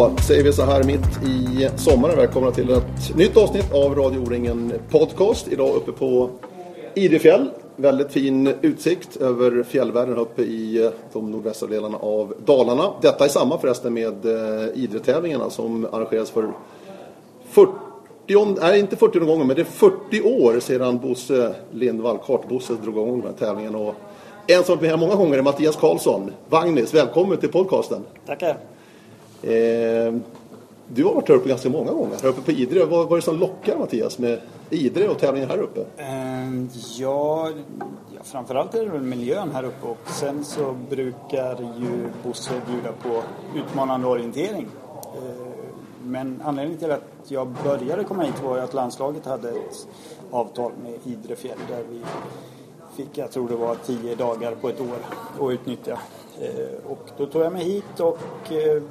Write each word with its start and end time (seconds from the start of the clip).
Då 0.00 0.10
säger 0.26 0.44
vi 0.44 0.52
så 0.52 0.62
här 0.62 0.82
mitt 0.84 1.22
i 1.26 1.68
sommaren. 1.76 2.16
Välkomna 2.16 2.50
till 2.50 2.70
ett 2.70 3.16
nytt 3.16 3.36
avsnitt 3.36 3.72
av 3.72 3.94
Radio 3.94 4.18
O-ringen 4.18 4.72
Podcast. 4.90 5.48
Idag 5.48 5.74
uppe 5.74 5.92
på 5.92 6.30
Idefjäll. 6.94 7.50
Väldigt 7.76 8.12
fin 8.12 8.54
utsikt 8.62 9.16
över 9.16 9.62
fjällvärlden 9.62 10.16
uppe 10.16 10.42
i 10.42 10.84
eh, 10.84 10.90
de 11.12 11.30
nordvästra 11.30 11.68
delarna 11.68 11.98
av 11.98 12.34
Dalarna. 12.44 12.92
Detta 13.02 13.24
är 13.24 13.28
samma 13.28 13.58
förresten 13.58 13.94
med 13.94 14.26
eh, 14.26 14.68
Idretävlingarna 14.74 15.50
som 15.50 15.86
arrangeras 15.92 16.30
för 16.30 16.52
40 17.50 17.72
nej 18.60 18.80
inte 18.80 18.96
40 18.96 19.18
gånger, 19.18 19.44
men 19.44 19.56
det 19.56 19.62
är 19.62 19.64
40 19.64 20.22
år 20.22 20.60
sedan 20.60 20.98
Bosse 20.98 21.54
Lindvall, 21.70 22.18
kartbosse, 22.18 22.72
drog 22.72 22.94
igång 22.94 23.20
den 23.20 23.30
här 23.30 23.46
tävlingen. 23.46 23.74
Och 23.74 23.94
en 24.46 24.64
som 24.64 24.74
varit 24.74 24.82
med 24.82 24.90
här 24.90 24.96
många 24.96 25.14
gånger 25.14 25.38
är 25.38 25.42
Mattias 25.42 25.76
Karlsson. 25.76 26.30
Vagnis, 26.48 26.94
välkommen 26.94 27.38
till 27.38 27.52
podcasten. 27.52 28.04
Tackar. 28.26 28.56
Eh, 29.42 30.14
du 30.88 31.04
har 31.04 31.14
varit 31.14 31.28
här 31.28 31.34
uppe 31.34 31.48
ganska 31.48 31.68
många 31.68 31.92
gånger, 31.92 32.16
här 32.22 32.28
uppe 32.28 32.42
på 32.42 32.50
Idre. 32.50 32.84
Vad 32.84 33.08
var 33.08 33.16
det 33.16 33.22
som 33.22 33.38
lockar 33.38 33.78
Mattias 33.78 34.18
med 34.18 34.40
Idre 34.70 35.08
och 35.08 35.18
tävlingen 35.18 35.50
här 35.50 35.58
uppe? 35.58 35.80
Eh, 35.96 36.50
ja, 36.98 37.50
ja, 38.14 38.20
framförallt 38.22 38.74
är 38.74 38.84
det 38.84 38.90
väl 38.90 39.02
miljön 39.02 39.50
här 39.54 39.64
uppe 39.64 39.86
och 39.86 40.10
sen 40.10 40.44
så 40.44 40.76
brukar 40.90 41.60
ju 41.60 42.08
Bosse 42.24 42.52
bjuda 42.66 42.92
på 42.92 43.22
utmanande 43.58 44.06
orientering. 44.08 44.66
Eh, 45.16 45.46
men 46.04 46.42
anledningen 46.44 46.80
till 46.80 46.90
att 46.90 47.10
jag 47.28 47.48
började 47.64 48.04
komma 48.04 48.22
hit 48.22 48.42
var 48.44 48.56
ju 48.56 48.62
att 48.62 48.74
landslaget 48.74 49.26
hade 49.26 49.48
ett 49.48 49.88
avtal 50.30 50.72
med 50.82 50.94
Idre 51.04 51.36
fjäll 51.36 51.58
där 51.68 51.84
vi 51.90 52.00
fick, 52.96 53.18
jag 53.18 53.30
tror 53.30 53.48
det 53.48 53.56
var 53.56 53.74
tio 53.74 54.14
dagar 54.14 54.54
på 54.54 54.68
ett 54.68 54.80
år 54.80 54.98
att 55.40 55.52
utnyttja. 55.52 55.98
Eh, 56.40 56.90
och 56.90 57.10
då 57.16 57.26
tog 57.26 57.42
jag 57.42 57.52
mig 57.52 57.64
hit 57.64 58.00
och 58.00 58.18
ehm, 58.52 58.88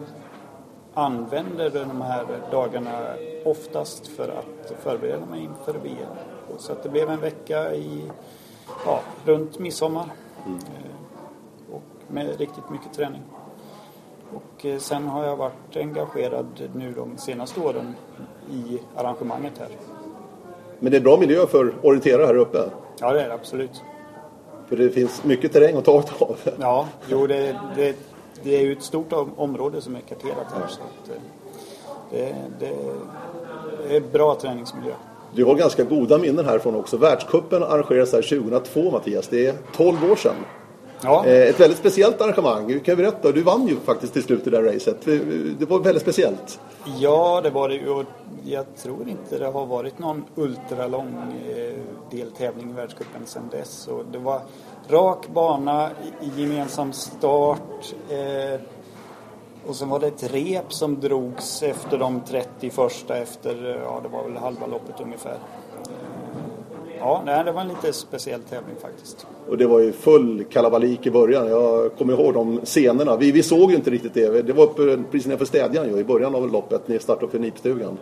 eh, 1.00 1.05
använde 1.05 1.69
de 1.69 2.02
här 2.02 2.25
dagarna 2.52 3.16
oftast 3.45 4.08
för 4.08 4.30
att 4.30 4.73
förbereda 4.83 5.25
mig 5.25 5.44
inför 5.44 5.73
VM. 5.73 6.16
Så 6.58 6.72
att 6.72 6.83
det 6.83 6.89
blev 6.89 7.09
en 7.09 7.19
vecka 7.19 7.75
i, 7.75 8.03
ja, 8.86 9.00
runt 9.25 9.59
midsommar. 9.59 10.05
Mm. 10.45 10.59
Och 11.72 12.14
med 12.14 12.39
riktigt 12.39 12.70
mycket 12.70 12.94
träning. 12.94 13.22
Och 14.33 14.66
eh, 14.66 14.77
sen 14.77 15.08
har 15.08 15.25
jag 15.25 15.36
varit 15.36 15.75
engagerad 15.75 16.70
nu 16.75 16.94
de 16.94 17.17
senaste 17.17 17.59
åren 17.59 17.95
i 18.52 18.80
arrangemanget 18.95 19.58
här. 19.59 19.70
Men 20.80 20.92
det 20.92 20.97
är 20.97 21.02
bra 21.02 21.17
miljö 21.17 21.47
för 21.47 21.73
orienterare 21.81 22.25
här 22.25 22.36
uppe? 22.36 22.58
Ja, 23.00 23.14
det 23.14 23.22
är 23.22 23.27
det 23.27 23.33
absolut. 23.33 23.83
För 24.67 24.77
det 24.77 24.89
finns 24.89 25.23
mycket 25.23 25.53
terräng 25.53 25.77
att 25.77 25.86
ta 25.86 25.92
av? 25.92 26.38
Ja, 26.59 26.88
jo 27.08 27.27
det, 27.27 27.59
det, 27.75 27.95
det 28.44 28.58
är 28.58 28.62
ju 28.62 28.72
ett 28.72 28.84
stort 28.84 29.14
område 29.36 29.82
som 29.82 29.95
är 29.95 30.00
karterat 30.00 30.48
här. 30.54 30.68
Så 30.68 30.82
att 30.82 31.20
det, 32.12 32.36
det, 32.59 32.76
det 33.88 33.95
är 33.95 34.02
bra 34.02 34.36
träningsmiljö. 34.36 34.94
Du 35.34 35.45
har 35.45 35.56
ganska 35.56 35.84
goda 35.84 36.18
minnen 36.18 36.45
härifrån 36.45 36.76
också. 36.76 36.98
Världscupen 36.98 37.64
arrangerades 37.64 38.14
här 38.14 38.22
2002 38.22 38.92
Mattias. 38.92 39.27
Det 39.27 39.48
är 39.48 39.55
12 39.76 40.11
år 40.11 40.16
sedan. 40.16 40.36
Ja. 41.02 41.26
Eh, 41.26 41.49
ett 41.49 41.60
väldigt 41.60 41.80
speciellt 41.80 42.21
arrangemang. 42.21 42.67
Du 42.67 42.80
kan 42.80 42.98
berätta, 42.98 43.32
du 43.32 43.42
vann 43.42 43.67
ju 43.67 43.76
faktiskt 43.80 44.14
till 44.14 44.23
slut 44.23 44.45
det 44.45 44.52
där 44.52 44.64
racet. 44.64 45.05
Det 45.60 45.70
var 45.70 45.80
väldigt 45.80 46.04
speciellt. 46.04 46.60
Ja, 46.99 47.42
det 47.43 47.49
var 47.49 47.70
det 47.70 47.76
ju. 47.76 48.05
Jag 48.43 48.65
tror 48.76 49.09
inte 49.09 49.38
det 49.38 49.48
har 49.48 49.65
varit 49.65 49.99
någon 49.99 50.26
ultralång 50.36 51.33
eh, 51.49 51.73
deltävling 52.11 52.70
i 52.70 52.73
världscupen 52.73 53.26
sedan 53.26 53.49
dess. 53.52 53.88
Och 53.88 54.05
det 54.11 54.17
var 54.17 54.42
rak 54.89 55.27
bana, 55.33 55.89
gemensam 56.36 56.93
start. 56.93 57.93
Eh, 58.09 58.61
och 59.67 59.76
sen 59.76 59.89
var 59.89 59.99
det 59.99 60.08
ett 60.08 60.33
rep 60.33 60.73
som 60.73 60.99
drogs 60.99 61.64
efter 61.64 61.98
de 61.98 62.21
30 62.21 62.70
första 62.70 63.17
efter, 63.17 63.80
ja 63.83 63.99
det 64.04 64.09
var 64.09 64.23
väl 64.23 64.38
halva 64.38 64.67
loppet 64.67 65.02
ungefär. 65.02 65.38
Ja, 66.99 67.21
nej, 67.26 67.43
det 67.43 67.52
var 67.52 67.61
en 67.61 67.67
lite 67.67 67.93
speciell 67.93 68.42
tävling 68.42 68.76
faktiskt. 68.82 69.27
Och 69.49 69.58
det 69.58 69.67
var 69.67 69.80
ju 69.80 69.92
full 69.92 70.43
kalabalik 70.49 71.05
i 71.05 71.11
början. 71.11 71.48
Jag 71.48 71.95
kommer 71.98 72.14
ihåg 72.14 72.33
de 72.33 72.61
scenerna. 72.65 73.15
Vi, 73.17 73.32
vi 73.32 73.43
såg 73.43 73.71
ju 73.71 73.76
inte 73.77 73.89
riktigt 73.89 74.14
det. 74.14 74.42
Det 74.42 74.54
var 74.54 74.64
uppe 74.64 74.98
precis 75.11 75.26
nedanför 75.26 75.45
Städjan 75.45 75.89
ju, 75.89 75.98
i 75.98 76.04
början 76.04 76.36
av 76.36 76.52
loppet. 76.52 76.88
När 76.88 76.99
startade 76.99 77.26
upp 77.26 77.32
för 77.32 77.39
Nipstugan. 77.39 77.98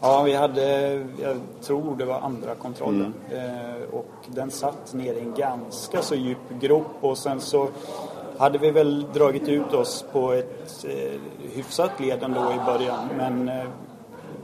Ja, 0.00 0.22
vi 0.22 0.34
hade, 0.34 0.92
jag 1.22 1.36
tror 1.62 1.96
det 1.96 2.04
var 2.04 2.20
andra 2.20 2.54
kontrollen. 2.54 3.14
Mm. 3.30 3.44
Eh, 3.44 3.94
och 3.94 4.14
den 4.26 4.50
satt 4.50 4.94
ner 4.94 5.14
i 5.14 5.20
en 5.20 5.34
ganska 5.34 6.02
så 6.02 6.14
djup 6.14 6.60
grop 6.60 6.86
och 7.00 7.18
sen 7.18 7.40
så 7.40 7.68
hade 8.38 8.58
vi 8.58 8.70
väl 8.70 9.06
dragit 9.14 9.48
ut 9.48 9.74
oss 9.74 10.04
på 10.12 10.32
ett 10.32 10.84
eh, 10.88 11.20
hyfsat 11.54 11.90
led 12.00 12.22
ändå 12.22 12.40
i 12.40 12.66
början. 12.66 13.08
Men 13.16 13.48
eh, 13.48 13.64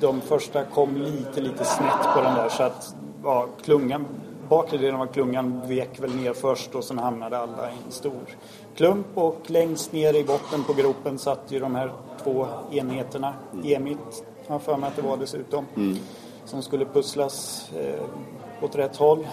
de 0.00 0.20
första 0.20 0.64
kom 0.64 0.96
lite, 0.96 1.40
lite 1.40 1.64
snett 1.64 2.14
på 2.14 2.22
den 2.22 2.34
där 2.34 2.48
så 2.48 2.62
att 2.62 2.94
ja, 3.26 3.46
klungan, 3.62 4.06
bakre 4.48 4.78
delen 4.78 5.00
av 5.00 5.06
klungan 5.06 5.60
vek 5.68 6.00
väl 6.00 6.16
ner 6.16 6.32
först 6.32 6.74
och 6.74 6.84
sen 6.84 6.98
hamnade 6.98 7.38
alla 7.38 7.70
i 7.70 7.74
en 7.86 7.92
stor 7.92 8.36
klump 8.76 9.06
och 9.14 9.40
längst 9.46 9.92
ner 9.92 10.14
i 10.14 10.24
botten 10.24 10.64
på 10.64 10.72
gropen 10.72 11.18
satt 11.18 11.40
ju 11.48 11.60
de 11.60 11.74
här 11.74 11.92
två 12.22 12.46
enheterna. 12.72 13.34
Mm. 13.52 13.66
Emit, 13.72 14.24
har 14.48 14.58
för 14.58 14.76
mig 14.76 14.88
att 14.88 14.96
det 14.96 15.02
var 15.02 15.16
dessutom, 15.16 15.64
mm. 15.76 15.96
som 16.44 16.62
skulle 16.62 16.84
pusslas 16.84 17.68
eh, 17.76 18.64
åt 18.64 18.76
rätt 18.76 18.96
håll. 18.96 19.26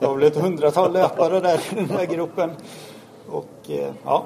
Det 0.00 0.06
var 0.06 0.14
väl 0.14 0.26
ett 0.26 0.36
hundratal 0.36 0.92
löpare 0.92 1.40
där 1.40 1.60
i 1.72 1.74
den 1.74 1.90
här 1.90 2.06
gruppen. 2.06 2.50
Och 3.30 3.70
eh, 3.70 3.92
ja, 4.04 4.24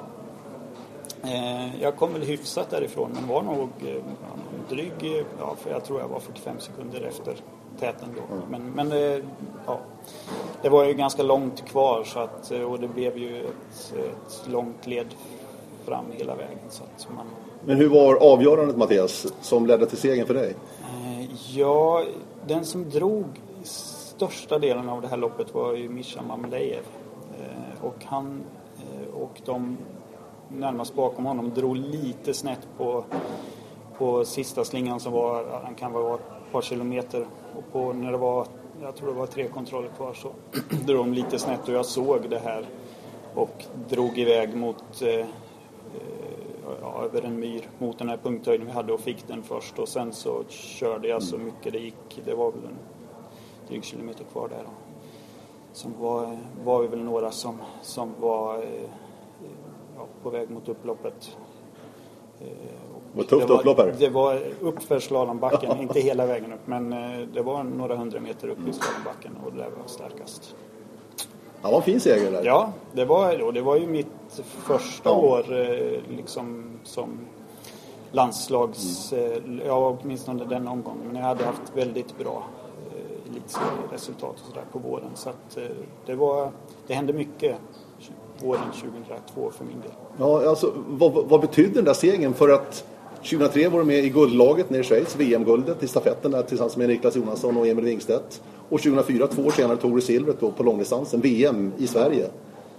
eh, 1.23 1.81
jag 1.81 1.95
kom 1.95 2.13
väl 2.13 2.23
hyfsat 2.23 2.69
därifrån 2.69 3.11
men 3.13 3.27
var 3.27 3.41
nog 3.41 3.69
eh, 3.85 4.03
dryg, 4.69 5.25
ja, 5.39 5.55
för 5.59 5.69
jag 5.69 5.85
tror 5.85 5.99
jag 5.99 6.07
var 6.07 6.19
45 6.19 6.59
sekunder 6.59 7.01
efter 7.01 7.35
täten 7.79 8.09
då. 8.15 8.35
Mm. 8.35 8.47
Men, 8.49 8.71
men 8.71 8.89
det, 8.89 9.21
ja, 9.65 9.79
det 10.61 10.69
var 10.69 10.85
ju 10.85 10.93
ganska 10.93 11.23
långt 11.23 11.65
kvar 11.65 12.03
så 12.03 12.19
att, 12.19 12.51
och 12.51 12.79
det 12.79 12.87
blev 12.87 13.17
ju 13.17 13.39
ett, 13.39 13.93
ett 13.93 14.49
långt 14.51 14.87
led 14.87 15.07
fram 15.85 16.05
hela 16.11 16.35
vägen. 16.35 16.59
Så 16.69 16.83
att 16.83 17.07
man... 17.15 17.25
Men 17.65 17.77
hur 17.77 17.89
var 17.89 18.15
avgörandet 18.15 18.77
Mattias 18.77 19.33
som 19.41 19.65
ledde 19.65 19.85
till 19.85 19.97
segern 19.97 20.27
för 20.27 20.33
dig? 20.33 20.55
Eh, 20.81 21.55
ja, 21.57 22.03
den 22.47 22.65
som 22.65 22.89
drog 22.89 23.25
största 23.63 24.59
delen 24.59 24.89
av 24.89 25.01
det 25.01 25.07
här 25.07 25.17
loppet 25.17 25.53
var 25.53 25.73
ju 25.73 25.89
Mischa 25.89 26.21
Mamlejev. 26.21 26.83
Eh, 27.39 27.85
och 27.85 28.05
han 28.05 28.43
eh, 28.77 29.21
och 29.21 29.41
de 29.45 29.77
närmast 30.49 30.95
bakom 30.95 31.25
honom 31.25 31.53
drog 31.53 31.77
lite 31.77 32.33
snett 32.33 32.67
på, 32.77 33.03
på 33.97 34.25
sista 34.25 34.63
slingan 34.63 34.99
som 34.99 35.13
var, 35.13 35.61
han 35.63 35.75
kan 35.75 35.91
vara 35.93 36.19
par 36.57 36.61
kilometer 36.61 37.27
och 37.55 37.71
på, 37.71 37.93
när 37.93 38.11
det 38.11 38.17
var, 38.17 38.47
jag 38.81 38.95
tror 38.95 39.07
det 39.07 39.19
var 39.19 39.27
tre 39.27 39.47
kontroller 39.47 39.89
kvar 39.89 40.13
så 40.13 40.31
drog 40.85 41.05
de 41.05 41.13
lite 41.13 41.39
snett 41.39 41.67
och 41.67 41.73
jag 41.73 41.85
såg 41.85 42.29
det 42.29 42.39
här 42.39 42.65
och 43.35 43.65
drog 43.89 44.17
iväg 44.17 44.55
mot 44.55 45.01
eh, 45.01 45.25
ja, 46.81 47.03
över 47.03 47.21
en 47.21 47.39
myr 47.39 47.69
mot 47.77 47.99
den 47.99 48.09
här 48.09 48.17
punkthöjden 48.17 48.65
vi 48.65 48.71
hade 48.71 48.93
och 48.93 48.99
fick 48.99 49.27
den 49.27 49.43
först 49.43 49.79
och 49.79 49.87
sen 49.87 50.13
så 50.13 50.43
körde 50.49 51.07
jag 51.07 51.23
så 51.23 51.35
mm. 51.35 51.47
mycket 51.47 51.73
det 51.73 51.79
gick. 51.79 52.21
Det 52.25 52.33
var 52.33 52.51
väl 52.51 52.65
en 52.65 52.77
dryg 53.67 53.83
kilometer 53.83 54.23
kvar 54.23 54.49
där. 54.49 54.63
Sen 55.73 55.93
var, 55.99 56.37
var 56.63 56.81
vi 56.81 56.87
väl 56.87 57.03
några 57.03 57.31
som, 57.31 57.57
som 57.81 58.13
var 58.19 58.57
eh, 58.57 58.89
ja, 59.97 60.05
på 60.23 60.29
väg 60.29 60.49
mot 60.49 60.69
upploppet. 60.69 61.37
Eh, 63.13 63.17
vad 63.17 63.27
tufft 63.27 63.49
upplopp 63.49 63.77
här. 63.77 63.95
Det 63.99 64.09
var 64.09 64.41
uppför 64.61 64.99
slalombacken, 64.99 65.79
inte 65.81 65.99
hela 65.99 66.25
vägen 66.25 66.53
upp 66.53 66.59
men 66.65 66.93
eh, 66.93 67.27
det 67.33 67.41
var 67.41 67.63
några 67.63 67.95
hundra 67.95 68.19
meter 68.19 68.47
upp 68.47 68.57
i 68.57 68.73
slalombacken 68.73 69.31
och 69.45 69.51
det 69.51 69.57
där 69.57 69.69
var 69.69 69.87
starkast. 69.87 70.55
Ja, 71.61 71.69
var 71.69 71.77
en 71.77 71.83
fin 71.83 71.99
seger 71.99 72.31
där. 72.31 72.45
Ja, 72.45 72.71
det 72.93 73.05
var, 73.05 73.41
och 73.41 73.53
det 73.53 73.61
var 73.61 73.75
ju 73.75 73.87
mitt 73.87 74.41
första 74.43 75.09
ja. 75.09 75.15
år 75.15 75.39
eh, 75.53 75.99
liksom 76.17 76.71
som 76.83 77.09
landslags... 78.11 79.13
Mm. 79.13 79.61
Ja, 79.65 79.97
åtminstone 80.01 80.45
den 80.45 80.67
omgången. 80.67 81.07
Men 81.07 81.15
jag 81.15 81.23
hade 81.23 81.45
haft 81.45 81.61
väldigt 81.73 82.17
bra 82.17 82.43
eh, 82.91 83.31
elitserieresultat 83.31 84.33
och 84.33 84.47
sådär 84.47 84.65
på 84.71 84.79
våren. 84.79 85.09
Så 85.15 85.29
att 85.29 85.57
det 86.05 86.15
var... 86.15 86.51
Det 86.87 86.93
hände 86.93 87.13
mycket 87.13 87.55
våren 88.39 88.71
2002 88.71 89.51
för 89.51 89.65
min 89.65 89.81
del. 89.81 89.91
Ja, 90.19 90.49
alltså 90.49 90.73
vad, 90.87 91.13
vad 91.13 91.41
betydde 91.41 91.73
den 91.73 91.85
där 91.85 91.93
segern 91.93 92.33
för 92.33 92.49
att 92.49 92.85
2003 93.29 93.69
var 93.69 93.79
du 93.79 93.85
med 93.85 94.05
i 94.05 94.09
guldlaget 94.09 94.69
nere 94.69 94.81
i 94.81 94.83
Schweiz, 94.83 95.15
VM-guldet 95.15 95.83
i 95.83 95.87
stafetten 95.87 96.31
där 96.31 96.43
tillsammans 96.43 96.77
med 96.77 96.89
Niklas 96.89 97.15
Jonasson 97.15 97.57
och 97.57 97.67
Emil 97.67 97.85
Wingstedt. 97.85 98.41
Och 98.69 98.81
2004, 98.81 99.27
två 99.27 99.41
år 99.41 99.51
senare, 99.51 99.77
tog 99.77 99.95
du 99.95 100.01
silvret 100.01 100.39
då 100.39 100.51
på 100.51 100.63
långdistansen, 100.63 101.21
VM 101.21 101.71
i 101.77 101.87
Sverige. 101.87 102.29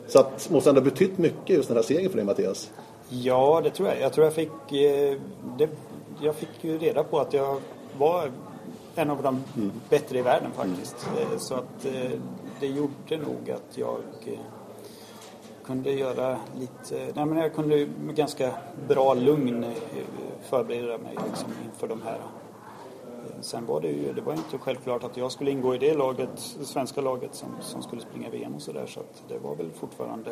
Så 0.06 0.18
att 0.18 0.50
måste 0.50 0.70
ändå 0.70 0.80
ha 0.80 0.84
betytt 0.84 1.18
mycket 1.18 1.56
just 1.56 1.68
den 1.68 1.76
här 1.76 1.84
segern 1.84 2.10
för 2.10 2.16
dig 2.16 2.24
Mattias? 2.24 2.70
Ja, 3.08 3.60
det 3.64 3.70
tror 3.70 3.88
jag. 3.88 4.00
Jag 4.00 4.12
tror 4.12 4.24
jag 4.24 4.34
fick... 4.34 4.72
Eh, 4.72 5.16
det, 5.58 5.68
jag 6.22 6.34
fick 6.34 6.48
ju 6.60 6.78
reda 6.78 7.04
på 7.04 7.20
att 7.20 7.32
jag 7.32 7.60
var 7.98 8.30
en 8.94 9.10
av 9.10 9.22
de 9.22 9.44
mm. 9.56 9.72
bättre 9.88 10.18
i 10.18 10.22
världen 10.22 10.50
faktiskt. 10.56 11.08
Mm. 11.16 11.38
Så 11.38 11.54
att 11.54 11.84
eh, 11.84 12.10
det 12.60 12.66
gjorde 12.66 13.16
nog 13.16 13.50
att 13.50 13.78
jag 13.78 13.98
kunde 15.68 15.92
göra 15.92 16.38
lite, 16.58 17.12
nej 17.14 17.26
men 17.26 17.38
jag 17.38 17.54
kunde 17.54 17.86
med 17.86 18.14
ganska 18.14 18.52
bra 18.88 19.14
lugn 19.14 19.64
eh, 19.64 19.70
förbereda 20.42 20.98
mig 20.98 21.16
liksom 21.28 21.52
inför 21.64 21.88
de 21.88 22.02
här. 22.02 22.20
Sen 23.40 23.66
var 23.66 23.80
det 23.80 23.88
ju, 23.88 24.12
det 24.12 24.20
var 24.20 24.32
inte 24.32 24.58
självklart 24.58 25.04
att 25.04 25.16
jag 25.16 25.32
skulle 25.32 25.50
ingå 25.50 25.74
i 25.74 25.78
det 25.78 25.94
laget, 25.94 26.56
det 26.58 26.64
svenska 26.64 27.00
laget 27.00 27.34
som, 27.34 27.48
som 27.60 27.82
skulle 27.82 28.02
springa 28.02 28.30
VM 28.30 28.54
och 28.54 28.62
sådär 28.62 28.86
så 28.86 29.00
att 29.00 29.22
det 29.28 29.38
var 29.38 29.54
väl 29.54 29.70
fortfarande 29.70 30.30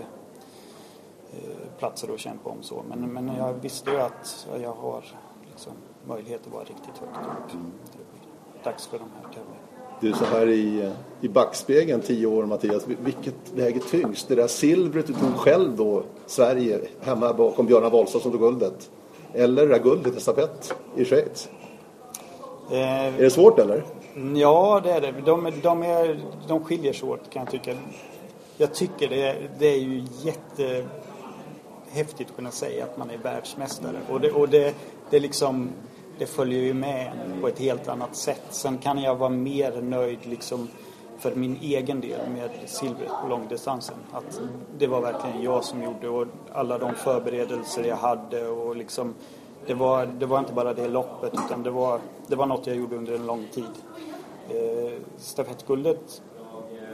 eh, 1.32 1.78
platser 1.78 2.14
att 2.14 2.20
kämpa 2.20 2.50
om 2.50 2.62
så. 2.62 2.84
Men, 2.88 3.12
men 3.12 3.36
jag 3.36 3.52
visste 3.52 3.90
ju 3.90 4.00
att 4.00 4.48
jag 4.62 4.72
har 4.72 5.04
liksom 5.50 5.72
möjlighet 6.04 6.46
att 6.46 6.52
vara 6.52 6.64
riktigt 6.64 6.98
högt 6.98 7.54
upp. 7.54 7.60
Det 7.92 8.64
dags 8.64 8.86
för 8.86 8.98
de 8.98 9.08
här 9.16 9.32
tävlingarna. 9.32 9.65
Du 10.00 10.12
så 10.12 10.24
här 10.24 10.48
i, 10.48 10.90
i 11.20 11.28
backspegeln 11.28 12.00
tio 12.00 12.26
år 12.26 12.46
Mattias, 12.46 12.86
vilket 13.04 13.34
väger 13.54 13.80
tyngst? 13.80 14.28
Det 14.28 14.34
där 14.34 14.46
silvret 14.46 15.06
du 15.06 15.12
tog 15.12 15.34
själv 15.36 15.76
då, 15.76 16.02
Sverige, 16.26 16.80
hemma 17.00 17.32
bakom 17.32 17.66
Björn 17.66 17.92
Wahlstad 17.92 18.20
som 18.20 18.30
tog 18.32 18.40
guldet. 18.40 18.90
Eller 19.34 19.66
det 19.66 19.74
där 19.74 19.82
guldet 19.82 20.16
i 20.16 20.20
stafett 20.20 20.74
i 20.96 21.04
Schweiz. 21.04 21.48
Eh, 22.70 23.06
Är 23.06 23.12
det 23.22 23.30
svårt 23.30 23.58
eller? 23.58 23.84
Ja, 24.34 24.80
det 24.84 24.90
är 24.90 25.00
det. 25.00 25.14
De, 25.24 25.52
de, 25.62 25.82
är, 25.82 26.20
de 26.48 26.64
skiljer 26.64 26.92
sig 26.92 27.08
åt 27.08 27.30
kan 27.30 27.42
jag 27.42 27.50
tycka. 27.50 27.74
Jag 28.56 28.74
tycker 28.74 29.08
det, 29.08 29.22
är- 29.22 29.50
det 29.58 29.66
är 29.66 29.78
ju 29.78 30.04
jättehäftigt 30.22 32.30
att 32.30 32.36
kunna 32.36 32.50
säga 32.50 32.84
att 32.84 32.98
man 32.98 33.10
är 33.10 33.18
världsmästare. 33.18 33.96
Och 34.10 34.20
det, 34.20 34.30
och 34.30 34.48
det, 34.48 34.74
det, 35.10 35.20
liksom, 35.20 35.68
det 36.18 36.26
följer 36.26 36.62
ju 36.62 36.74
med 36.74 37.12
på 37.40 37.48
ett 37.48 37.58
helt 37.58 37.88
annat 37.88 38.16
sätt. 38.16 38.42
Sen 38.50 38.78
kan 38.78 38.98
jag 39.02 39.16
vara 39.16 39.30
mer 39.30 39.82
nöjd 39.82 40.18
liksom 40.26 40.68
för 41.18 41.34
min 41.34 41.58
egen 41.62 42.00
del 42.00 42.30
med 42.30 42.50
silvret 42.66 43.10
på 43.22 43.28
långdistansen. 43.28 43.96
Att 44.12 44.40
det 44.78 44.86
var 44.86 45.00
verkligen 45.00 45.42
jag 45.42 45.64
som 45.64 45.82
gjorde 45.82 46.08
och 46.08 46.26
alla 46.52 46.78
de 46.78 46.94
förberedelser 46.94 47.84
jag 47.84 47.96
hade 47.96 48.48
och 48.48 48.76
liksom 48.76 49.14
det 49.66 49.74
var, 49.74 50.06
det 50.06 50.26
var 50.26 50.38
inte 50.38 50.52
bara 50.52 50.74
det 50.74 50.88
loppet 50.88 51.32
utan 51.46 51.62
det 51.62 51.70
var, 51.70 52.00
det 52.26 52.36
var 52.36 52.46
något 52.46 52.66
jag 52.66 52.76
gjorde 52.76 52.96
under 52.96 53.14
en 53.14 53.26
lång 53.26 53.46
tid. 53.52 53.64
Eh, 54.48 54.92
stafettguldet, 55.16 56.22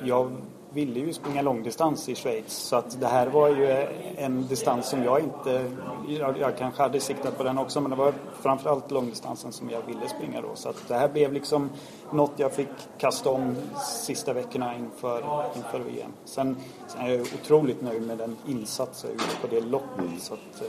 jag 0.05 0.33
ville 0.73 1.01
ju 1.01 1.13
springa 1.13 1.43
långdistans 1.43 2.09
i 2.09 2.15
Schweiz 2.15 2.53
så 2.53 2.77
att 2.77 3.01
det 3.01 3.07
här 3.07 3.27
var 3.27 3.49
ju 3.49 3.87
en 4.17 4.47
distans 4.47 4.89
som 4.89 5.05
jag 5.05 5.21
inte, 5.21 5.71
jag, 6.09 6.39
jag 6.39 6.57
kanske 6.59 6.83
hade 6.83 7.01
siktat 7.01 7.39
på 7.39 7.43
den 7.43 7.59
också 7.59 7.81
men 7.81 7.91
det 7.91 7.97
var 7.97 8.15
framförallt 8.41 8.91
långdistansen 8.91 9.53
som 9.53 9.71
jag 9.71 9.83
ville 9.87 10.09
springa 10.09 10.41
då. 10.41 10.49
Så 10.55 10.69
att 10.69 10.89
det 10.89 10.95
här 10.95 11.09
blev 11.09 11.33
liksom 11.33 11.71
något 12.11 12.33
jag 12.37 12.53
fick 12.53 12.69
kasta 12.99 13.31
om 13.31 13.57
sista 13.87 14.33
veckorna 14.33 14.75
inför, 14.77 15.25
inför 15.57 15.79
VM. 15.79 16.13
Sen, 16.25 16.57
sen 16.87 17.01
är 17.01 17.11
jag 17.11 17.21
otroligt 17.21 17.83
nöjd 17.83 18.03
med 18.03 18.19
den 18.19 18.37
insats 18.47 19.05
jag 19.05 19.13
gjorde 19.13 19.25
på 19.41 19.47
det 19.47 19.61
loppet. 19.61 20.23
Så 20.23 20.35
att, 20.35 20.63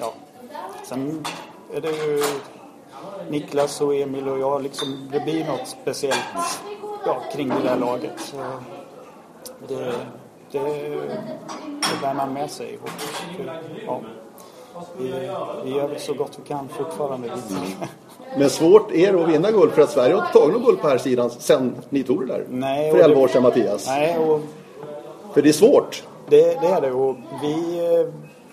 ja. 0.00 0.12
Sen 0.84 1.24
är 1.72 1.80
det 1.80 1.90
ju 1.90 2.22
Niklas 3.28 3.80
och 3.80 3.94
Emil 3.94 4.28
och 4.28 4.38
jag 4.38 4.62
liksom, 4.62 5.08
det 5.12 5.20
blir 5.20 5.46
något 5.46 5.68
speciellt 5.68 6.60
ja, 7.06 7.22
kring 7.32 7.48
det 7.48 7.62
där 7.62 7.76
laget. 7.76 8.20
Så 8.20 8.36
det, 9.68 9.92
det, 10.52 10.58
det 10.58 12.00
bär 12.02 12.14
man 12.14 12.32
med 12.32 12.50
sig. 12.50 12.78
Och, 12.82 12.88
ja, 13.86 14.00
vi, 14.98 15.12
vi 15.64 15.70
gör 15.76 15.88
väl 15.88 16.00
så 16.00 16.14
gott 16.14 16.38
vi 16.44 16.48
kan 16.48 16.68
fortfarande. 16.68 17.30
Men 18.38 18.50
svårt 18.50 18.92
är 18.92 19.12
det 19.12 19.22
att 19.22 19.28
vinna 19.28 19.50
guld 19.50 19.72
för 19.72 19.82
att 19.82 19.90
Sverige 19.90 20.14
har 20.14 20.20
inte 20.20 20.32
tagit 20.38 20.52
något 20.54 20.64
guld 20.66 20.80
på 20.80 20.88
här 20.88 20.98
sidan 20.98 21.30
sen 21.30 21.74
ni 21.88 22.02
tog 22.02 22.20
det 22.20 22.26
där. 22.26 22.46
Nej, 22.50 22.90
för 22.90 22.98
och 22.98 23.04
11 23.04 23.16
det- 23.16 23.22
år 23.24 23.28
sedan 23.28 23.42
Mattias. 23.42 23.86
Nej, 23.86 24.18
och 24.18 24.40
För 25.34 25.42
det 25.42 25.48
är 25.48 25.52
svårt. 25.52 26.04
det, 26.28 26.60
det 26.60 26.66
är 26.66 26.80
det. 26.80 26.92
Och 26.92 27.16
vi, 27.42 27.78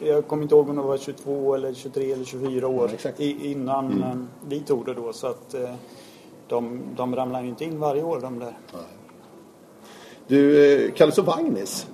eh, 0.01 0.07
jag 0.07 0.27
kommer 0.27 0.43
inte 0.43 0.55
ihåg 0.55 0.69
om 0.69 0.75
det 0.75 0.81
var 0.81 0.97
22 0.97 1.55
eller 1.55 1.73
23 1.73 2.11
eller 2.11 2.25
24 2.25 2.67
år 2.67 2.91
Ja, 3.03 3.09
i, 3.17 3.51
innan 3.51 4.03
eh, 4.03 4.47
vi 4.49 4.59
tog 4.59 4.85
det 4.85 4.93
då. 4.93 5.13
Så 5.13 5.27
att 5.27 5.53
eh, 5.53 5.69
de, 6.47 6.81
de 6.95 7.15
ramlar 7.15 7.43
inte 7.43 7.63
in 7.65 7.79
varje 7.79 8.03
år 8.03 8.19
de 8.21 8.39
där. 8.39 8.53
Du 10.27 10.73
eh, 10.87 10.91
kallas 10.93 11.15
för 11.15 11.21
Vagnis. 11.21 11.87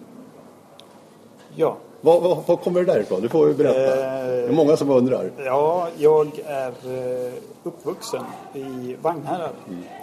Ja, 1.56 1.78
Vad, 2.02 2.22
vad, 2.22 2.38
vad 2.46 2.62
kommer 2.62 2.80
det 2.80 2.94
därifrån? 2.94 3.22
Du 3.22 3.30
får 3.30 3.48
ju 3.48 3.54
berätta. 3.54 3.80
Eh, 3.80 4.26
Det 4.26 4.48
är 4.48 4.52
många 4.54 4.78
som 4.78 4.90
undrar. 4.90 5.32
Ja, 5.46 5.88
jag 5.98 6.40
är 6.46 6.68
eh, 6.70 7.34
uppvuxen 7.64 8.24
i 8.54 8.96
Vagnhärad 9.02 9.54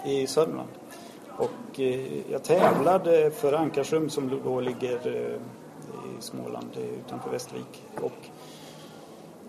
i 0.05 0.27
Sörmland. 0.27 0.69
Och 1.37 1.79
eh, 1.79 2.31
jag 2.31 2.43
tävlade 2.43 3.31
för 3.31 3.53
Ankarsrum 3.53 4.09
som 4.09 4.41
då 4.45 4.59
ligger 4.59 5.07
eh, 5.07 5.35
i 6.19 6.21
Småland 6.21 6.69
eh, 6.77 6.83
utanför 7.05 7.29
Västervik. 7.29 7.83
Och 8.01 8.27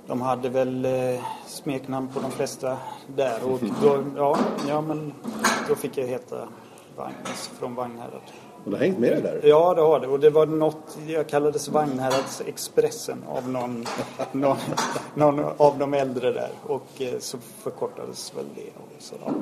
de 0.07 0.21
hade 0.21 0.49
väl 0.49 0.85
eh, 0.85 1.21
smeknamn 1.47 2.09
på 2.15 2.21
de 2.21 2.31
flesta 2.31 2.77
där. 3.07 3.39
Och 3.45 3.61
då, 3.83 3.99
ja, 4.17 4.39
ja, 4.69 4.81
men 4.81 5.13
då 5.69 5.75
fick 5.75 5.99
jag 5.99 6.07
heta 6.07 6.49
Vagnes 6.97 7.51
från 7.59 7.75
Vagnhärad. 7.75 8.21
Du 8.65 8.71
har 8.71 8.79
hängt 8.79 8.99
med 8.99 9.13
det 9.13 9.21
där. 9.21 9.41
Ja, 9.45 9.75
det 9.75 9.81
har 9.81 10.01
det. 10.01 10.07
Och 10.07 10.21
det 10.21 10.31
var 10.31 10.47
något, 10.47 10.99
jag 11.07 11.29
kallades 11.29 11.69
Vagnhärads 11.69 12.43
Expressen 12.47 13.25
av 13.29 13.49
någon, 13.49 13.87
någon, 14.33 14.57
någon 15.15 15.41
av 15.57 15.79
de 15.79 15.95
äldre 15.95 16.33
där. 16.33 16.51
Och 16.63 16.87
eh, 16.99 17.19
så 17.19 17.39
förkortades 17.39 18.33
väl 18.37 18.45
det. 18.55 18.71
Och 18.77 19.03
så, 19.03 19.15
ja. 19.25 19.33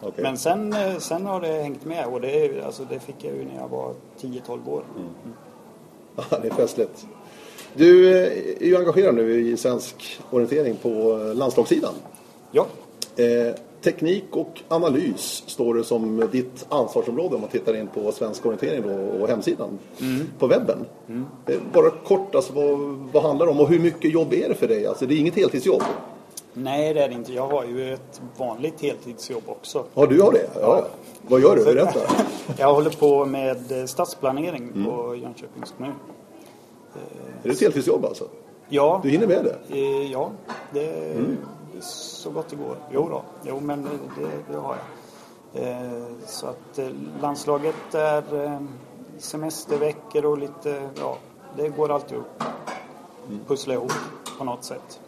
Okej. 0.00 0.22
Men 0.22 0.38
sen, 0.38 0.72
eh, 0.72 0.98
sen 0.98 1.26
har 1.26 1.40
det 1.40 1.48
hängt 1.48 1.84
med 1.84 2.06
och 2.06 2.20
det, 2.20 2.64
alltså, 2.64 2.82
det 2.90 3.00
fick 3.00 3.24
jag 3.24 3.34
ju 3.34 3.44
när 3.44 3.56
jag 3.56 3.68
var 3.68 3.94
10-12 4.20 4.68
år. 4.68 4.84
Ja, 6.16 6.38
det 6.42 6.48
är 6.48 6.54
festligt. 6.54 7.06
Du 7.74 8.08
eh, 8.08 8.62
är 8.62 8.66
ju 8.66 8.76
engagerad 8.76 9.14
nu 9.14 9.40
i 9.40 9.56
svensk 9.56 10.20
orientering 10.30 10.76
på 10.76 11.16
landslagssidan. 11.34 11.94
Ja, 12.50 12.66
Eh, 13.18 13.54
teknik 13.82 14.24
och 14.30 14.62
analys 14.68 15.42
står 15.46 15.74
det 15.74 15.84
som 15.84 16.28
ditt 16.32 16.66
ansvarsområde 16.68 17.34
om 17.34 17.40
man 17.40 17.50
tittar 17.50 17.76
in 17.76 17.86
på 17.86 18.12
Svensk 18.12 18.46
Orientering 18.46 18.82
då, 18.82 19.22
och 19.22 19.28
hemsidan 19.28 19.78
på 20.38 20.46
webben. 20.46 20.84
Eh, 21.46 21.54
bara 21.72 21.90
kort, 21.90 22.34
alltså, 22.34 22.52
vad, 22.52 22.78
vad 23.12 23.22
handlar 23.22 23.46
det 23.46 23.52
om 23.52 23.60
och 23.60 23.68
hur 23.68 23.78
mycket 23.78 24.12
jobb 24.12 24.32
är 24.32 24.48
det 24.48 24.54
för 24.54 24.68
dig? 24.68 24.86
Alltså, 24.86 25.06
det 25.06 25.14
är 25.14 25.18
inget 25.18 25.34
heltidsjobb. 25.34 25.82
nej 26.52 26.94
det 26.94 27.00
är 27.02 27.08
det 27.08 27.14
inte. 27.14 27.32
Jag 27.32 27.46
har 27.48 27.64
ju 27.64 27.92
ett 27.94 28.20
vanligt 28.36 28.80
heltidsjobb 28.80 29.42
också. 29.46 29.84
Ja, 29.94 30.06
du 30.06 30.22
har 30.22 30.32
det? 30.32 30.48
Ja. 30.54 30.60
ja. 30.60 30.86
Vad 31.28 31.40
gör 31.40 31.56
du? 31.56 31.64
Berätta. 31.64 32.00
Jag 32.58 32.74
håller 32.74 32.90
på 32.90 33.24
med 33.24 33.72
eh, 33.80 33.84
stadsplanering 33.86 34.62
Mm. 34.74 34.84
på 34.84 35.16
Jönköpings 35.16 35.74
kommun. 35.76 35.92
Är 37.42 37.48
det 37.48 37.50
ett 37.50 37.60
heltidsjobb 37.60 38.04
alltså? 38.04 38.24
Ja, 38.68 39.00
Du 39.02 39.10
hinner 39.10 39.26
med 39.26 39.44
det? 39.44 39.76
Eh, 39.78 40.12
Ja, 40.12 40.30
det 40.72 41.12
Mm. 41.12 41.36
Så 41.80 42.30
gott 42.30 42.48
det 42.48 42.56
går. 42.56 42.76
Jo 42.90 43.08
då, 43.08 43.22
jo 43.42 43.60
men 43.60 43.82
det, 44.16 44.52
det, 44.52 44.58
har 44.58 44.76
jag. 44.76 44.84
Eh, 45.68 46.02
Så 46.26 46.46
att 46.46 46.78
eh, 46.78 46.88
landslaget 47.20 47.94
är 47.94 48.44
eh, 48.44 48.60
semesterveckor 49.18 50.24
och 50.26 50.38
lite, 50.38 50.90
ja, 51.00 51.16
det 51.56 51.68
går 51.68 51.90
alltid 51.90 52.18
att 52.18 52.48
Mm. 53.28 53.44
pussla 53.44 53.74
ihop 53.74 53.92
på 54.38 54.44
något 54.44 54.64
sätt. 54.64 55.00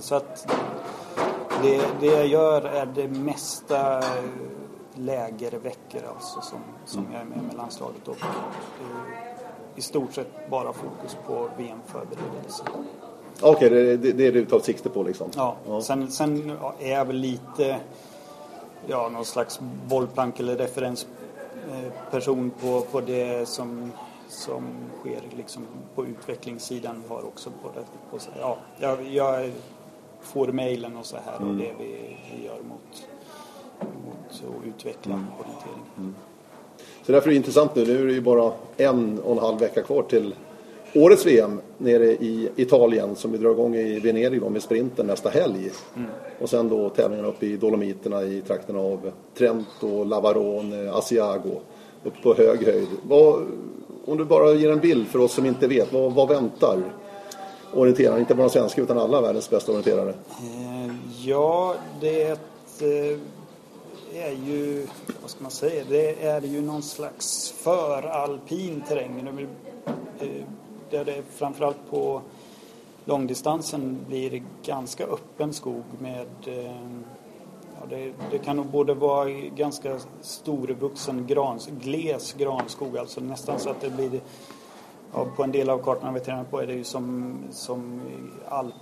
Så 0.00 0.14
att 0.14 0.52
det, 1.62 1.82
det 2.00 2.06
jag 2.06 2.26
gör 2.26 2.62
är 2.62 2.86
det 2.86 3.08
mesta 3.08 4.02
lägerveckor 4.94 6.00
alltså 6.14 6.40
som, 6.40 6.58
som 6.84 7.06
jag 7.12 7.20
är 7.20 7.24
med 7.24 7.42
med 7.42 7.56
landslaget 7.56 8.08
och 8.08 8.16
i 9.74 9.80
stort 9.82 10.12
sett 10.14 10.50
bara 10.50 10.72
fokus 10.72 11.16
på 11.26 11.48
VM-förberedelser. 11.56 12.66
Okej, 13.40 13.70
det, 13.70 13.96
det, 13.96 14.12
det 14.12 14.26
är 14.26 14.32
det 14.32 14.40
du 14.40 14.46
tar 14.46 14.60
sikte 14.60 14.88
på 14.88 15.02
liksom? 15.02 15.30
Ja, 15.36 15.56
Ja. 15.68 15.82
Sen, 15.82 16.10
sen 16.10 16.52
är 16.80 16.92
jag 16.92 17.04
väl 17.04 17.16
lite 17.16 17.76
ja, 18.86 19.08
någon 19.08 19.24
slags 19.24 19.60
bollplank 19.88 20.40
eller 20.40 20.56
referensperson 20.56 22.50
på, 22.60 22.80
på 22.80 23.00
det 23.00 23.48
som, 23.48 23.92
som 24.28 24.64
sker 25.00 25.22
liksom 25.36 25.66
på 25.94 26.06
utvecklingssidan. 26.06 27.02
Har 27.08 27.26
också 27.26 27.50
på 27.62 27.68
det, 27.74 27.84
på, 28.10 28.18
ja, 28.40 28.58
jag, 28.78 29.06
jag 29.06 29.50
får 30.20 30.46
mejlen 30.46 30.96
och 30.96 31.06
så 31.06 31.16
här 31.24 31.48
och 31.48 31.54
det 31.54 31.72
vi, 31.78 32.16
vi 32.34 32.44
gör 32.46 32.58
mot, 32.62 33.08
mot 33.80 34.30
att 34.30 34.66
utveckla 34.66 35.24
orientering. 35.40 36.14
Så 37.02 37.12
därför 37.12 37.28
är 37.28 37.30
det 37.30 37.36
intressant 37.36 37.74
nu. 37.74 37.86
Nu 37.86 38.02
är 38.02 38.06
det 38.06 38.12
ju 38.12 38.20
bara 38.20 38.52
en 38.76 39.18
och 39.18 39.32
en 39.32 39.38
halv 39.38 39.58
vecka 39.58 39.82
kvar 39.82 40.02
till 40.02 40.34
årets 40.94 41.26
VM 41.26 41.60
nere 41.78 42.04
i 42.04 42.48
Italien 42.56 43.16
som 43.16 43.32
vi 43.32 43.38
drar 43.38 43.50
igång 43.50 43.74
i 43.76 44.00
Venedig 44.00 44.40
då 44.40 44.48
med 44.48 44.62
sprinten 44.62 45.06
nästa 45.06 45.28
helg. 45.28 45.70
Och 46.40 46.50
sen 46.50 46.68
då 46.68 46.88
tävlingarna 46.88 47.28
uppe 47.28 47.46
i 47.46 47.56
Dolomiterna 47.56 48.22
i 48.22 48.42
trakten 48.46 48.76
av 48.76 49.12
Trento, 49.38 50.04
Lavarone, 50.04 50.92
Asiago. 50.92 51.60
Uppe 52.04 52.22
på 52.22 52.34
hög 52.34 52.66
höjd. 52.66 52.88
Vad, 53.02 53.46
om 54.04 54.16
du 54.18 54.24
bara 54.24 54.52
ger 54.52 54.72
en 54.72 54.80
bild 54.80 55.06
för 55.06 55.18
oss 55.18 55.32
som 55.32 55.46
inte 55.46 55.68
vet. 55.68 55.92
Vad, 55.92 56.12
vad 56.12 56.28
väntar 56.28 56.78
orienterare? 57.74 58.20
Inte 58.20 58.34
bara 58.34 58.48
svenska 58.48 58.82
utan 58.82 58.98
alla 58.98 59.20
världens 59.20 59.50
bästa 59.50 59.72
orienterare. 59.72 60.10
Eh, 60.10 60.94
Ja, 61.24 61.74
det 62.00 62.22
eh, 62.80 63.18
är 64.14 64.32
ju, 64.46 64.86
vad 65.20 65.30
ska 65.30 65.42
man 65.42 65.50
säga, 65.50 65.84
det 65.88 66.22
är 66.22 66.40
ju 66.40 66.60
någon 66.60 66.82
slags 66.82 67.54
föralpin 67.56 68.82
terräng. 68.88 69.46
Där 70.90 71.04
det 71.04 71.22
framförallt 71.30 71.90
på 71.90 72.22
långdistansen 73.04 73.98
blir 74.08 74.42
ganska 74.64 75.04
öppen 75.04 75.52
skog 75.52 75.84
med 75.98 76.26
eh, 76.46 76.76
ja, 77.80 77.86
det, 77.88 78.12
det, 78.30 78.38
kan 78.38 78.56
nog 78.56 78.66
både 78.66 78.94
vara 78.94 79.30
ganska 79.30 79.98
storvuxen 80.20 81.26
grans, 81.26 81.68
gles 81.80 82.32
granskog, 82.32 82.98
alltså 82.98 83.20
nästan 83.20 83.58
så 83.58 83.70
att 83.70 83.80
det 83.80 83.90
blir 83.90 84.20
ja, 85.12 85.26
på 85.36 85.42
en 85.42 85.52
del 85.52 85.70
av 85.70 85.78
kartorna 85.78 86.12
vi 86.12 86.20
tränar 86.20 86.44
på 86.44 86.60
är 86.60 86.66
det 86.66 86.74
ju 86.74 86.84
som, 86.84 87.38
som 87.50 88.00
alp 88.48 88.74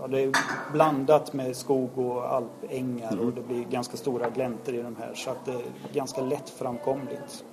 ja, 0.00 0.06
det 0.06 0.22
är 0.22 0.32
blandat 0.72 1.32
med 1.32 1.56
skog 1.56 1.98
och 1.98 2.34
alpängar 2.34 3.12
mm. 3.12 3.26
och 3.26 3.32
det 3.32 3.40
blir 3.40 3.64
ganska 3.64 3.96
stora 3.96 4.30
gläntor 4.30 4.74
i 4.74 4.82
de 4.82 4.96
här 4.96 5.14
så 5.14 5.30
att 5.30 5.44
det 5.44 5.52
är 5.52 5.62
ganska 5.92 6.20
lätt 6.20 6.50
framkomligt. 6.50 7.44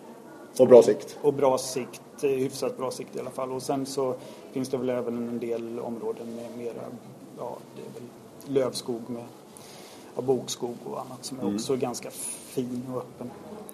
Och 0.59 0.67
bra 0.67 0.83
sikt? 0.83 1.17
Och 1.21 1.33
bra 1.33 1.57
sikt, 1.57 2.01
eh, 2.21 2.29
hyfsat 2.29 2.77
bra 2.77 2.91
sikt 2.91 3.15
i 3.15 3.19
alla 3.19 3.29
fall. 3.29 3.51
Och 3.51 3.62
sen 3.62 3.85
så 3.85 4.15
finns 4.51 4.69
det 4.69 4.77
väl 4.77 4.89
även 4.89 5.29
en 5.29 5.39
del 5.39 5.79
områden 5.79 6.35
med 6.35 6.57
mera, 6.57 6.83
ja 7.38 7.57
det 7.75 7.81
är 7.81 7.93
väl 7.93 8.09
lövskog 8.45 9.01
med 9.09 9.24
ja, 10.15 10.21
bokskog 10.21 10.75
och 10.83 11.01
annat 11.01 11.25
som 11.25 11.39
är 11.39 11.43
mm. 11.43 11.55
också 11.55 11.75
ganska 11.75 12.09
fin 12.12 12.83
och 12.93 12.97
öppen. 12.97 13.31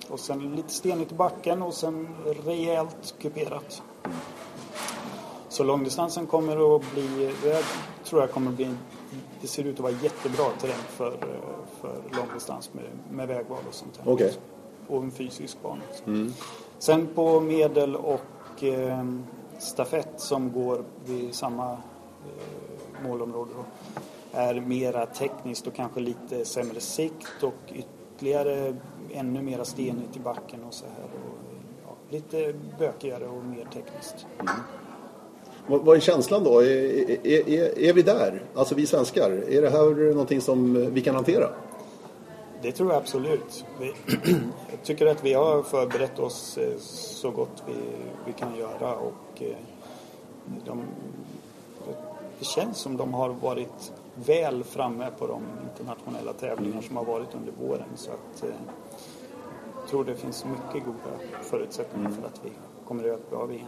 Och 0.10 0.20
sen 0.20 0.56
lite 0.56 0.70
stenigt 0.70 1.12
i 1.12 1.16
backen 1.16 1.62
och 1.62 1.74
sen 1.74 2.08
rejält 2.46 3.16
kuperat. 3.20 3.82
Så 5.50 5.64
långdistansen 5.64 6.28
kommer 6.28 6.76
att 6.76 6.94
bli, 6.94 7.34
det 7.44 7.64
tror 8.04 8.22
jag 8.22 8.32
kommer 8.32 8.52
att 8.52 8.58
bli, 8.58 8.70
det 9.42 9.48
ser 9.48 9.64
ut 9.64 9.76
att 9.76 9.80
vara 9.80 9.94
jättebra 10.04 10.46
terräng 10.60 10.84
för, 10.88 11.18
för 11.82 12.02
långdistans 12.18 12.74
med, 12.74 12.84
med 13.12 13.28
vägval 13.28 13.60
och 13.68 13.74
sånt 13.74 14.00
här. 14.04 14.14
Okay. 14.14 14.32
Och 14.88 15.04
en 15.04 15.12
fysisk 15.12 15.58
bana. 15.64 15.82
Mm. 16.06 16.34
Sen 16.82 17.08
på 17.16 17.40
medel 17.40 17.96
och 17.96 18.64
eh, 18.64 19.06
stafett 19.60 20.14
som 20.18 20.52
går 20.52 20.84
vid 21.06 21.36
samma 21.36 21.72
eh, 21.72 23.04
målområde 23.08 23.52
då, 23.58 23.66
är 24.32 24.54
mera 24.54 25.06
tekniskt 25.06 25.68
och 25.68 25.76
kanske 25.76 26.00
lite 26.00 26.46
sämre 26.46 26.80
sikt 26.80 27.44
och 27.44 27.74
ytterligare 27.74 28.76
ännu 29.14 29.42
mera 29.42 29.66
stenigt 29.66 30.18
i 30.18 30.20
backen 30.20 30.64
och 30.64 30.74
så 30.74 30.86
här. 30.86 31.04
Och, 31.04 31.54
ja, 31.88 31.96
lite 32.10 32.54
bökigare 32.80 33.28
och 33.28 33.46
mer 33.46 33.68
tekniskt. 33.74 34.26
Mm. 34.40 34.54
Vad 35.68 35.96
är 35.96 36.00
känslan 36.00 36.44
då? 36.44 36.60
Är, 36.60 37.28
är, 37.28 37.80
är, 37.80 37.94
vi 37.94 38.02
där? 38.02 38.44
Alltså 38.56 38.76
vi 38.76 38.86
svenskar. 38.86 39.32
Är 39.32 39.62
det 39.62 39.70
här 39.70 40.12
någonting 40.12 40.42
som 40.42 40.90
vi 40.94 41.02
kan 41.02 41.16
hantera? 41.16 41.50
Det 42.62 42.72
tror 42.72 42.90
jag 42.92 42.98
absolut. 42.98 43.66
jag 43.80 44.84
tycker 44.84 45.06
att 45.06 45.24
vi 45.24 45.34
har 45.34 45.64
förberett 45.64 46.20
oss 46.20 46.58
eh, 46.58 46.78
så 46.80 47.32
gott 47.32 47.64
vi, 47.68 47.74
vi 48.26 48.34
kan 48.34 48.56
göra 48.56 48.96
och 48.96 49.42
eh, 49.42 49.56
de, 50.66 50.82
det 52.40 52.46
känns 52.46 52.78
som 52.78 52.98
de 52.98 53.14
har 53.14 53.30
varit 53.30 53.92
väl 54.16 54.64
framme 54.64 55.08
på 55.20 55.28
de 55.28 55.42
internationella 55.70 56.34
tävlingar 56.34 56.82
som 56.82 56.98
har 56.98 57.06
varit 57.06 57.36
under 57.36 57.68
våren. 57.68 57.90
Så 57.96 58.12
att, 58.12 58.44
eh, 58.44 58.50
jag 59.82 59.90
tror 59.90 60.06
det 60.06 60.16
finns 60.16 60.46
mycket 60.46 60.86
goda 60.86 61.18
förutsättningar 61.42 62.10
för 62.10 62.28
att 62.28 62.42
vi 62.44 62.50
kommer 62.88 63.04
att 63.04 63.08
göra 63.08 63.18
ett 63.18 63.30
bra 63.30 63.46
VM. 63.46 63.68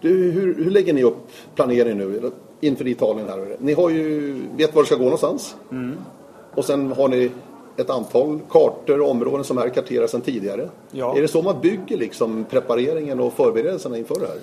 Du, 0.00 0.30
hur, 0.30 0.54
hur 0.54 0.70
lägger 0.70 0.92
ni 0.92 1.02
upp 1.02 1.30
planeringen 1.54 1.98
nu 1.98 2.32
inför 2.60 2.86
Italien? 2.86 3.28
Här? 3.28 3.56
Ni 3.60 3.72
har 3.72 3.90
ju, 3.90 4.32
vet 4.56 4.74
var 4.74 4.82
det 4.82 4.86
ska 4.86 4.96
gå 4.96 5.04
någonstans. 5.04 5.56
Mm. 5.70 5.96
Och 6.54 6.64
sen 6.64 6.92
har 6.92 7.08
ni 7.08 7.30
ett 7.78 7.90
antal 7.90 8.40
kartor 8.50 9.00
och 9.00 9.10
områden 9.10 9.44
som 9.44 9.58
är 9.58 9.68
karterade 9.68 10.08
sedan 10.08 10.20
tidigare. 10.20 10.68
Ja. 10.90 11.16
Är 11.16 11.22
det 11.22 11.28
så 11.28 11.42
man 11.42 11.60
bygger 11.60 11.96
liksom 11.96 12.44
prepareringen 12.50 13.20
och 13.20 13.32
förberedelserna 13.32 13.98
inför 13.98 14.20
det 14.20 14.26
här? 14.26 14.38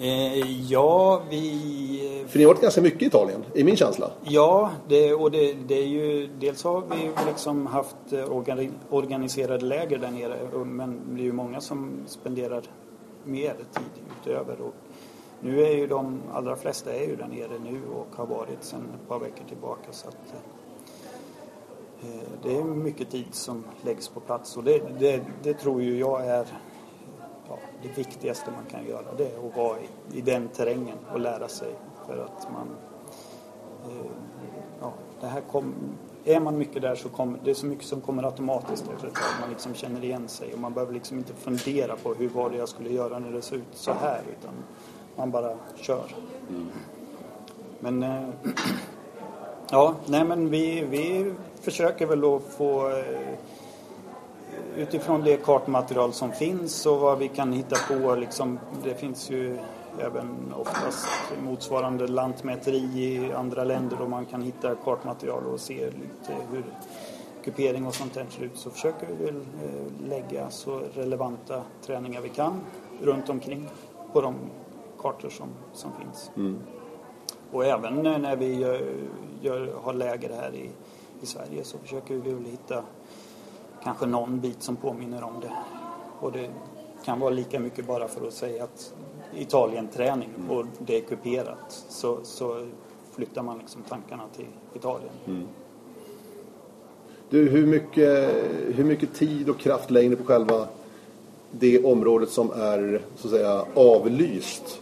Eh, 0.00 0.62
ja, 0.70 1.22
vi... 1.30 2.24
För 2.28 2.38
ni 2.38 2.44
har 2.44 2.52
varit 2.52 2.62
ganska 2.62 2.80
mycket 2.80 3.02
i 3.02 3.06
Italien, 3.06 3.44
i 3.54 3.64
min 3.64 3.76
känsla. 3.76 4.10
Ja, 4.22 4.70
det, 4.88 5.14
och 5.14 5.30
det, 5.30 5.52
det 5.52 5.74
är 5.74 5.86
ju... 5.86 6.28
Dels 6.40 6.64
har 6.64 6.82
vi 6.90 7.10
liksom 7.26 7.66
haft 7.66 8.12
eh, 8.12 8.32
organiserade 8.90 9.66
läger 9.66 9.98
där 9.98 10.10
nere 10.10 10.64
men 10.64 11.00
det 11.16 11.22
är 11.22 11.24
ju 11.24 11.32
många 11.32 11.60
som 11.60 11.90
spenderar 12.06 12.62
mer 13.24 13.54
tid 13.54 14.04
utöver. 14.20 14.60
Och 14.60 14.74
nu 15.40 15.62
är 15.62 15.72
ju 15.72 15.86
de 15.86 16.20
allra 16.32 16.56
flesta 16.56 16.92
är 16.92 17.06
ju 17.06 17.16
där 17.16 17.28
nere 17.28 17.58
nu 17.64 17.80
och 17.94 18.16
har 18.16 18.26
varit 18.26 18.64
sedan 18.64 18.88
ett 18.94 19.08
par 19.08 19.18
veckor 19.18 19.44
tillbaka. 19.48 19.92
Så 19.92 20.08
att, 20.08 20.14
eh, 20.14 20.59
det 22.42 22.56
är 22.56 22.64
mycket 22.64 23.10
tid 23.10 23.34
som 23.34 23.64
läggs 23.82 24.08
på 24.08 24.20
plats 24.20 24.56
och 24.56 24.64
det, 24.64 24.82
det, 24.98 25.22
det 25.42 25.54
tror 25.54 25.82
ju 25.82 25.98
jag 25.98 26.26
är 26.26 26.46
ja, 27.48 27.58
det 27.82 27.98
viktigaste 27.98 28.50
man 28.50 28.64
kan 28.70 28.86
göra. 28.86 29.14
Det 29.16 29.24
är 29.24 29.48
att 29.48 29.56
vara 29.56 29.78
i, 29.80 30.18
i 30.18 30.20
den 30.20 30.48
terrängen 30.48 30.98
och 31.12 31.20
lära 31.20 31.48
sig 31.48 31.74
för 32.06 32.18
att 32.18 32.52
man 32.52 32.68
eh, 33.84 34.10
ja, 34.80 34.92
det 35.20 35.26
här 35.26 35.40
kom, 35.40 35.74
är 36.24 36.40
man 36.40 36.58
mycket 36.58 36.82
där 36.82 36.94
så 36.94 37.08
kommer 37.08 37.38
det 37.44 37.50
är 37.50 37.54
så 37.54 37.66
mycket 37.66 37.86
som 37.86 38.00
kommer 38.00 38.22
automatiskt 38.22 38.88
efter 38.94 39.08
ett 39.08 39.14
tag. 39.14 39.40
Man 39.40 39.50
liksom 39.50 39.74
känner 39.74 40.04
igen 40.04 40.28
sig 40.28 40.52
och 40.52 40.58
man 40.58 40.72
behöver 40.72 40.92
liksom 40.92 41.18
inte 41.18 41.32
fundera 41.32 41.96
på 41.96 42.14
hur 42.14 42.28
var 42.28 42.50
det 42.50 42.56
jag 42.56 42.68
skulle 42.68 42.90
göra 42.90 43.18
när 43.18 43.32
det 43.32 43.42
ser 43.42 43.56
ut 43.56 43.64
så 43.72 43.92
här 43.92 44.20
utan 44.38 44.54
man 45.16 45.30
bara 45.30 45.56
kör. 45.76 46.14
Mm. 46.48 46.68
Men 47.80 48.02
äh, 48.02 48.28
ja, 49.70 49.94
nej 50.06 50.24
men 50.24 50.50
vi, 50.50 50.84
vi 50.84 51.34
försöker 51.60 52.06
väl 52.06 52.24
att 52.24 52.42
få 52.42 52.88
äh, 52.88 53.34
utifrån 54.76 55.20
det 55.24 55.36
kartmaterial 55.36 56.12
som 56.12 56.32
finns 56.32 56.86
och 56.86 56.98
vad 56.98 57.18
vi 57.18 57.28
kan 57.28 57.52
hitta 57.52 57.76
på 57.88 58.14
liksom, 58.14 58.58
det 58.84 58.94
finns 58.94 59.30
ju 59.30 59.58
även 59.98 60.54
oftast 60.56 61.08
motsvarande 61.44 62.06
lantmäteri 62.06 62.78
i 62.78 63.32
andra 63.32 63.64
länder 63.64 64.02
och 64.02 64.10
man 64.10 64.26
kan 64.26 64.42
hitta 64.42 64.74
kartmaterial 64.74 65.46
och 65.46 65.60
se 65.60 65.86
lite 65.86 66.36
hur 66.52 66.64
kupering 67.44 67.86
och 67.86 67.94
sånt 67.94 68.14
där 68.14 68.26
ser 68.30 68.44
ut 68.44 68.56
så 68.58 68.70
försöker 68.70 69.06
vi 69.06 69.24
väl 69.24 69.36
eh, 69.36 70.08
lägga 70.08 70.50
så 70.50 70.80
relevanta 70.94 71.62
träningar 71.86 72.20
vi 72.20 72.28
kan 72.28 72.60
runt 73.02 73.28
omkring 73.28 73.68
på 74.12 74.20
de 74.20 74.34
kartor 74.98 75.28
som, 75.28 75.48
som 75.72 75.90
finns. 76.00 76.30
Mm. 76.36 76.58
Och 77.52 77.64
även 77.64 77.94
när 78.22 78.36
vi 78.36 78.54
gör, 78.54 78.94
gör, 79.40 79.74
har 79.82 79.92
läger 79.92 80.28
här 80.34 80.54
i, 80.54 80.70
i 81.22 81.26
Sverige 81.26 81.64
så 81.64 81.78
försöker 81.78 82.14
vi 82.14 82.32
väl 82.32 82.44
hitta 82.44 82.82
kanske 83.82 84.06
någon 84.06 84.40
bit 84.40 84.62
som 84.62 84.76
påminner 84.76 85.24
om 85.24 85.40
det. 85.40 85.52
Och 86.20 86.32
det 86.32 86.50
kan 87.04 87.20
vara 87.20 87.30
lika 87.30 87.60
mycket 87.60 87.86
bara 87.86 88.08
för 88.08 88.26
att 88.26 88.34
säga 88.34 88.64
att 88.64 88.94
Italien-träning 89.36 90.28
och 90.48 90.64
det 90.78 90.96
är 90.96 91.00
kuperat 91.00 91.84
så, 91.88 92.18
så 92.22 92.66
flyttar 93.12 93.42
man 93.42 93.58
liksom 93.58 93.82
tankarna 93.88 94.22
till 94.36 94.46
Italien. 94.74 95.12
Mm. 95.26 95.46
Du, 97.30 97.48
hur 97.48 97.66
mycket, 97.66 98.34
hur 98.74 98.84
mycket 98.84 99.14
tid 99.14 99.48
och 99.48 99.58
kraft 99.58 99.90
lägger 99.90 100.10
ni 100.10 100.16
på 100.16 100.24
själva 100.24 100.68
det 101.50 101.84
området 101.84 102.30
som 102.30 102.50
är 102.50 103.02
så 103.16 103.28
att 103.28 103.34
säga 103.34 103.64
avlyst? 103.74 104.80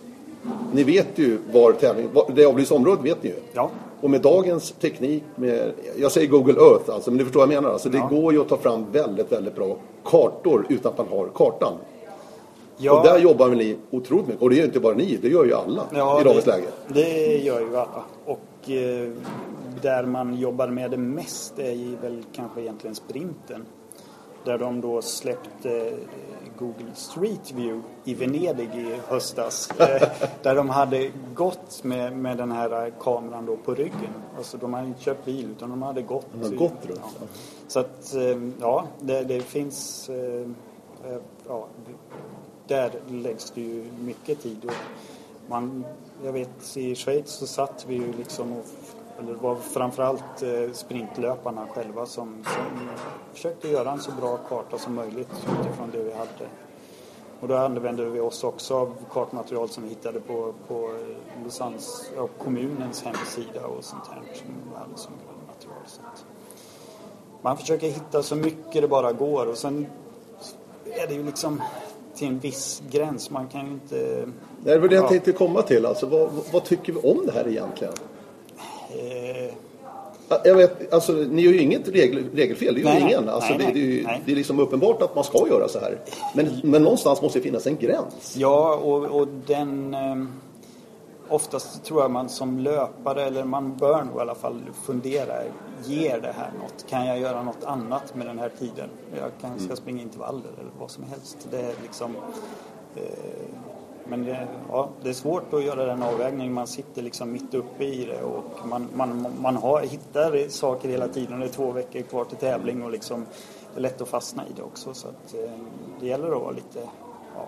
Ni 0.72 0.84
vet 0.84 1.18
ju 1.18 1.38
var 1.52 1.72
tävling, 1.72 2.08
det 2.34 2.44
avlysta 2.44 2.74
området 2.74 3.04
vet 3.04 3.22
ni 3.22 3.28
ju. 3.28 3.36
Ja. 3.52 3.70
Och 4.00 4.10
med 4.10 4.20
dagens 4.20 4.72
teknik, 4.72 5.24
med, 5.36 5.72
jag 5.96 6.12
säger 6.12 6.28
Google 6.28 6.60
Earth 6.60 6.90
alltså, 6.90 7.10
men 7.10 7.18
du 7.18 7.24
förstår 7.24 7.40
vad 7.40 7.54
jag 7.54 7.62
menar. 7.62 7.72
Alltså, 7.72 7.88
det 7.88 7.98
ja. 7.98 8.06
går 8.06 8.32
ju 8.32 8.40
att 8.40 8.48
ta 8.48 8.56
fram 8.56 8.86
väldigt, 8.92 9.32
väldigt 9.32 9.54
bra 9.54 9.76
kartor 10.04 10.66
utan 10.68 10.92
att 10.92 10.98
man 10.98 11.08
har 11.08 11.28
kartan. 11.34 11.72
Ja. 12.76 12.98
Och 12.98 13.06
där 13.06 13.18
jobbar 13.18 13.48
ni 13.48 13.76
otroligt 13.90 14.26
mycket. 14.26 14.42
Och 14.42 14.50
det 14.50 14.56
gör 14.56 14.64
inte 14.64 14.80
bara 14.80 14.94
ni, 14.94 15.18
det 15.22 15.28
gör 15.28 15.44
ju 15.44 15.54
alla 15.54 15.82
ja, 15.92 16.20
i 16.20 16.24
dagens 16.24 16.44
det, 16.44 16.50
läge. 16.50 16.66
Det 16.88 17.36
gör 17.36 17.60
ju 17.60 17.76
alla. 17.76 18.04
Och 18.24 18.70
eh, 18.70 19.10
där 19.82 20.04
man 20.04 20.38
jobbar 20.38 20.68
med 20.68 20.90
det 20.90 20.96
mest 20.96 21.58
är 21.58 22.02
väl 22.02 22.22
kanske 22.32 22.60
egentligen 22.60 22.94
sprinten. 22.94 23.64
Där 24.44 24.58
de 24.58 24.80
då 24.80 25.02
släppte 25.02 25.70
eh, 25.70 25.92
Google 26.58 26.94
Street 26.94 27.52
View 27.52 27.88
i 28.04 28.14
Venedig 28.14 28.74
i 28.74 29.00
höstas. 29.08 29.70
Eh, 29.78 30.08
där 30.42 30.54
de 30.54 30.70
hade 30.70 31.10
gått 31.34 31.84
med, 31.84 32.16
med 32.16 32.36
den 32.36 32.52
här 32.52 32.92
kameran 33.00 33.46
då 33.46 33.56
på 33.56 33.74
ryggen. 33.74 34.12
Alltså 34.36 34.56
de 34.56 34.74
hade 34.74 34.86
inte 34.86 35.02
köpt 35.02 35.24
bil 35.24 35.50
utan 35.50 35.70
de 35.70 35.82
hade 35.82 36.02
gått. 36.02 36.26
De 36.32 36.42
hade 36.42 36.56
gått 36.56 36.86
runt. 36.86 37.00
Ja. 37.20 37.26
Så 37.68 37.80
att 37.80 38.14
eh, 38.14 38.38
ja, 38.60 38.86
det, 39.00 39.22
det 39.22 39.40
finns 39.40 40.10
ja, 41.48 41.66
där 42.66 42.90
läggs 43.08 43.50
det 43.50 43.60
ju 43.60 43.84
mycket 44.00 44.42
tid. 44.42 44.64
Och 44.64 44.72
man, 45.46 45.84
jag 46.24 46.32
vet 46.32 46.76
i 46.76 46.94
Schweiz 46.94 47.30
så 47.30 47.46
satt 47.46 47.84
vi 47.88 47.94
ju 47.94 48.12
liksom 48.12 48.52
och 48.52 48.64
det 49.26 49.34
var 49.34 49.54
framförallt 49.54 50.42
eh, 50.42 50.72
sprintlöparna 50.72 51.66
själva 51.66 52.06
som, 52.06 52.44
som 52.44 52.88
försökte 53.32 53.68
göra 53.68 53.90
en 53.90 54.00
så 54.00 54.12
bra 54.12 54.36
karta 54.48 54.78
som 54.78 54.94
möjligt 54.94 55.30
utifrån 55.60 55.90
det 55.92 56.02
vi 56.02 56.12
hade. 56.12 56.48
Och 57.40 57.48
då 57.48 57.56
använde 57.56 58.04
vi 58.04 58.20
oss 58.20 58.44
också 58.44 58.74
av 58.74 58.94
kartmaterial 59.10 59.68
som 59.68 59.82
vi 59.82 59.88
hittade 59.88 60.20
på, 60.20 60.54
på 60.68 60.90
Lausannes, 61.42 62.10
ja, 62.16 62.28
kommunens 62.38 63.02
hemsida 63.02 63.66
och 63.66 63.84
sånt 63.84 64.06
här 64.10 64.22
som 64.34 64.78
hade 64.78 64.98
som 64.98 65.12
grundmaterial. 65.12 65.82
Så 65.86 66.00
man 67.42 67.56
försöker 67.56 67.86
hitta 67.86 68.22
så 68.22 68.36
mycket 68.36 68.82
det 68.82 68.88
bara 68.88 69.12
går 69.12 69.46
och 69.46 69.58
sen 69.58 69.86
är 70.84 71.06
det 71.06 71.14
ju 71.14 71.22
liksom 71.22 71.62
till 72.14 72.28
en 72.28 72.38
viss 72.38 72.82
gräns. 72.90 73.30
Man 73.30 73.48
kan 73.48 73.66
ju 73.66 73.72
inte 73.72 74.28
Det 74.64 74.78
väl 74.78 74.88
det 74.88 74.96
jag 74.96 75.08
tänkte 75.08 75.32
komma 75.32 75.62
till. 75.62 75.86
Alltså, 75.86 76.06
vad, 76.06 76.30
vad 76.52 76.64
tycker 76.64 76.92
vi 76.92 77.00
om 77.00 77.26
det 77.26 77.32
här 77.32 77.48
egentligen? 77.48 77.94
Eh, 78.90 79.54
Jag 80.44 80.54
vet, 80.54 80.92
alltså, 80.92 81.12
ni 81.12 81.42
gör 81.42 81.52
ju 81.52 81.60
inget 81.60 81.88
regel, 81.88 82.24
regelfel, 82.34 82.74
det 82.74 82.80
gör 82.80 82.88
Nej, 82.90 83.02
ingen. 83.02 83.28
Alltså, 83.28 83.54
nej, 83.54 83.66
det, 83.66 83.72
det, 83.72 83.80
är 83.80 83.84
ju, 83.84 84.06
det 84.26 84.32
är 84.32 84.36
liksom 84.36 84.58
uppenbart 84.60 85.02
att 85.02 85.14
man 85.14 85.24
ska 85.24 85.48
göra 85.48 85.68
så 85.68 85.78
här. 85.78 85.98
Men, 86.34 86.60
men 86.62 86.82
någonstans 86.82 87.22
måste 87.22 87.38
det 87.38 87.42
finnas 87.42 87.66
en 87.66 87.76
gräns. 87.76 88.34
Ja, 88.36 88.74
och, 88.74 89.04
och 89.20 89.28
den... 89.46 89.94
Eh, 89.94 90.24
oftast 91.28 91.84
tror 91.84 92.02
jag 92.02 92.10
man 92.10 92.28
som 92.28 92.58
löpare, 92.58 93.24
eller 93.24 93.44
man 93.44 93.76
bör 93.76 94.04
nog 94.04 94.16
i 94.16 94.20
alla 94.20 94.34
fall 94.34 94.62
fundera. 94.86 95.34
Ger 95.84 96.20
det 96.20 96.34
här 96.36 96.50
något? 96.62 96.86
Kan 96.90 97.06
jag 97.06 97.18
göra 97.18 97.42
något 97.42 97.64
annat 97.64 98.14
med 98.14 98.26
den 98.26 98.38
här 98.38 98.50
tiden? 98.58 98.88
Jag 99.18 99.30
kanske 99.40 99.64
ska 99.66 99.76
springa 99.76 100.02
intervaller 100.02 100.50
eller 100.60 100.70
vad 100.78 100.90
som 100.90 101.04
helst. 101.04 101.48
Det 101.50 101.60
är 101.60 101.74
liksom... 101.82 102.16
Eh, 102.96 103.02
men 104.08 104.24
det, 104.24 104.48
ja, 104.68 104.88
det 105.02 105.08
är 105.08 105.12
svårt 105.14 105.52
att 105.52 105.64
göra 105.64 105.84
den 105.84 106.02
avvägningen. 106.02 106.54
Man 106.54 106.66
sitter 106.66 107.02
liksom 107.02 107.32
mitt 107.32 107.54
uppe 107.54 107.84
i 107.84 108.04
det 108.04 108.22
och 108.22 108.68
man, 108.68 108.88
man, 108.94 109.26
man 109.40 109.56
har, 109.56 109.80
hittar 109.80 110.48
saker 110.48 110.88
hela 110.88 111.08
tiden. 111.08 111.40
Det 111.40 111.46
är 111.46 111.50
två 111.50 111.70
veckor 111.70 112.02
kvar 112.02 112.24
till 112.24 112.36
tävling 112.36 112.82
och 112.82 112.90
liksom, 112.90 113.26
det 113.74 113.78
är 113.78 113.82
lätt 113.82 114.00
att 114.00 114.08
fastna 114.08 114.42
i 114.46 114.52
det 114.56 114.62
också. 114.62 114.94
Så 114.94 115.08
att, 115.08 115.34
eh, 115.34 115.50
det 116.00 116.06
gäller 116.06 116.26
att 116.26 116.42
vara 116.42 116.50
lite, 116.50 116.80
ja, 117.36 117.46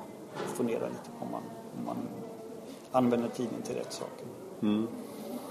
fundera 0.55 0.89
lite 0.89 1.11
på 1.19 1.25
om 1.25 1.31
man, 1.33 1.43
om 1.79 1.87
man 1.87 1.97
använder 2.93 3.29
tiden 3.29 3.63
till 3.63 3.75
rätt 3.75 3.93
saker. 3.93 4.27
Mm. 4.63 4.87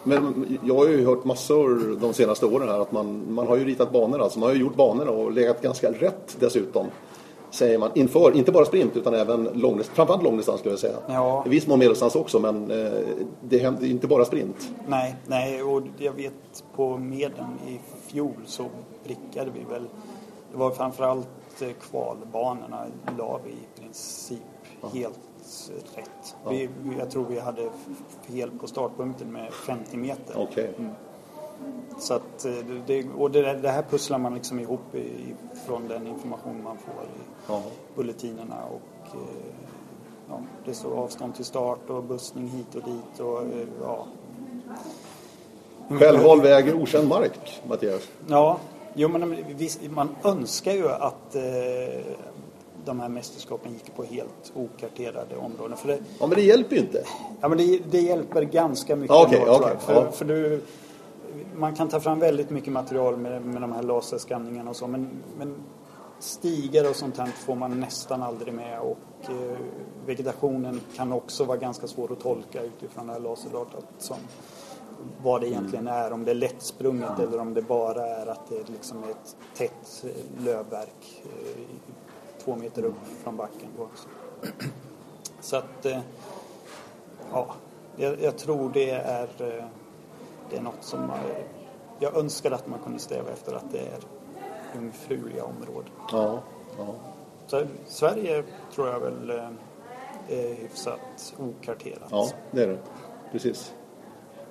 Men 0.04 0.60
jag 0.64 0.76
har 0.76 0.88
ju 0.88 1.06
hört 1.06 1.26
massor 1.26 1.98
de 2.02 2.14
senaste 2.14 2.46
åren 2.46 2.68
här 2.70 2.80
att 2.80 2.92
man, 2.92 3.34
man 3.34 3.48
har 3.48 3.58
ju 3.58 3.66
ritat 3.66 3.92
banor. 3.92 4.22
Alltså 4.22 4.40
man 4.40 4.50
har 4.50 4.56
ju 4.56 4.62
gjort 4.62 4.76
banorna 4.76 5.12
och 5.12 5.32
legat 5.32 5.62
ganska 5.62 5.92
rätt 5.92 6.38
dessutom. 6.40 6.88
Säger 7.52 7.78
man 7.80 7.92
inför, 7.96 8.36
inte 8.36 8.52
bara 8.52 8.66
sprint 8.66 8.98
utan 8.98 9.14
även 9.14 9.44
långdistans, 9.44 9.96
framförallt 9.96 10.24
långdistans 10.24 10.60
skulle 10.60 10.72
jag 10.74 10.80
säga. 10.80 10.98
Ja. 11.08 11.44
I 11.46 11.50
viss 11.50 11.68
mån 11.68 11.80
medeldistans 11.80 12.16
också 12.16 12.40
men 12.40 12.72
eh, 12.72 12.92
det 13.42 13.58
händer 13.58 13.88
inte 13.88 14.08
bara 14.08 14.26
sprint. 14.26 14.70
Nej, 14.88 15.16
nej, 15.28 15.64
och 15.64 15.82
jag 15.98 16.14
vet 16.14 16.64
på 16.76 16.98
medlen 16.98 17.48
i 17.68 17.80
fjol 18.08 18.34
så 18.46 18.66
prickade 19.06 19.52
vi 19.52 19.64
väl, 19.74 19.84
det 20.52 20.58
var 20.58 20.72
framförallt 20.72 21.28
eh, 21.62 21.68
kvalbanorna 21.90 22.86
la 23.18 23.40
vi 23.46 23.52
i 23.52 23.82
princip 23.82 24.40
helt 24.94 25.20
rätt. 25.96 26.36
Vi, 26.50 26.70
vi- 26.84 26.98
jag 27.00 27.12
tror 27.12 27.26
vi 27.30 27.40
hade 27.40 27.70
fel 28.28 28.50
på 28.62 28.68
startpunkten 28.68 29.32
med 29.32 29.54
50 29.54 29.98
meter. 29.98 30.36
Okej. 30.38 30.74
Så 32.00 32.14
att, 32.14 32.46
eh, 32.46 32.52
det- 32.88 33.06
och 33.18 33.32
det, 33.32 33.54
det 33.54 33.70
här 33.70 33.82
pusslar 33.90 34.18
man 34.18 34.34
liksom 34.34 34.60
ihop 34.60 34.96
i, 34.96 35.36
från 35.66 35.88
den 35.88 36.08
information 36.08 36.64
man 36.64 36.78
får 36.78 37.04
i 37.04 37.22
Ja. 37.48 37.62
bulletinerna 37.96 38.56
och 38.72 39.16
eh, 39.16 39.22
ja, 40.30 40.40
det 40.66 40.74
står 40.74 40.94
avstånd 40.98 41.36
till 41.36 41.46
start 41.46 41.90
och 41.90 42.04
bussning 42.04 42.48
hit 42.48 42.76
och 42.76 42.82
dit 42.92 43.20
och 43.20 43.42
eh, 43.42 43.68
ja. 43.82 44.06
Självvald 46.00 46.42
väg 46.42 46.68
i 46.68 46.74
okänd 46.74 47.08
mark, 47.08 47.62
Mattias. 47.68 48.02
Ja, 48.28 48.60
jo 48.94 49.08
men 49.10 49.36
man 49.90 50.16
önskar 50.24 50.72
ju 50.74 50.90
att 50.90 51.36
eh, 51.36 51.42
de 52.86 53.00
här 53.00 53.10
mästerskapen 53.10 53.74
gick 53.74 53.96
på 53.96 54.04
helt 54.04 54.52
okarterade 54.56 55.36
områden. 55.38 55.78
För 55.78 55.88
det, 55.88 56.00
Ja 56.20 56.28
men 56.28 56.36
det 56.36 56.42
hjälper 56.42 56.76
ju 56.76 56.82
inte. 56.82 57.04
Ja, 57.42 57.48
men 57.50 57.58
det, 57.58 57.80
det 57.92 58.00
hjälper 58.02 58.42
ganska 58.42 58.96
mycket 58.96 59.16
Ja, 59.16 59.24
okej, 59.28 59.40
ändå, 59.40 59.52
jag. 59.52 59.82
För, 59.82 59.94
ja. 59.94 60.12
för 60.12 60.26
du, 60.26 60.62
man 61.56 61.76
kan 61.76 61.90
ta 61.90 62.00
fram 62.00 62.20
väldigt 62.20 62.50
mycket 62.50 62.74
material 62.74 63.18
med, 63.18 63.42
med 63.42 63.62
de 63.62 63.72
här 63.72 63.84
laserskanningarna 63.84 64.70
och 64.70 64.76
så, 64.76 64.88
men, 64.88 65.10
men 65.38 65.56
stigar 66.20 66.90
och 66.90 66.96
sånt 66.96 67.18
här 67.18 67.28
får 67.28 67.56
man 67.56 67.80
nästan 67.80 68.24
aldrig 68.24 68.54
med 68.54 68.80
och 68.80 69.30
eh, 69.30 69.58
vegetationen 70.06 70.82
kan 70.96 71.12
också 71.14 71.44
vara 71.44 71.58
ganska 71.58 71.88
svår 71.88 72.12
att 72.12 72.20
tolka 72.20 72.62
utifrån 72.62 73.08
det 73.08 73.14
här 73.14 73.20
laserdatat 73.20 73.86
som 73.98 74.18
vad 75.24 75.42
det 75.42 75.48
egentligen 75.48 75.88
är, 75.88 76.12
om 76.12 76.26
det 76.26 76.32
är 76.32 76.36
lättsprunget 76.36 77.20
eller 77.20 77.40
om 77.40 77.54
det 77.54 77.62
bara 77.62 78.08
är 78.08 78.28
att 78.28 78.50
det 78.50 78.70
liksom 78.70 79.04
är 79.04 79.10
ett 79.10 79.36
tätt 79.56 80.06
eh, 80.06 80.46
lövverk 80.46 81.24
eh, 81.24 81.62
två 82.44 82.56
meter 82.56 82.86
upp 82.86 83.08
från 83.24 83.38
backen. 83.38 83.70
Också. 83.78 84.08
Så 85.42 85.56
att 85.58 85.86
eh, 85.86 86.00
Ja, 87.32 87.56
jag, 87.96 88.22
jag 88.22 88.38
tror 88.38 88.72
det 88.74 88.90
är, 88.90 89.30
eh, 89.40 89.66
det 90.50 90.58
är 90.58 90.62
något 90.62 90.84
som 90.84 91.00
man, 91.08 91.20
jag 92.00 92.18
önskar 92.18 92.52
att 92.52 92.68
man 92.68 92.80
kunde 92.80 93.00
sträva 93.00 93.32
efter 93.32 93.54
att 93.54 93.72
det 93.72 93.80
är 93.80 94.00
jungfruliga 94.76 95.44
områden. 95.44 95.90
Ja, 96.12 96.40
ja. 96.78 96.86
Så 97.48 97.64
Sverige 97.88 98.44
tror 98.76 98.88
jag 98.88 99.00
väl 99.00 99.30
eh, 99.30 99.50
är 100.30 100.54
hyfsat 100.56 101.34
okarterat. 101.40 102.08
ja 102.12 102.30
det 102.52 102.64
är 102.64 102.68
det. 102.68 102.80
Precis. 103.32 103.74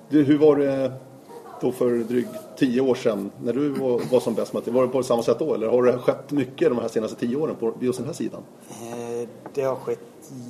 Du, 0.09 0.23
hur 0.23 0.37
var 0.37 0.55
det 0.55 0.93
då 1.61 1.71
för 1.71 1.89
drygt 1.97 2.29
tio 2.57 2.81
år 2.81 2.95
sedan 2.95 3.31
när 3.43 3.53
du 3.53 3.69
var, 3.69 4.01
var 4.11 4.19
som 4.19 4.33
bäst? 4.33 4.53
Var 4.53 4.81
det 4.81 4.87
på 4.87 5.03
samma 5.03 5.23
sätt 5.23 5.39
då 5.39 5.53
eller 5.53 5.67
har 5.67 5.83
det 5.83 5.97
skett 5.97 6.31
mycket 6.31 6.69
de 6.69 6.77
här 6.79 6.87
senaste 6.87 7.19
tio 7.19 7.35
åren 7.37 7.55
på 7.59 7.73
just 7.79 7.99
den 7.99 8.07
här 8.07 8.13
sidan? 8.13 8.41
Eh, 8.69 9.29
Det 9.53 9.61
har 9.63 9.75
skett 9.75 9.99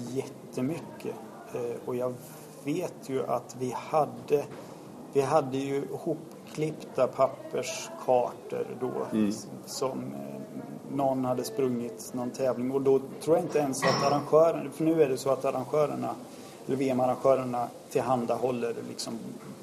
jättemycket. 0.10 1.16
Eh, 1.54 1.62
Och 1.86 1.96
jag 1.96 2.14
vet 2.64 2.94
ju 3.10 3.26
att 3.26 3.56
vi 3.60 3.72
hade, 3.78 4.46
vi 5.14 5.22
hade 5.22 5.58
ju 5.58 5.84
hopklippta 5.94 7.08
papperskartor 7.08 8.66
då 8.82 8.92
som 9.66 9.90
eh, 10.14 10.96
någon 10.96 11.26
hade 11.26 11.44
sprungit 11.44 12.14
någon 12.14 12.30
tävling 12.32 12.72
och 12.72 12.82
då 12.82 13.00
tror 13.22 13.36
jag 13.38 13.46
inte 13.46 13.60
ens 13.60 13.84
att 13.84 14.04
arrangören, 14.12 14.72
för 14.72 14.84
nu 14.84 15.04
är 15.04 15.10
det 15.10 15.18
så 15.18 15.30
att 15.30 15.46
arrangörerna, 15.46 16.16
eller 16.68 16.78
VM-arrangörerna 16.78 17.68
tillhandahåller 17.90 18.76
liksom 18.90 19.20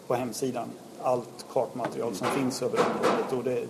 på 0.06 0.14
hemsidan 0.14 0.68
allt 1.02 1.46
kartmaterial 1.52 2.14
som 2.14 2.26
finns 2.26 2.62
över 2.62 2.78
området 2.80 3.32
och 3.32 3.44
det, 3.44 3.66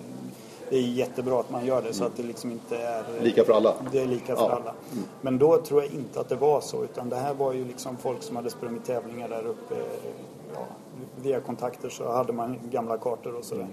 det 0.70 0.76
är 0.76 0.80
jättebra 0.82 1.40
att 1.40 1.50
man 1.50 1.66
gör 1.66 1.82
det 1.82 1.92
så 1.94 2.04
att 2.04 2.16
det 2.16 2.22
liksom 2.22 2.50
inte 2.52 2.76
är 2.78 3.04
Lika 3.22 3.44
för 3.44 3.52
alla? 3.52 3.74
det 3.92 4.00
är 4.00 4.06
lika 4.06 4.36
för 4.36 4.42
Ja. 4.42 4.52
alla. 4.62 4.72
Men 5.20 5.38
då 5.38 5.56
tror 5.62 5.82
jag 5.82 5.92
inte 5.92 6.20
att 6.20 6.28
det 6.28 6.36
var 6.36 6.60
så 6.60 6.84
utan 6.84 7.08
det 7.08 7.16
här 7.16 7.34
var 7.34 7.52
ju 7.52 7.64
liksom 7.64 7.96
folk 7.96 8.22
som 8.22 8.36
hade 8.36 8.50
sprungit 8.50 8.84
tävlingar 8.84 9.28
där 9.28 9.46
uppe. 9.46 9.74
Via 11.16 11.40
kontakter 11.40 11.88
så 11.88 12.12
hade 12.12 12.32
man 12.32 12.58
gamla 12.70 12.98
kartor 12.98 13.34
och 13.34 13.44
sådär. 13.44 13.68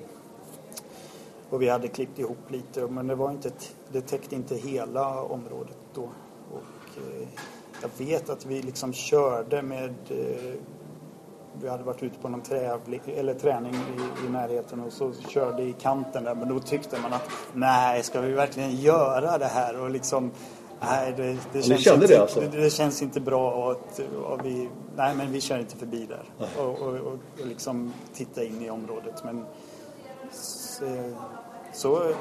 Och 1.50 1.62
vi 1.62 1.70
hade 1.70 1.88
klippt 1.88 2.20
ihop 2.20 2.52
lite 2.52 2.88
men 2.88 3.08
det 3.08 3.16
var 3.16 3.32
inte, 3.32 3.52
det 3.92 4.02
täckte 4.02 4.36
inte 4.36 4.56
hela 4.56 5.22
området 5.22 5.78
då. 5.94 6.10
Och 6.52 6.98
eh, 6.98 7.28
jag 7.82 8.06
vet 8.06 8.30
att 8.30 8.46
vi 8.46 8.62
liksom 8.62 8.94
körde 8.94 9.62
med 9.62 9.96
eh, 10.10 10.60
vi 11.62 11.70
hade 11.70 11.84
varit 11.84 12.04
ute 12.04 12.20
på 12.20 12.30
någon 12.30 12.42
trävling, 12.42 13.02
eller 13.06 13.34
träning 13.34 13.74
i, 13.74 14.26
i 14.28 14.30
närheten 14.30 14.80
och 14.80 14.94
så 14.94 15.14
körde 15.14 15.64
i 15.64 15.74
kanten 15.74 16.24
där 16.24 16.36
men 16.36 16.50
då 16.50 16.60
tyckte 16.60 17.02
man 17.02 17.14
att 17.14 17.30
nej, 17.54 18.04
ska 18.04 18.22
vi 18.22 18.32
verkligen 18.32 18.76
göra 18.76 19.38
det 19.38 19.46
här 19.46 19.80
och 19.80 19.90
liksom 19.90 20.32
Nej, 20.84 21.14
det, 21.18 21.38
det, 21.54 21.62
känns, 21.62 21.82
kände 21.82 22.06
inte, 22.06 22.16
det 22.16 22.22
alltså? 22.22 22.40
det, 22.40 22.48
det 22.48 22.70
känns 22.70 23.02
inte 23.02 23.20
bra 23.20 23.52
och, 23.52 23.72
att, 23.72 24.00
och 24.26 24.46
vi, 24.46 24.70
nej 24.96 25.16
men 25.16 25.32
vi 25.32 25.42
kör 25.42 25.60
inte 25.60 25.76
förbi 25.76 26.06
där 26.06 26.50
och, 26.58 26.70
och, 26.70 26.88
och, 26.88 27.14
och 27.14 27.48
liksom 27.48 27.94
titta 28.14 28.44
in 28.44 28.62
i 28.62 28.70
området 28.70 29.24
men 29.24 29.46
så, 30.32 30.86
så 31.74 32.14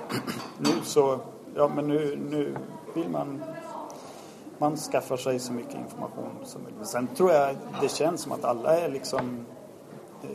nu 0.58 0.70
så, 0.84 1.20
ja 1.56 1.70
men 1.74 1.88
nu, 1.88 2.18
nu 2.30 2.56
vill 2.94 3.08
man 3.08 3.42
man 4.62 4.76
skaffar 4.76 5.16
sig 5.16 5.38
så 5.38 5.52
mycket 5.52 5.74
information 5.74 6.30
som 6.44 6.62
möjligt. 6.62 6.86
Sen 6.86 7.06
tror 7.06 7.30
jag 7.32 7.56
det 7.80 7.90
känns 7.90 8.20
som 8.20 8.32
att 8.32 8.44
alla 8.44 8.78
är 8.78 8.88
liksom 8.88 9.46
eh, 10.22 10.30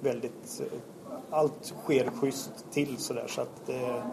väldigt... 0.00 0.60
Eh, 0.60 0.78
allt 1.30 1.74
sker 1.84 2.10
schysst 2.10 2.64
till 2.70 2.96
sådär 2.96 3.24
så 3.28 3.40
att 3.40 3.68
eh, 3.68 4.04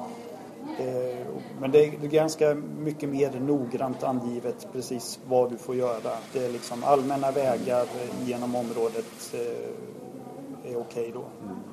Men 1.60 1.72
det 1.72 1.86
är, 1.86 1.92
ganska 1.92 2.56
mycket 2.80 3.10
mer 3.10 3.40
noggrant 3.40 4.04
angivet 4.04 4.68
precis 4.74 5.20
vad 5.28 5.50
du 5.52 5.58
får 5.58 5.76
göra. 5.76 6.18
Det 6.34 6.46
är 6.46 6.50
liksom 6.50 6.84
allmänna 6.84 7.32
vägar 7.32 7.86
genom 8.26 8.56
området 8.56 9.34
eh, 9.34 10.72
är 10.72 10.78
okej 10.78 11.12
då. 11.14 11.24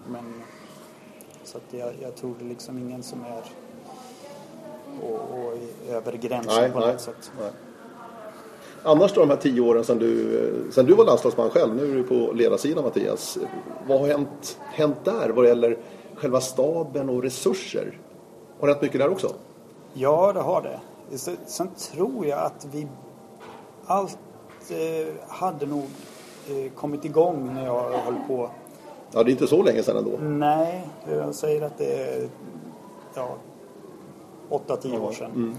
Men 0.09 0.43
så 1.45 1.59
att 1.59 1.65
jag, 1.71 1.93
jag 2.03 2.15
tror 2.15 2.35
det 2.39 2.45
är 2.45 2.49
liksom 2.49 2.79
ingen 2.79 3.03
som 3.03 3.25
är 3.25 3.43
och, 5.03 5.39
och 5.39 5.59
över 5.91 6.13
gränsen 6.13 6.55
Nej, 6.61 6.71
på 6.71 6.81
nej, 6.81 6.93
något 6.93 7.01
sätt. 7.01 7.33
nej. 7.41 7.51
Annars 8.83 9.13
då 9.13 9.21
de 9.21 9.31
här 9.31 9.37
tio 9.37 9.61
åren 9.61 9.85
sedan 9.85 9.99
du, 9.99 10.71
sedan 10.71 10.87
du 10.87 10.95
var 10.95 11.05
landslagsman 11.05 11.51
själv, 11.51 11.75
nu 11.75 11.91
är 11.91 11.95
du 11.95 12.03
på 12.03 12.33
ledarsidan 12.33 12.85
Mattias. 12.85 13.39
Vad 13.87 14.01
har 14.01 14.09
hänt, 14.09 14.59
hänt 14.61 15.05
där 15.05 15.29
vad 15.29 15.45
det 15.45 15.49
gäller 15.49 15.79
själva 16.15 16.41
staben 16.41 17.09
och 17.09 17.23
resurser? 17.23 17.99
Har 18.65 18.69
det 18.69 18.75
hänt 18.75 18.83
mycket 18.83 19.01
där 19.01 19.09
också? 19.11 19.35
Ja, 19.95 20.33
det 20.33 20.41
har 20.41 20.63
det. 20.63 20.81
Sen- 21.47 21.69
tror 21.93 22.27
jag 22.27 22.39
att 22.39 22.67
vi 22.73 22.87
allt 23.87 24.19
eh, 24.71 25.15
hade 25.29 25.67
nog 25.67 25.85
eh, 26.49 26.73
kommit 26.73 27.05
igång 27.05 27.55
när 27.55 27.65
jag 27.65 27.91
höll 27.91 28.15
på. 28.29 28.51
Ja, 29.13 29.23
det 29.23 29.31
är 29.31 29.33
inte 29.33 29.47
så 29.47 29.63
länge 29.63 29.83
sedan 29.83 29.97
ändå. 29.97 30.19
Nej, 30.21 30.89
jag 31.09 31.35
säger 31.35 31.63
att 31.63 31.79
det 31.79 31.95
är 31.95 32.29
ja, 33.15 33.37
8-10 34.51 35.01
år 35.01 35.13
sedan. 35.13 35.57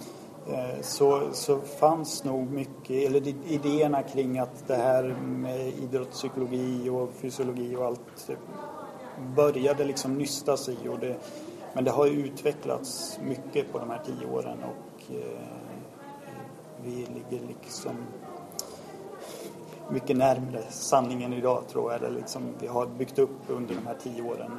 eh, 0.52 0.82
så, 0.82 1.22
så 1.32 1.60
fanns 1.60 2.24
nog 2.24 2.52
mycket, 2.52 3.08
eller 3.10 3.28
idéerna 3.48 4.04
kring 4.04 4.39
att 4.39 4.68
det 4.68 4.76
här 4.76 5.15
med 5.26 5.68
idrottspsykologi 5.68 6.89
och 6.89 7.10
fysiologi 7.22 7.76
och 7.76 7.86
allt 7.86 8.30
började 9.36 9.84
liksom 9.84 10.13
nystas 10.18 10.70
i. 10.70 10.78
Och 10.89 11.00
det, 11.00 11.15
men 11.75 11.83
det 11.83 11.91
har 11.91 12.07
utvecklats 12.07 13.19
mycket 13.23 13.71
på 13.71 13.79
de 13.79 13.89
här 13.89 14.01
tio 14.05 14.27
åren 14.27 14.57
och 14.63 15.15
eh, 15.15 15.39
vi 16.83 16.95
ligger 16.95 17.47
liksom 17.47 17.91
mycket 19.89 20.17
närmare 20.17 20.63
sanningen 20.69 21.33
idag 21.33 21.63
tror 21.67 21.91
jag. 21.91 22.03
Eller 22.03 22.19
liksom, 22.19 22.43
vi 22.59 22.67
har 22.67 22.85
byggt 22.85 23.19
upp 23.19 23.39
under 23.47 23.75
de 23.75 23.88
här 23.88 23.95
tio 24.03 24.21
åren. 24.21 24.51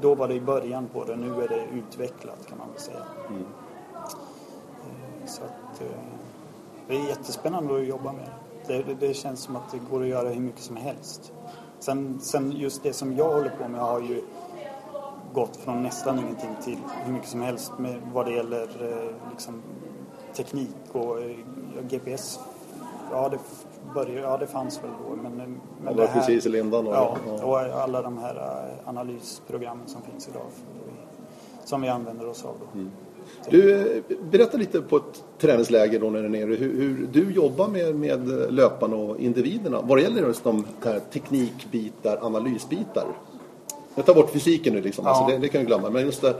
Då 0.00 0.14
var 0.14 0.28
det 0.28 0.34
i 0.34 0.40
början 0.40 0.86
på 0.86 1.04
det, 1.04 1.16
nu 1.16 1.42
är 1.42 1.48
det 1.48 1.66
utvecklat 1.74 2.46
kan 2.48 2.58
man 2.58 2.68
väl 2.72 2.80
säga. 2.80 3.02
Mm. 3.28 3.44
Så 5.26 5.42
att, 5.42 5.80
eh, 5.80 5.98
det 6.88 6.96
är 6.96 7.08
jättespännande 7.08 7.76
att 7.76 7.86
jobba 7.86 8.12
med 8.12 8.28
det. 8.66 8.82
Det, 8.82 8.94
det. 8.94 9.14
känns 9.14 9.40
som 9.40 9.56
att 9.56 9.70
det 9.70 9.78
går 9.90 10.02
att 10.02 10.08
göra 10.08 10.28
hur 10.28 10.40
mycket 10.40 10.62
som 10.62 10.76
helst. 10.76 11.32
Sen, 11.78 12.20
sen 12.20 12.52
just 12.52 12.82
det 12.82 12.92
som 12.92 13.16
jag 13.16 13.32
håller 13.32 13.50
på 13.50 13.68
med 13.68 13.80
har 13.80 14.00
ju 14.00 14.22
gått 15.38 15.56
från 15.56 15.82
nästan 15.82 16.18
ingenting 16.18 16.50
till 16.64 16.78
hur 17.04 17.12
mycket 17.12 17.28
som 17.28 17.42
helst 17.42 17.72
med 17.78 18.00
vad 18.14 18.26
det 18.26 18.32
gäller 18.32 18.62
eh, 18.62 19.30
liksom, 19.30 19.62
teknik 20.36 20.76
och 20.92 21.16
GPS. 21.90 22.40
Ja, 23.10 23.28
det 23.28 23.38
började, 23.94 24.20
ja 24.20 24.36
det 24.36 24.46
fanns 24.46 24.78
väl 24.82 24.90
då. 25.04 25.16
Men, 25.16 25.32
men 25.32 25.60
ja, 25.84 25.92
det, 25.92 26.06
här, 26.06 26.20
precis 26.20 26.46
i 26.46 26.48
lindan 26.48 26.84
då. 26.84 26.90
Ja, 26.90 27.16
och 27.42 27.58
alla 27.58 28.02
de 28.02 28.18
här 28.18 28.36
analysprogrammen 28.84 29.88
som 29.88 30.02
finns 30.02 30.28
idag. 30.28 30.46
Som 31.64 31.82
vi 31.82 31.88
använder 31.88 32.28
oss 32.28 32.44
av 32.44 32.54
då. 32.60 32.78
Mm. 32.78 32.90
Du, 33.50 34.02
berätta 34.30 34.58
lite 34.58 34.80
på 34.80 34.96
ett 34.96 35.24
träningsläger 35.38 36.00
då 36.00 36.10
när 36.10 36.18
du 36.18 36.24
är 36.24 36.28
nere 36.28 36.54
hur, 36.54 36.80
hur 36.80 37.08
du 37.12 37.32
jobbar 37.32 37.68
med, 37.68 37.94
med 37.94 38.52
löparna 38.52 38.96
och 38.96 39.18
individerna 39.18 39.80
vad 39.80 39.98
det 39.98 40.02
gäller 40.02 40.22
just 40.22 40.44
de 40.44 40.64
här 40.84 41.00
teknikbitar, 41.12 42.18
analysbitar. 42.22 43.06
Jag 43.98 44.06
tar 44.06 44.14
bort 44.14 44.30
fysiken 44.30 44.74
nu 44.74 44.80
liksom, 44.80 45.06
alltså, 45.06 45.20
ja. 45.20 45.24
alltså 45.24 45.36
det, 45.38 45.46
det, 45.46 45.48
kan 45.48 45.60
jag 45.60 45.66
glömma. 45.66 45.90
Men 45.90 46.02
just 46.02 46.22
det, 46.22 46.36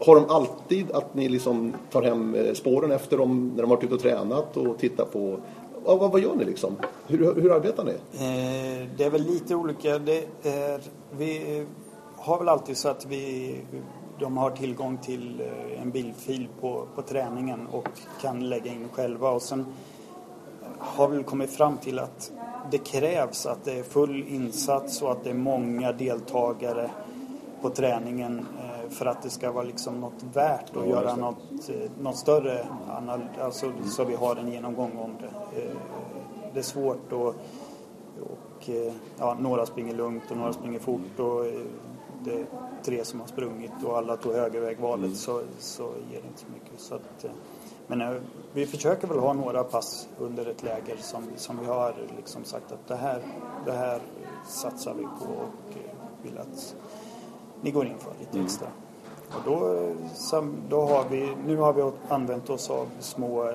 har 0.00 0.14
de 0.14 0.30
alltid 0.30 0.90
att 0.90 1.14
ni 1.14 1.28
liksom 1.28 1.74
tar 1.90 2.02
hem 2.02 2.34
eh, 2.34 2.52
spåren 2.52 2.92
efter 2.92 3.18
dem 3.18 3.48
när 3.48 3.62
de 3.62 3.70
har 3.70 3.76
varit 3.76 3.84
ute 3.84 3.94
och 3.94 4.00
tränat 4.00 4.56
och 4.56 4.78
tittar 4.78 5.04
på 5.04 5.38
vad, 5.84 6.12
vad 6.12 6.20
gör 6.20 6.34
ni 6.34 6.44
liksom? 6.44 6.76
Hur, 7.06 7.34
hur 7.34 7.52
arbetar 7.52 7.84
ni? 7.84 7.90
Eh, 7.90 8.88
det 8.96 9.04
är 9.04 9.10
väl 9.10 9.22
lite 9.22 9.54
olika. 9.54 9.98
Det 9.98 10.26
är, 10.42 10.80
vi 11.18 11.64
har 12.16 12.38
väl 12.38 12.48
alltid 12.48 12.76
så 12.76 12.88
att 12.88 13.06
vi, 13.06 13.54
de 14.20 14.36
har 14.36 14.50
tillgång 14.50 14.98
till 14.98 15.40
eh, 15.40 15.82
en 15.82 15.90
bildfil 15.90 16.48
på, 16.60 16.86
på 16.94 17.02
träningen 17.02 17.66
och 17.66 17.88
kan 18.20 18.48
lägga 18.48 18.72
in 18.72 18.88
själva. 18.92 19.30
Och 19.30 19.42
sen 19.42 19.66
har 20.78 21.08
vi 21.08 21.24
kommit 21.24 21.50
fram 21.50 21.78
till 21.78 21.98
att 21.98 22.32
det 22.70 22.78
krävs 22.78 23.46
att 23.46 23.64
det 23.64 23.78
är 23.78 23.82
full 23.82 24.24
insats 24.28 25.02
och 25.02 25.12
att 25.12 25.24
det 25.24 25.30
är 25.30 25.34
många 25.34 25.92
deltagare 25.92 26.90
på 27.62 27.70
träningen 27.70 28.38
eh, 28.38 28.90
för 28.90 29.06
att 29.06 29.22
det 29.22 29.30
ska 29.30 29.52
vara 29.52 29.64
liksom 29.64 30.00
något 30.00 30.22
värt 30.34 30.76
att 30.76 30.88
göra 30.88 31.16
något, 31.16 31.68
eh, 31.68 31.90
något 32.00 32.16
större, 32.16 32.66
alltså, 33.40 33.72
så 33.84 34.04
vi 34.04 34.14
har 34.14 34.36
en 34.36 34.52
genomgång 34.52 34.98
om 34.98 35.10
det. 35.20 35.60
Eh, 35.62 35.76
det 36.52 36.58
är 36.58 36.64
svårt 36.64 37.12
och, 37.12 37.28
och 38.20 38.70
ja, 39.18 39.36
några 39.40 39.66
springer 39.66 39.94
lugnt 39.94 40.22
och 40.30 40.36
några 40.36 40.52
springer 40.52 40.78
fort 40.78 41.18
och 41.18 41.44
det 42.24 42.32
är 42.32 42.46
tre 42.82 43.04
som 43.04 43.20
har 43.20 43.26
sprungit 43.26 43.84
och 43.84 43.98
alla 43.98 44.16
tog 44.16 44.32
högervägvalet 44.32 45.04
mm. 45.04 45.16
så, 45.16 45.42
så 45.58 45.82
ger 45.82 46.20
det 46.22 46.28
inte 46.28 46.40
så 46.40 46.46
mycket. 46.54 46.80
Så 46.80 46.94
att, 46.94 47.26
men 47.86 48.20
vi 48.52 48.66
försöker 48.66 49.08
väl 49.08 49.18
ha 49.18 49.32
några 49.32 49.64
pass 49.64 50.08
under 50.18 50.46
ett 50.46 50.62
läger 50.62 50.96
som, 50.96 51.24
som 51.36 51.58
vi 51.60 51.66
har 51.66 51.94
liksom 52.16 52.44
sagt 52.44 52.72
att 52.72 52.88
det 52.88 52.96
här, 52.96 53.22
det 53.66 53.72
här 53.72 54.00
satsar 54.46 54.94
vi 54.94 55.02
på 55.02 55.32
och 55.32 55.76
vill 56.22 56.38
att 56.38 56.76
ni 57.60 57.70
går 57.70 57.86
in 57.86 57.98
för 57.98 58.12
lite 58.18 58.32
mm. 58.32 58.44
extra. 58.44 58.68
Och 59.28 59.42
då, 59.44 59.88
då 60.68 60.80
har 60.80 61.04
vi, 61.10 61.34
nu 61.46 61.56
har 61.56 61.72
vi 61.72 61.92
använt 62.08 62.50
oss 62.50 62.70
av 62.70 62.88
små, 62.98 63.52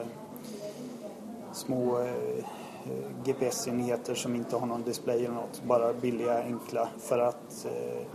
små 1.53 1.99
eh, 1.99 2.45
GPS-enheter 3.23 4.15
som 4.15 4.36
inte 4.36 4.56
har 4.56 4.67
någon 4.67 4.84
display 4.84 5.25
eller 5.25 5.36
något, 5.36 5.63
bara 5.63 5.93
billiga, 5.93 6.43
enkla 6.43 6.88
för 6.97 7.19
att 7.19 7.65
eh, 7.65 8.08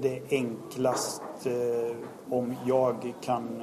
det 0.00 0.16
är 0.16 0.22
enklast 0.30 1.22
eh, 1.44 1.96
om 2.30 2.54
jag 2.66 3.14
kan 3.20 3.62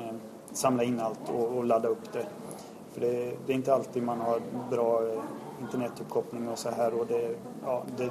samla 0.58 0.84
in 0.84 1.00
allt 1.00 1.30
och, 1.30 1.58
och, 1.58 1.66
ladda 1.66 1.88
upp 1.88 2.14
det. 2.14 2.26
För 2.94 3.02
det, 3.02 3.34
det, 3.46 3.54
är 3.54 3.56
inte 3.56 3.74
alltid 3.74 4.04
man 4.04 4.22
har 4.22 4.42
bra 4.70 5.08
eh, 5.08 5.22
internetuppkoppling 5.62 6.50
och 6.50 6.60
så 6.60 6.70
här 6.70 7.00
och 7.00 7.08
det, 7.08 7.36
ja, 7.66 7.84
det 7.98 8.10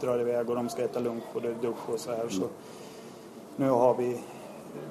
drar 0.00 0.20
iväg 0.20 0.50
och 0.50 0.56
de 0.56 0.68
ska 0.68 0.84
äta 0.84 1.00
lunch 1.00 1.24
och 1.34 1.42
det 1.42 1.48
är 1.48 1.54
dusch 1.54 1.88
och 1.88 2.00
så 2.00 2.10
här. 2.10 2.28
Så 2.28 2.48
nu 3.56 3.70
har 3.70 3.94
vi 3.94 4.20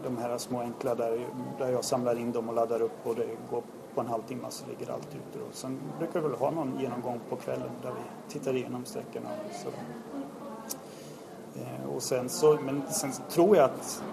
de 0.03 0.17
här 0.17 0.37
små 0.37 0.59
enkla 0.59 0.95
där, 0.95 1.27
där 1.57 1.71
jag 1.71 1.83
samlar 1.83 2.19
in 2.19 2.31
dem 2.31 2.49
och 2.49 2.55
laddar 2.55 2.81
upp 2.81 3.07
och 3.07 3.15
det 3.15 3.27
går 3.51 3.63
på 3.95 4.01
en 4.01 4.07
halvtimme 4.07 4.47
så 4.49 4.65
ligger 4.67 4.93
allt 4.93 5.07
ute. 5.15 5.43
Och 5.43 5.55
sen 5.55 5.79
brukar 5.99 6.21
vi 6.21 6.27
väl 6.27 6.37
ha 6.37 6.51
någon 6.51 6.79
genomgång 6.79 7.19
på 7.29 7.35
kvällen 7.35 7.69
där 7.81 7.91
vi 7.91 8.33
tittar 8.33 8.55
igenom 8.55 8.85
sträckorna. 8.85 9.29
Och, 9.49 9.55
så. 9.55 9.69
Eh, 11.59 11.95
och 11.95 12.03
sen 12.03 12.29
så, 12.29 12.57
men 12.65 12.81
sen 12.89 13.11
tror 13.29 13.55
jag 13.55 13.65
att 13.65 14.03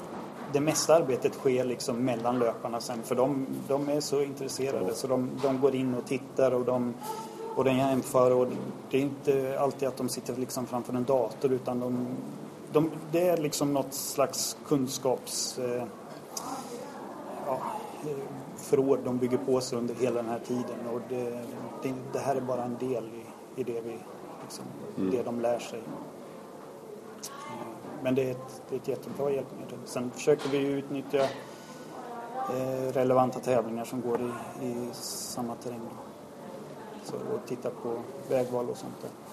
det 0.52 0.60
mesta 0.60 0.94
arbetet 0.94 1.34
sker 1.34 1.64
liksom 1.64 1.96
mellan 1.96 2.38
löparna 2.38 2.80
sen 2.80 3.02
för 3.02 3.14
de, 3.14 3.46
de 3.68 3.88
är 3.88 4.00
så 4.00 4.22
intresserade 4.22 4.94
så 4.94 5.06
de, 5.06 5.30
de 5.42 5.60
går 5.60 5.74
in 5.74 5.94
och 5.94 6.06
tittar 6.06 6.50
och 6.52 6.64
de 6.64 6.94
och 7.56 7.64
den 7.64 7.76
jämför 7.76 8.30
och 8.30 8.46
det 8.90 8.98
är 8.98 9.02
inte 9.02 9.58
alltid 9.60 9.88
att 9.88 9.96
de 9.96 10.08
sitter 10.08 10.36
liksom 10.36 10.66
framför 10.66 10.92
en 10.92 11.04
dator 11.04 11.52
utan 11.52 11.80
de, 11.80 12.06
de 12.72 12.90
det 13.12 13.28
är 13.28 13.36
liksom 13.36 13.72
något 13.74 13.94
slags 13.94 14.56
kunskaps 14.66 15.58
eh, 15.58 15.84
ja, 17.46 17.58
förråd 18.56 18.98
de 19.04 19.18
bygger 19.18 19.38
på 19.38 19.60
sig 19.60 19.78
under 19.78 19.94
hela 19.94 20.22
den 20.22 20.30
här 20.30 20.40
tiden 20.46 20.86
och 20.92 21.00
det, 21.08 21.30
det, 21.82 21.94
det 22.12 22.18
här 22.18 22.36
är 22.36 22.40
bara 22.40 22.64
en 22.64 22.76
del 22.78 23.04
i, 23.04 23.60
i 23.60 23.64
det, 23.64 23.80
vi, 23.80 23.98
liksom, 24.42 24.64
mm. 24.98 25.10
det 25.10 25.22
de 25.22 25.40
lär 25.40 25.58
sig. 25.58 25.80
Men 28.02 28.14
det 28.14 28.22
är 28.22 28.30
ett, 28.30 28.62
det 28.68 28.74
är 28.74 28.80
ett 28.80 28.88
jättebra 28.88 29.30
hjälpmedel. 29.30 29.78
Sen 29.84 30.10
försöker 30.10 30.48
vi 30.48 30.58
utnyttja 30.58 31.20
eh, 31.20 32.92
relevanta 32.92 33.40
tävlingar 33.40 33.84
som 33.84 34.00
går 34.00 34.20
i, 34.20 34.66
i 34.66 34.88
samma 34.92 35.54
terräng. 35.54 35.80
Så, 37.04 37.16
och 37.16 37.46
titta 37.46 37.70
på 37.70 38.02
vägval 38.28 38.70
och 38.70 38.76
sånt 38.76 38.94
där. 39.00 39.29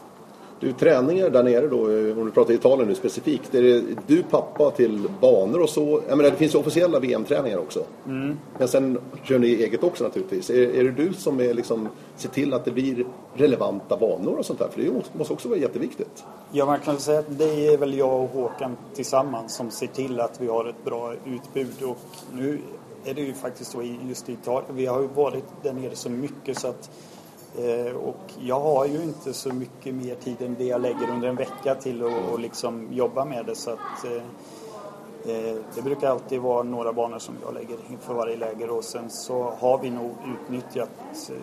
Du, 0.59 0.73
träningar 0.73 1.29
där 1.29 1.43
nere 1.43 1.67
då, 1.67 1.81
om 2.19 2.25
du 2.25 2.31
pratar 2.31 2.53
Italien 2.53 2.87
nu 2.87 2.95
specifikt. 2.95 3.55
Är 3.55 3.61
det 3.61 3.83
du 4.07 4.23
pappa 4.23 4.71
till 4.71 5.09
banor 5.21 5.61
och 5.61 5.69
så? 5.69 6.01
Jag 6.07 6.17
menar, 6.17 6.31
det 6.31 6.37
finns 6.37 6.55
ju 6.55 6.59
officiella 6.59 6.99
VM-träningar 6.99 7.57
också. 7.57 7.83
Mm. 8.05 8.37
Men 8.57 8.67
sen 8.67 8.99
kör 9.23 9.39
ni 9.39 9.47
eget 9.47 9.83
också 9.83 10.03
naturligtvis. 10.03 10.49
Är, 10.49 10.75
är 10.75 10.83
det 10.83 10.91
du 10.91 11.13
som 11.13 11.39
är 11.39 11.53
liksom, 11.53 11.89
ser 12.15 12.29
till 12.29 12.53
att 12.53 12.65
det 12.65 12.71
blir 12.71 13.05
relevanta 13.33 13.97
banor 13.97 14.37
och 14.37 14.45
sånt 14.45 14.59
där? 14.59 14.67
För 14.67 14.81
det 14.81 15.17
måste 15.17 15.33
också 15.33 15.49
vara 15.49 15.59
jätteviktigt. 15.59 16.23
Ja, 16.51 16.65
man 16.65 16.79
kan 16.79 16.97
säga 16.97 17.19
att 17.19 17.37
det 17.37 17.67
är 17.67 17.77
väl 17.77 17.97
jag 17.97 18.23
och 18.23 18.29
Håkan 18.29 18.77
tillsammans 18.95 19.55
som 19.55 19.71
ser 19.71 19.87
till 19.87 20.19
att 20.19 20.41
vi 20.41 20.47
har 20.47 20.65
ett 20.65 20.85
bra 20.85 21.13
utbud. 21.25 21.83
Och 21.83 21.97
nu 22.33 22.59
är 23.05 23.13
det 23.13 23.21
ju 23.21 23.33
faktiskt 23.33 23.71
så 23.71 23.83
just 24.09 24.29
i 24.29 24.33
Italien. 24.33 24.75
Vi 24.75 24.85
har 24.85 25.01
ju 25.01 25.07
varit 25.07 25.45
där 25.63 25.73
nere 25.73 25.95
så 25.95 26.09
mycket 26.09 26.57
så 26.57 26.67
att 26.67 26.89
Eh, 26.89 27.16
Eh, 27.55 27.95
och 27.95 28.33
jag 28.39 28.59
har 28.59 28.85
ju 28.85 29.03
inte 29.03 29.33
så 29.33 29.53
mycket 29.53 29.95
mer 29.95 30.15
tid 30.15 30.41
än 30.41 30.55
det 30.57 30.63
jag 30.63 30.81
lägger 30.81 31.09
under 31.09 31.27
en 31.27 31.35
vecka 31.35 31.75
till 31.75 32.03
att 32.03 32.41
liksom 32.41 32.87
jobba 32.93 33.25
med 33.25 33.45
det. 33.45 33.55
Så 33.55 33.71
att, 33.71 34.05
eh, 34.05 35.35
eh, 35.35 35.55
det 35.75 35.81
brukar 35.81 36.09
alltid 36.09 36.41
vara 36.41 36.63
några 36.63 36.93
banor 36.93 37.19
som 37.19 37.35
jag 37.45 37.53
lägger 37.53 37.77
inför 37.91 38.13
varje 38.13 38.37
läger. 38.37 38.69
Och 38.69 38.83
sen 38.83 39.09
så 39.09 39.53
har 39.59 39.77
vi 39.77 39.89
nog 39.89 40.11
utnyttjat 40.25 41.29
eh, 41.29 41.35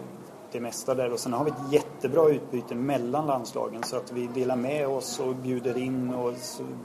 det 0.55 0.61
mesta 0.61 0.95
där. 0.95 1.13
Och 1.13 1.21
sen 1.21 1.33
har 1.33 1.45
vi 1.45 1.51
ett 1.51 1.73
jättebra 1.73 2.29
utbyte 2.29 2.75
mellan 2.75 3.27
landslagen. 3.27 3.83
Så 3.83 3.97
att 3.97 4.13
vi 4.13 4.27
delar 4.27 4.57
med 4.57 4.89
oss 4.89 5.21
och 5.21 5.35
bjuder 5.35 5.79
in 5.79 6.15
och 6.15 6.35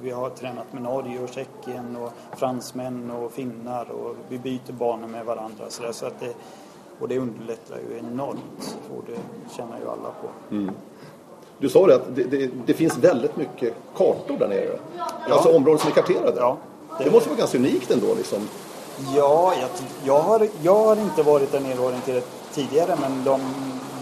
vi 0.02 0.12
har 0.12 0.30
tränat 0.30 0.74
med 0.74 0.82
Norge 0.82 1.24
och 1.24 1.30
Tjeckien 1.30 1.96
och 1.96 2.12
fransmän 2.38 3.12
och 3.12 3.32
finnar. 3.32 3.92
Och 3.92 4.16
vi 4.30 4.40
byter 4.40 4.72
banor 4.72 5.08
med 5.08 5.26
varandra 5.26 5.66
så, 5.70 5.84
där, 5.84 5.92
så 5.92 6.06
att 6.06 6.20
det, 6.20 6.34
och 7.00 7.08
det 7.08 7.20
underlättar 7.20 7.78
ju 7.90 7.98
enormt 7.98 8.78
och 8.96 9.04
det 9.08 9.20
tjänar 9.56 9.80
ju 9.80 9.90
alla 9.90 10.10
på. 10.22 10.56
Mm. 10.56 10.72
Du 11.60 11.70
sa 11.70 11.88
det 11.88 11.96
att 11.96 12.16
det, 12.16 12.24
det, 12.24 12.50
det, 12.66 12.74
finns 12.74 12.98
väldigt 12.98 13.38
mycket 13.38 13.74
kartor 13.96 14.38
där 14.38 14.48
nere. 14.48 14.80
Ja. 14.98 15.34
Alltså 15.34 15.56
områden 15.56 15.80
som 15.80 15.90
är 15.90 15.94
karterade. 15.94 16.40
Ja, 16.40 16.58
det, 16.98 17.04
det 17.04 17.12
måste 17.12 17.30
vara 17.30 17.40
ganska 17.40 17.58
unikt 17.58 17.92
ändå 17.92 18.16
liksom. 18.18 18.48
Ja, 19.16 19.54
jag, 19.62 19.70
jag, 20.04 20.22
har, 20.22 20.48
jag 20.62 20.84
har 20.84 20.96
inte 20.96 21.24
varit 21.24 21.52
där 21.52 21.60
nere 21.60 21.80
orienterat 21.80 22.26
tidigare 22.54 22.98
men 23.02 23.24
de, 23.24 23.42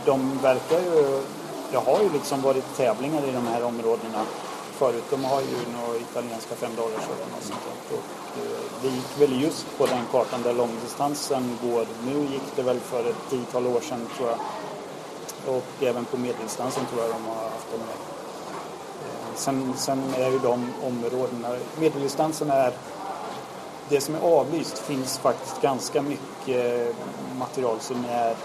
de 0.05 0.39
verkar 0.43 0.79
ju... 0.79 1.21
Det 1.71 1.77
har 1.77 2.01
ju 2.03 2.09
liksom 2.13 2.41
varit 2.41 2.77
tävlingar 2.77 3.23
i 3.29 3.31
de 3.31 3.47
här 3.47 3.63
områdena 3.63 4.25
förut. 4.77 5.03
De 5.09 5.25
har 5.25 5.41
ju 5.41 5.57
några 5.77 5.97
italienska 5.97 6.55
fem 6.55 6.71
och 6.77 7.43
sånt 7.43 7.59
där. 7.65 7.97
Och 7.97 8.03
eh, 8.43 8.59
det 8.81 8.87
gick 8.87 9.21
väl 9.21 9.41
just 9.41 9.77
på 9.77 9.85
den 9.85 10.03
kartan 10.11 10.41
där 10.43 10.53
långdistansen 10.53 11.57
går. 11.63 11.85
Nu 12.05 12.19
gick 12.19 12.55
det 12.55 12.63
väl 12.63 12.79
för 12.79 13.09
ett 13.09 13.29
tiotal 13.29 13.67
år 13.67 13.81
sedan 13.81 14.07
tror 14.17 14.29
jag. 14.29 14.39
Och 15.55 15.83
även 15.83 16.05
på 16.05 16.17
medeldistansen 16.17 16.85
tror 16.85 17.01
jag 17.01 17.09
de 17.09 17.25
har 17.25 17.43
haft 17.43 17.71
dem 17.71 17.79
med. 17.79 17.97
Sen, 19.35 19.73
sen 19.77 20.13
är 20.17 20.29
ju 20.29 20.39
de 20.39 20.73
områdena, 20.83 21.55
medeldistansen 21.79 22.51
är 22.51 22.73
det 23.89 24.01
som 24.01 24.15
är 24.15 24.19
avlyst 24.19 24.79
finns 24.79 25.17
faktiskt 25.17 25.61
ganska 25.61 26.01
mycket 26.01 26.95
material 27.39 27.79
som 27.79 28.05
är 28.09 28.35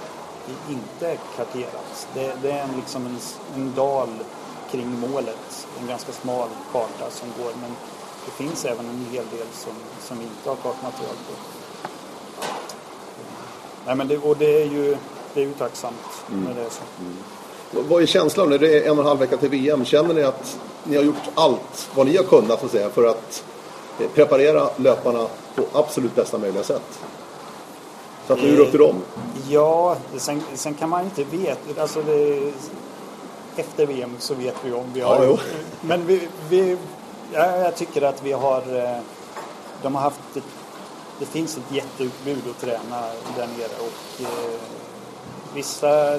inte 0.71 1.17
karterat. 1.37 2.09
Det, 2.15 2.33
det 2.43 2.53
är 2.53 2.69
liksom 2.77 3.07
en, 3.07 3.19
en 3.55 3.75
dal 3.75 4.09
kring 4.73 5.01
målet, 5.01 5.67
en 5.81 5.87
ganska 5.87 6.13
smal 6.13 6.49
karta 6.73 7.11
som 7.11 7.29
går 7.43 7.53
men 7.61 7.71
det 8.25 8.45
finns 8.45 8.65
även 8.65 8.89
en 8.89 9.07
hel 9.11 9.25
del 9.39 9.47
som, 9.53 9.73
som 10.01 10.19
vi 10.19 10.25
inte 10.25 10.49
har 10.49 10.57
kartmaterial 10.57 11.17
på. 11.29 11.35
Nej, 13.87 13.97
men 13.97 14.09
det, 14.09 14.19
och 14.19 14.37
det 14.37 14.63
är 14.63 14.67
ju, 14.67 14.97
det 15.35 15.41
är 15.41 15.45
ju 15.45 15.53
tacksamt 15.53 16.25
när 16.29 16.55
det 16.55 16.61
är 16.61 16.71
så. 16.71 16.83
Vad 17.89 18.03
är 18.03 18.07
känslan 18.07 18.51
när 18.51 18.59
det 18.59 18.79
är 18.79 18.91
en 18.91 18.99
och 18.99 18.99
en 18.99 19.07
halv 19.07 19.21
vecka 19.21 19.37
till 19.37 19.49
VM? 19.49 19.85
Känner 19.85 20.15
ni 20.15 20.23
att 20.23 20.59
ni 20.85 20.97
har 20.97 21.03
gjort 21.03 21.23
allt 21.35 21.91
vad 21.95 22.07
ni 22.07 22.17
har 22.17 22.25
kunnat 22.25 22.61
så 22.61 22.67
att 22.67 22.73
säga, 22.73 22.91
för 22.91 23.07
att 23.07 23.45
eh, 24.01 24.09
preparera 24.15 24.71
löparna 24.77 25.27
på 25.55 25.65
absolut 25.73 26.15
bästa 26.15 26.39
möjliga 26.39 26.63
sätt? 26.63 26.99
Så 28.27 28.33
att 28.33 28.43
nu 28.43 28.53
är 28.53 28.57
det 28.57 28.63
upp 28.63 28.71
till 28.71 28.81
dem. 28.81 28.97
Ja, 29.49 29.97
sen, 30.17 30.43
sen 30.55 30.75
kan 30.75 30.89
man 30.89 31.05
inte 31.05 31.25
veta. 31.25 31.83
Alltså 31.83 32.03
det, 32.03 32.53
efter 33.57 33.87
VM 33.87 34.17
så 34.19 34.35
vet 34.35 34.55
vi 34.65 34.73
om 34.73 34.93
vi 34.93 35.01
har... 35.01 35.25
Ja. 35.25 35.39
Men 35.81 36.07
vi, 36.07 36.29
vi, 36.49 36.77
ja, 37.33 37.57
jag 37.57 37.77
tycker 37.77 38.03
att 38.03 38.23
vi 38.23 38.33
har... 38.33 38.77
eh, 38.77 38.99
De 39.83 39.95
har 39.95 40.03
haft... 40.03 40.37
Ett, 40.37 40.45
det 41.19 41.27
finns 41.27 41.57
ett 41.57 41.73
jätteutbud 41.73 42.43
att 42.51 42.61
träna 42.61 43.01
där 43.37 43.47
nere 43.47 43.79
och 43.79 44.21
eh, 44.23 44.61
vissa 45.55 46.19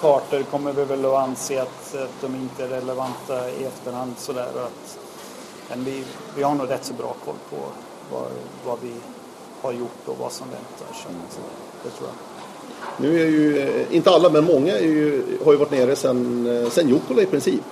kartor 0.00 0.42
kommer 0.42 0.72
vi 0.72 0.84
väl 0.84 1.04
att 1.04 1.14
anse 1.14 1.62
att, 1.62 1.94
att 1.94 2.20
de 2.20 2.34
inte 2.34 2.64
är 2.64 2.68
relevanta 2.68 3.50
i 3.50 3.64
efterhand 3.64 4.14
sådär. 4.18 4.48
Att, 4.66 4.98
men 5.68 5.84
vi, 5.84 6.04
vi 6.36 6.42
har 6.42 6.54
nog 6.54 6.70
rätt 6.70 6.84
så 6.84 6.92
bra 6.94 7.14
koll 7.24 7.34
på 7.50 7.56
vad, 8.12 8.30
vad 8.66 8.78
vi 8.82 8.94
har 9.62 9.72
gjort 9.72 10.02
och 10.08 10.18
vad 10.18 10.32
som 10.32 10.46
väntar. 10.50 10.86
Så, 11.02 11.08
det 11.84 11.90
tror 11.90 12.08
jag. 12.08 12.35
Nu 13.00 13.20
är 13.22 13.26
ju, 13.26 13.58
eh, 13.58 13.96
inte 13.96 14.10
alla, 14.10 14.28
men 14.30 14.44
många 14.44 14.78
är 14.78 14.82
ju, 14.84 15.22
har 15.44 15.52
ju 15.52 15.58
varit 15.58 15.70
nere 15.70 15.96
sen, 15.96 16.46
eh, 16.64 16.70
sen 16.70 16.88
Jukkola 16.88 17.22
i 17.22 17.26
princip. 17.26 17.62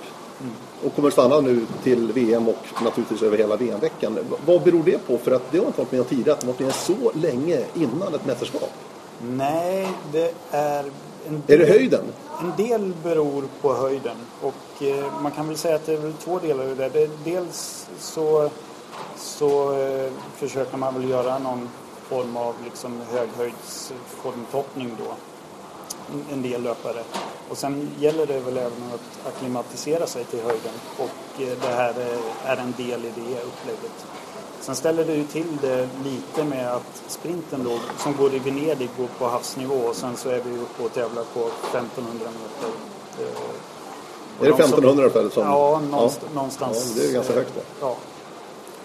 Och 0.83 0.95
kommer 0.95 1.09
stanna 1.09 1.39
nu 1.41 1.65
till 1.83 2.11
VM 2.13 2.47
och 2.49 2.83
naturligtvis 2.83 3.21
över 3.21 3.37
hela 3.37 3.55
VM-veckan. 3.55 4.17
Vad 4.45 4.61
beror 4.61 4.83
det 4.83 5.07
på? 5.07 5.17
För 5.17 5.31
att 5.31 5.51
det 5.51 5.57
har 5.57 5.65
inte 5.65 5.79
varit 5.79 5.91
med 5.91 6.09
tidigare, 6.09 6.33
att 6.33 6.39
de 6.41 6.47
har 6.47 6.53
varit 6.53 6.59
med 6.65 6.75
så 6.75 7.11
länge 7.19 7.59
innan 7.73 8.13
ett 8.13 8.25
mästerskap. 8.25 8.71
Nej, 9.21 9.87
det 10.11 10.33
är... 10.51 10.83
En 11.27 11.35
Är 11.47 11.57
det 11.57 11.57
del- 11.57 11.67
höjden? 11.69 12.03
En 12.41 12.65
del 12.65 12.93
beror 13.03 13.43
på 13.61 13.73
höjden 13.73 14.15
och 14.41 14.83
eh, 14.83 15.21
man 15.21 15.31
kan 15.31 15.47
väl 15.47 15.57
säga 15.57 15.75
att 15.75 15.85
det 15.85 15.93
är 15.93 16.13
två 16.23 16.39
delar 16.39 16.63
i 16.65 16.75
det. 16.75 16.89
det 16.89 17.09
dels 17.23 17.87
så, 17.99 18.49
så 19.17 19.79
eh, 19.79 20.11
försöker 20.37 20.77
man 20.77 20.93
väl 20.99 21.09
göra 21.09 21.39
någon 21.39 21.69
form 22.09 22.37
av 22.37 22.53
liksom 22.63 23.01
höghöjdsformtoppning 23.11 24.97
då. 25.05 25.13
En- 26.33 26.41
del 26.41 26.63
löpare. 26.63 27.03
Och 27.49 27.57
sen 27.57 27.89
gäller 27.99 28.25
det 28.27 28.39
väl 28.39 28.57
även 28.57 28.91
att 28.93 29.27
akklimatisera 29.27 30.07
sig 30.07 30.23
till 30.25 30.39
höjden 30.41 30.73
och 30.97 31.41
eh, 31.41 31.57
det 31.61 31.67
här 31.75 31.93
är, 31.93 32.17
är 32.45 32.57
en 32.57 32.73
del 32.77 33.05
i 33.05 33.11
det 33.15 33.41
upplägget. 33.43 34.05
Sen 34.61 34.75
ställer 34.75 35.05
det 35.05 35.13
ju 35.15 35.23
till 35.27 35.57
det 35.61 35.89
lite 36.03 36.43
med 36.43 36.73
att 36.73 37.03
sprinten 37.07 37.63
då, 37.63 37.79
som 37.97 38.15
går 38.17 38.33
i 38.33 38.39
Venedig, 38.39 38.89
går 38.97 39.07
på 39.19 39.27
havsnivå 39.27 39.75
och 39.75 39.95
sen 39.95 40.17
så 40.17 40.29
är 40.29 40.41
vi 40.41 40.57
uppe 40.57 40.83
och 40.83 40.93
tävlar 40.93 41.23
på 41.33 41.39
1500 41.71 42.27
meter. 42.41 42.69
Eh, 43.19 43.27
och 44.39 44.45
Är 44.45 44.49
det 44.51 44.57
de 44.57 44.57
som- 44.57 44.61
1500 44.73 45.03
ungefär? 45.03 45.29
Som, 45.29 45.43
Ja, 45.43 45.81
någonstans. 45.91 46.33
någonstans 46.33 46.93
Ja, 46.95 47.01
det 47.01 47.09
är 47.09 47.13
ganska 47.13 47.33
eh, 47.33 47.39
högt 47.39 47.53
då. 47.55 47.61
Ja, 47.81 47.95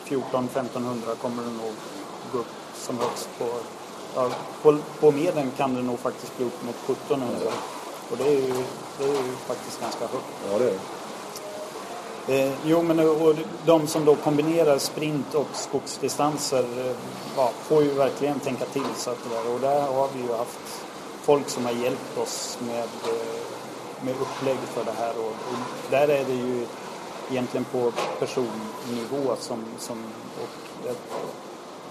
14-1500 0.05 1.15
kommer 1.23 1.43
det 1.43 1.51
nog 1.51 1.73
gå 2.33 2.39
upp 2.39 2.47
som 2.81 2.99
högst 2.99 3.29
på. 3.39 3.45
Ja, 4.15 4.29
på, 4.63 4.79
på 5.01 5.11
medlen 5.11 5.51
kan 5.57 5.75
det 5.75 5.83
nog 5.83 5.99
faktiskt 5.99 6.37
bli 6.37 6.47
upp 6.47 6.65
mot 6.65 6.77
1700. 6.99 7.37
Och 8.11 8.17
det 8.17 8.25
är 8.25 8.41
ju, 8.41 8.55
det 8.99 9.05
är 9.05 9.09
ju 9.09 9.33
faktiskt 9.47 9.81
ganska 9.81 10.07
högt. 10.07 10.25
Ja, 10.51 10.59
det 10.59 10.71
är. 10.71 10.79
Eh, 12.29 12.53
jo, 12.65 12.83
men 12.83 13.01
och 13.01 13.35
de 13.67 13.87
som 13.87 14.05
då 14.05 14.15
kombinerar 14.15 14.79
sprint 14.79 15.35
och 15.35 15.47
skogsdistanser 15.53 16.63
eh, 16.63 16.97
ja, 17.37 17.51
får 17.63 17.83
ju 17.83 17.91
verkligen 17.91 18.41
tänka 18.41 18.65
till. 18.65 18.87
Så 18.97 19.11
att 19.11 19.19
det 19.25 19.35
där. 19.35 19.55
Och 19.55 19.61
där 19.61 19.81
har 19.81 20.09
vi 20.15 20.23
ju 20.23 20.33
haft 20.33 20.83
folk 21.23 21.49
som 21.49 21.65
har 21.65 21.73
hjälpt 21.73 22.19
oss 22.19 22.59
med, 22.67 22.79
eh, 22.79 24.05
med 24.05 24.15
upplägg 24.21 24.59
för 24.59 24.85
det 24.85 24.95
här. 24.99 25.19
Och, 25.19 25.27
och 25.27 25.91
där 25.91 26.09
är 26.09 26.25
det 26.25 26.35
ju 26.35 26.67
egentligen 27.31 27.65
på 27.65 27.93
personnivå 28.19 29.37
som... 29.39 29.65
som 29.79 30.05
och 30.43 30.89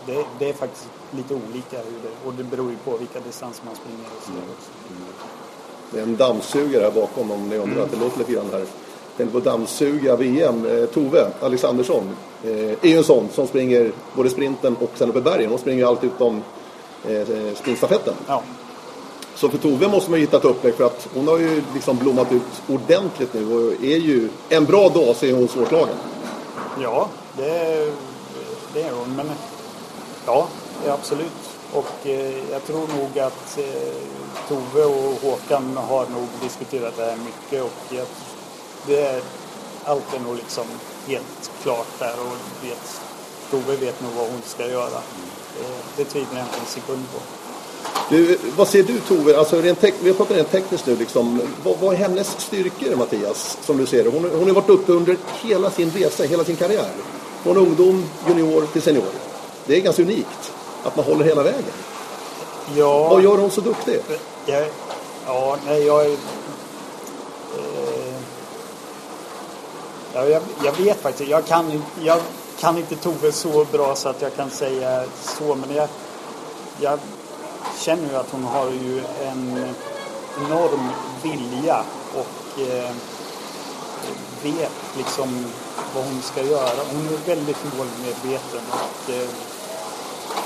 det, 0.06 0.26
det, 0.40 0.50
är 0.50 0.54
faktiskt 0.54 0.88
lite 1.12 1.34
olika 1.34 1.78
hur 1.78 2.00
det, 2.04 2.28
och 2.28 2.34
det 2.34 2.44
beror 2.44 2.72
ju 2.72 2.78
på 2.78 2.98
vilka 2.98 3.20
distanser 3.20 3.66
man 3.66 3.76
springer 3.76 4.06
och 4.18 4.24
så 4.24 4.32
också. 4.32 4.72
Det 5.92 6.00
är 6.00 6.04
en 6.04 6.18
dammsugare 6.18 6.84
här 6.84 6.92
bakom 6.92 7.32
om 7.32 7.50
ni 7.50 7.58
undrar. 7.58 7.88
Det 7.92 7.98
låter 7.98 8.20
lite 8.20 8.32
grann 8.32 8.50
här. 8.52 8.66
Tänkte 9.18 9.40
på 9.40 9.50
dammsuga 9.50 10.16
VM. 10.16 10.66
Eh, 10.66 10.86
Tove 10.86 11.28
Alexandersson 11.42 12.04
eh, 12.44 12.72
är 12.72 12.88
ju 12.88 12.98
en 12.98 13.04
sån 13.04 13.30
som 13.34 13.48
springer 13.48 13.92
både 14.16 14.30
sprinten 14.30 14.76
och 14.76 14.92
sen 14.96 15.10
uppe 15.10 15.20
i 15.20 15.22
bergen. 15.22 15.50
Hon 15.50 15.60
springer 15.60 15.80
ju 15.80 15.88
allt 15.88 16.04
utom 16.04 16.44
eh, 17.08 17.28
sprintstafetten. 17.56 18.14
Ja, 18.28 18.44
Så 19.36 19.50
för 19.50 19.58
Tove 19.58 19.88
måste 19.88 20.10
man 20.10 20.20
ju 20.20 20.26
hitta 20.26 20.38
ett 20.38 20.46
upplägg 20.46 20.74
för 20.74 20.84
att 20.84 21.08
hon 21.16 21.28
har 21.28 21.38
ju 21.38 21.62
liksom 21.74 21.98
blommat 21.98 22.32
ut 22.32 22.62
ordentligt 22.68 23.34
nu 23.34 23.56
och 23.56 23.84
är 23.84 23.98
ju 23.98 24.30
en 24.50 24.66
bra 24.66 24.90
dag 24.90 25.16
så 25.16 25.26
är 25.26 25.34
hon 25.34 25.48
svårslagen. 25.48 25.96
Ja, 26.82 27.10
det, 27.38 27.92
det 28.74 28.82
är 28.82 28.92
hon. 28.92 29.16
Men 29.16 29.30
ja, 30.26 30.48
absolut. 30.88 31.32
Och 31.74 32.08
eh, 32.08 32.52
jag 32.52 32.64
tror 32.68 32.80
nog 32.98 33.20
att 33.20 33.58
eh, 33.58 33.94
Tove 34.48 34.86
och 34.86 35.22
Håkan 35.22 35.78
har 35.78 36.06
nog 36.06 36.28
diskuterat 36.42 36.98
det 36.98 37.06
här 37.06 37.18
mycket 37.26 37.64
och 37.64 37.96
jag, 37.96 38.06
det 38.88 39.02
är, 39.02 39.22
allt 39.84 40.14
är 40.16 40.20
nog 40.20 40.36
liksom 40.36 40.64
helt 41.08 41.52
klart 41.64 41.88
där 42.00 42.14
och 42.22 42.66
vet, 42.68 43.02
Tove 43.52 43.76
vet 43.76 44.02
nog 44.02 44.12
vad 44.18 44.28
hon 44.32 44.42
ska 44.46 44.68
göra. 44.68 44.98
Eh, 45.62 45.78
det 45.98 46.06
tvivlar 46.06 46.38
jag 46.38 46.46
inte 46.48 46.60
en 46.60 46.66
sekund 46.66 47.04
på. 47.14 47.20
Du, 48.10 48.38
vad 48.58 48.68
ser 48.68 48.84
du 48.84 49.00
Tove, 49.00 49.38
alltså 49.40 49.62
rent 49.62 49.82
tek- 49.82 49.94
vi 50.02 50.10
har 50.10 50.16
pratat 50.16 50.38
rent 50.38 50.52
tekniskt 50.52 50.86
nu 50.86 50.96
liksom. 50.96 51.42
Vad, 51.64 51.78
vad 51.80 51.94
är 51.94 51.98
hennes 51.98 52.28
styrkor 52.40 52.96
Mattias, 52.96 53.58
som 53.62 53.78
du 53.78 53.86
ser 53.86 54.04
det? 54.04 54.10
Hon, 54.10 54.32
hon 54.32 54.48
har 54.48 54.54
varit 54.56 54.70
uppe 54.70 54.92
under 54.92 55.18
hela 55.42 55.72
sin 55.72 55.92
resa, 55.92 56.24
hela 56.24 56.44
sin 56.44 56.56
karriär. 56.56 56.90
Från 57.44 57.58
ungdom, 57.58 58.06
junior 58.28 58.66
till 58.74 58.82
senior. 58.82 59.04
Det 59.70 59.78
är 59.78 59.82
ganska 59.82 60.02
unikt 60.02 60.54
att 60.84 60.96
man 60.96 61.06
håller 61.06 61.26
hela 61.26 61.44
vägen. 61.44 61.64
Ja, 62.76 63.10
Vad 63.10 63.24
gör 63.24 63.38
hon 63.38 63.52
så 63.52 63.62
duktig? 63.62 64.00
Jag, 64.46 64.68
ja, 65.26 65.58
nej, 65.66 65.86
jag 65.86 66.06
är... 66.06 66.12
Eh, 67.58 68.20
ja, 70.14 70.26
jag, 70.26 70.42
jag 70.64 70.72
vet 70.72 71.02
faktiskt 71.02 71.30
jag 71.30 71.46
kan, 71.46 71.84
jag 72.02 72.20
kan 72.60 72.78
inte 72.78 72.96
Tove 72.96 73.32
så 73.32 73.66
bra 73.72 73.96
så 73.96 74.10
att 74.10 74.22
jag 74.22 74.36
kan 74.36 74.50
säga 74.50 75.04
så, 75.24 75.56
men 75.56 75.76
jag, 75.76 75.90
jag 76.80 77.00
känner 77.80 78.10
ju 78.10 78.16
att 78.16 78.32
hon 78.32 78.44
har 78.44 78.70
ju 78.70 79.02
en 79.26 79.74
enorm 80.46 80.90
vilja 81.24 81.84
och 82.14 82.62
eh, 82.62 82.92
vet 84.44 84.98
liksom 84.98 85.46
vad 85.96 86.04
hon 86.04 86.22
ska 86.22 86.44
göra. 86.44 86.80
Hon 86.92 87.08
är 87.08 87.36
väldigt 87.36 87.64
målmedveten 87.78 88.62
och 88.72 89.14
eh, 89.14 89.30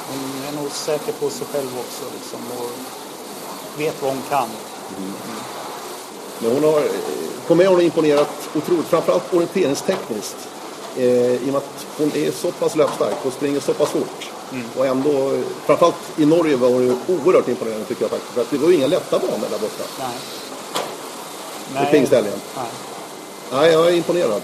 hon 0.07 0.47
är 0.47 0.61
nog 0.61 0.71
säker 0.71 1.11
på 1.11 1.29
sig 1.29 1.47
själv 1.51 1.69
också 1.79 2.03
liksom, 2.15 2.39
och 2.57 2.71
vet 3.79 4.01
vad 4.01 4.11
hon 4.11 4.21
kan. 4.29 4.47
Men 6.39 6.51
hon 6.51 6.63
har, 6.63 6.81
på 7.47 7.55
mig 7.55 7.65
har 7.65 7.73
hon 7.73 7.83
imponerat 7.83 8.49
otroligt, 8.55 8.87
framförallt 8.87 9.33
orienteringstekniskt. 9.33 10.37
Eh, 10.97 11.33
I 11.33 11.39
och 11.41 11.47
med 11.47 11.55
att 11.55 11.85
hon 11.97 12.11
är 12.15 12.31
så 12.31 12.51
pass 12.51 12.75
löpstark 12.75 13.25
och 13.25 13.33
springer 13.33 13.59
så 13.59 13.73
pass 13.73 13.89
fort. 13.89 14.31
Och 14.77 14.85
ändå, 14.87 15.39
framförallt 15.65 15.95
i 16.17 16.25
Norge 16.25 16.55
var 16.55 16.69
hon 16.69 16.99
oerhört 17.07 17.47
imponerande 17.47 17.85
tycker 17.85 18.01
jag 18.01 18.11
faktiskt. 18.11 18.33
För 18.33 18.41
att 18.41 18.49
det 18.49 18.57
var 18.57 18.69
ju 18.69 18.75
inga 18.75 18.87
lätta 18.87 19.19
banor 19.19 19.47
där 19.51 19.59
borta. 19.59 19.83
Nej. 21.73 21.87
I 21.87 21.91
pingsthelgen. 21.91 22.41
Nej. 22.55 22.65
Nej, 23.51 23.71
jag 23.71 23.87
är 23.87 23.91
imponerad. 23.91 24.41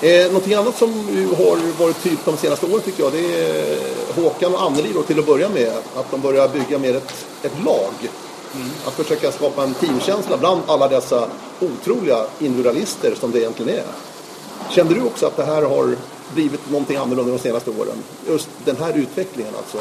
Eh, 0.00 0.26
någonting 0.26 0.54
annat 0.54 0.78
som 0.78 0.92
har 1.36 1.78
varit 1.78 2.02
tydligt 2.02 2.24
de 2.24 2.36
senaste 2.36 2.66
åren 2.66 2.80
tycker 2.80 3.02
jag, 3.02 3.12
det 3.12 3.48
är 3.50 3.78
Håkan 4.22 4.54
och 4.54 4.62
Anneli 4.62 4.92
då 4.94 5.02
till 5.02 5.18
att 5.18 5.26
börja 5.26 5.48
med. 5.48 5.72
Att 5.96 6.10
de 6.10 6.20
börjar 6.20 6.48
bygga 6.48 6.78
mer 6.78 6.96
ett, 6.96 7.26
ett 7.42 7.64
lag. 7.64 7.92
Att 8.86 8.94
försöka 8.94 9.32
skapa 9.32 9.62
en 9.62 9.74
teamkänsla 9.74 10.36
bland 10.36 10.60
alla 10.66 10.88
dessa 10.88 11.28
otroliga 11.60 12.26
individualister 12.38 13.14
som 13.20 13.30
det 13.30 13.38
egentligen 13.38 13.78
är. 13.78 13.84
Kände 14.70 14.94
du 14.94 15.02
också 15.02 15.26
att 15.26 15.36
det 15.36 15.44
här 15.44 15.62
har 15.62 15.96
blivit 16.34 16.70
någonting 16.70 16.96
annorlunda 16.96 17.32
de 17.32 17.38
senaste 17.38 17.70
åren? 17.70 18.02
Just 18.28 18.48
den 18.64 18.76
här 18.76 18.92
utvecklingen 18.98 19.52
alltså? 19.56 19.76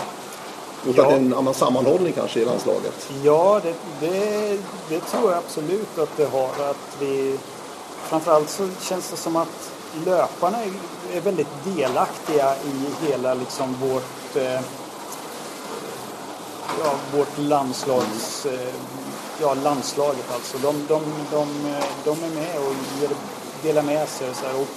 Mot 0.85 0.97
Ja. 0.97 1.03
att 1.03 1.09
det 1.09 1.15
är 1.15 1.19
en 1.19 1.33
annan 1.33 1.53
sammanhållning 1.53 2.13
kanske 2.13 2.39
i 2.39 2.45
landslaget? 2.45 3.09
Ja, 3.23 3.61
det, 3.63 3.73
det, 4.07 4.57
det 4.89 4.99
tror 4.99 5.31
jag 5.31 5.37
absolut 5.37 5.97
att 5.97 6.17
det 6.17 6.25
har. 6.25 6.69
Att 6.69 6.97
vi, 6.99 7.37
framförallt 8.09 8.49
så 8.49 8.67
känns 8.81 9.09
det 9.09 9.17
som 9.17 9.35
att 9.35 9.71
löparna 10.05 10.57
är, 11.13 11.21
väldigt 11.21 11.47
delaktiga 11.63 12.55
i 12.55 13.05
hela 13.05 13.33
liksom 13.33 13.75
vårt, 13.81 14.35
eh, 14.35 14.61
ja, 16.83 16.93
vårt 17.13 17.37
landslags... 17.37 18.45
Eh, 18.45 18.73
ja, 19.41 19.53
landslaget 19.53 20.33
alltså. 20.33 20.57
De, 20.57 20.75
de, 20.87 21.01
de, 21.31 21.47
de 22.03 22.23
är 22.23 22.29
med 22.29 22.57
och 22.57 22.73
ger, 23.01 23.09
delar 23.63 23.81
med 23.81 24.09
sig. 24.09 24.29
och 24.29 24.35
Så 24.35 24.45
här, 24.45 24.61
och 24.61 24.67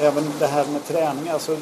även 0.00 0.32
det 0.38 0.46
här 0.46 0.64
med 0.66 0.86
träning. 0.86 1.28
Alltså, 1.28 1.56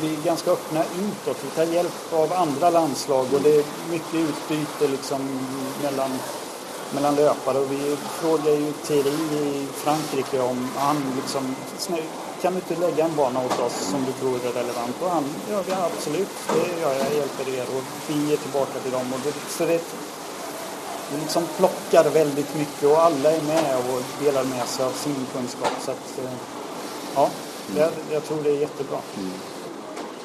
vi 0.00 0.14
är 0.14 0.22
ganska 0.24 0.50
öppna 0.50 0.84
utåt. 0.84 1.36
Vi 1.44 1.50
tar 1.50 1.72
hjälp 1.72 2.12
av 2.12 2.32
andra 2.32 2.70
landslag 2.70 3.26
och 3.34 3.40
det 3.40 3.56
är 3.56 3.64
mycket 3.90 4.14
utbyte 4.14 4.88
liksom 4.88 5.40
mellan, 5.82 6.10
mellan 6.94 7.14
löpare. 7.14 7.58
Och 7.58 7.72
vi 7.72 7.96
frågar 8.20 8.52
ju 8.52 8.72
Thierry 8.86 9.36
i 9.36 9.66
Frankrike 9.74 10.40
om 10.40 10.68
han 10.76 10.96
liksom 11.16 11.54
kan 12.42 12.52
du 12.52 12.58
inte 12.58 12.86
lägga 12.86 13.04
en 13.04 13.16
bana 13.16 13.40
åt 13.44 13.60
oss 13.60 13.72
som 13.72 14.04
du 14.04 14.12
tror 14.12 14.34
är 14.34 14.52
relevant? 14.52 14.96
Och 15.02 15.10
han, 15.10 15.24
ja, 15.50 15.62
ja 15.68 15.90
absolut, 15.94 16.28
det 16.48 16.80
gör 16.80 16.92
jag, 16.92 17.06
jag 17.06 17.14
hjälper 17.14 17.48
er 17.48 17.66
och 17.76 17.82
vi 18.08 18.30
ger 18.30 18.36
tillbaka 18.36 18.78
till 18.82 18.92
dem. 18.92 19.12
Och 19.12 19.20
det, 19.24 19.32
så 19.48 19.64
det, 19.64 19.82
vi 21.12 21.20
liksom 21.20 21.42
plockar 21.56 22.10
väldigt 22.10 22.54
mycket 22.54 22.88
och 22.88 23.02
alla 23.02 23.30
är 23.30 23.42
med 23.42 23.76
och 23.76 24.02
delar 24.24 24.44
med 24.44 24.68
sig 24.68 24.84
av 24.84 24.90
sin 24.90 25.26
kunskap. 25.32 25.72
Så 25.84 25.90
att, 25.90 26.18
eh, 26.24 26.32
ja, 27.14 27.30
jag, 27.76 27.90
jag 28.10 28.24
tror 28.24 28.42
det 28.42 28.50
är 28.50 28.60
jättebra. 28.60 28.98
Mm. 29.16 29.32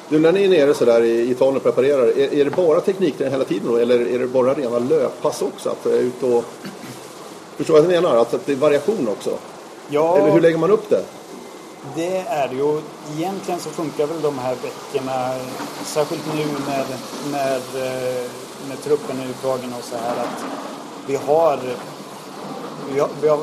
Du, 0.08 0.18
när 0.18 0.32
ni 0.32 0.44
är 0.44 0.48
nere 0.48 0.74
sådär 0.74 1.02
i 1.02 1.30
Italien 1.30 1.56
och 1.56 1.62
preparerar, 1.62 2.06
är, 2.06 2.34
är 2.34 2.44
det 2.44 2.50
bara 2.50 2.80
teknikträning 2.80 3.32
hela 3.32 3.44
tiden 3.44 3.68
då? 3.68 3.76
Eller 3.76 4.14
är 4.14 4.18
det 4.18 4.26
bara 4.26 4.54
rena 4.54 4.78
löppass 4.78 5.42
också? 5.42 5.70
Att 5.70 5.86
är 5.86 5.98
ut 5.98 6.22
och... 6.22 6.44
Förstår 7.56 7.74
vad 7.74 7.82
jag 7.82 7.90
menar? 7.90 8.16
Att, 8.16 8.34
att 8.34 8.46
det 8.46 8.52
är 8.52 8.56
variation 8.56 9.08
också? 9.08 9.38
Ja, 9.88 10.18
Eller 10.18 10.30
hur 10.30 10.40
lägger 10.40 10.58
man 10.58 10.70
upp 10.70 10.88
det? 10.88 11.04
det 11.94 12.16
är 12.16 12.48
det 12.48 12.54
ju. 12.54 12.80
Egentligen 13.16 13.60
så 13.60 13.70
funkar 13.70 14.06
väl 14.06 14.22
de 14.22 14.38
här 14.38 14.54
veckorna, 14.54 15.34
särskilt 15.84 16.26
nu 16.36 16.44
när, 16.68 16.84
när, 17.32 17.56
eh, 17.56 18.30
när 18.68 18.76
truppen 18.76 19.20
är 19.20 19.30
uttagen 19.30 19.72
och 19.78 19.84
så 19.84 19.96
här, 19.96 20.22
att 20.22 20.44
vi 21.06 21.16
har, 21.16 21.58
vi 22.94 23.00
har, 23.00 23.08
vi 23.22 23.28
har 23.28 23.38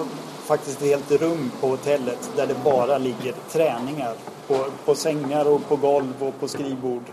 faktiskt 0.46 0.82
ett 0.82 0.88
helt 0.88 1.12
rum 1.12 1.52
på 1.62 1.68
hotellet 1.68 2.30
där 2.36 2.48
det 2.48 2.56
bara 2.64 2.98
ligger 2.98 3.34
träningar 3.52 4.14
på, 4.50 4.66
på 4.86 4.96
sängar 4.96 5.46
och 5.54 5.68
på 5.68 5.76
golv 5.76 6.14
och 6.20 6.40
på 6.40 6.48
skrivbord. 6.48 7.04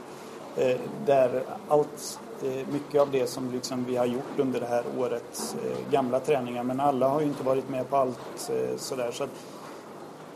Eh, 0.57 0.77
där 1.07 1.43
allt, 1.69 2.21
eh, 2.43 2.69
mycket 2.73 3.01
av 3.01 3.11
det 3.11 3.27
som 3.27 3.51
liksom 3.51 3.85
vi 3.85 3.97
har 3.97 4.07
gjort 4.07 4.39
under 4.39 4.61
det 4.61 4.67
här 4.67 4.85
året, 4.99 5.57
eh, 5.65 5.93
gamla 5.93 6.21
träningar, 6.21 6.63
men 6.63 6.81
alla 6.81 7.09
har 7.09 7.21
ju 7.21 7.27
inte 7.27 7.45
varit 7.45 7.69
med 7.69 7.91
på 7.91 7.97
allt 7.97 8.51
eh, 8.51 8.77
sådär. 8.77 9.11
Så 9.13 9.25
att 9.25 9.31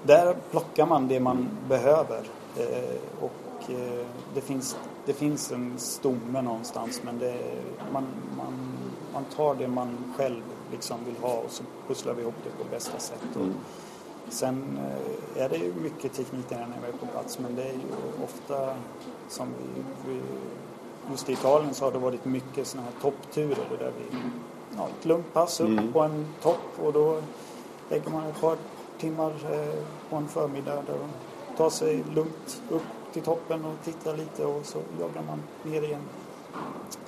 där 0.02 0.36
plockar 0.50 0.86
man 0.86 1.08
det 1.08 1.20
man 1.20 1.48
behöver. 1.68 2.20
Eh, 2.56 2.96
och 3.20 3.70
eh, 3.70 4.06
det, 4.34 4.40
finns, 4.40 4.76
det 5.06 5.12
finns 5.12 5.52
en 5.52 5.74
stomme 5.78 6.42
någonstans 6.42 7.00
men 7.04 7.18
det, 7.18 7.36
man, 7.92 8.06
man, 8.36 8.78
man 9.12 9.24
tar 9.36 9.54
det 9.54 9.68
man 9.68 10.14
själv 10.16 10.42
liksom 10.72 11.04
vill 11.04 11.16
ha 11.16 11.34
och 11.34 11.50
så 11.50 11.62
pusslar 11.88 12.14
vi 12.14 12.22
ihop 12.22 12.34
det 12.44 12.64
på 12.64 12.70
bästa 12.70 12.98
sätt. 12.98 13.36
Och 13.36 13.46
sen 14.30 14.78
eh, 14.78 15.42
är 15.44 15.48
det 15.48 15.56
ju 15.56 15.72
mycket 15.74 16.12
teknik 16.12 16.48
där 16.48 16.56
när 16.56 16.80
vi 16.80 16.88
är 16.88 16.92
på 16.92 17.06
plats 17.06 17.38
men 17.38 17.56
det 17.56 17.62
är 17.62 17.72
ju 17.72 18.24
ofta 18.24 18.74
som 19.28 19.48
vi, 19.48 19.82
vi 20.12 20.20
just 21.10 21.28
i 21.28 21.32
Italien 21.32 21.74
så 21.74 21.84
har 21.84 21.92
det 21.92 21.98
varit 21.98 22.24
mycket 22.24 22.66
sådana 22.66 22.88
här 22.88 23.00
toppturer 23.00 23.78
där 23.78 23.92
vi 23.98 24.18
ja, 24.76 24.88
ett 24.98 25.04
lugnt 25.04 25.32
pass 25.32 25.60
upp 25.60 25.92
på 25.92 26.00
en 26.00 26.26
topp 26.42 26.78
och 26.82 26.92
då 26.92 27.22
lägger 27.88 28.10
man 28.10 28.26
ett 28.26 28.40
par 28.40 28.56
timmar 28.98 29.32
eh, 29.52 29.84
på 30.10 30.16
en 30.16 30.28
förmiddag 30.28 30.74
där 30.74 30.98
de 30.98 31.08
tar 31.56 31.70
sig 31.70 32.04
lugnt 32.14 32.62
upp 32.70 32.82
till 33.12 33.22
toppen 33.22 33.64
och 33.64 33.74
tittar 33.84 34.16
lite 34.16 34.44
och 34.44 34.66
så 34.66 34.78
joggar 35.00 35.22
man 35.22 35.42
ner 35.62 35.82
igen. 35.82 36.02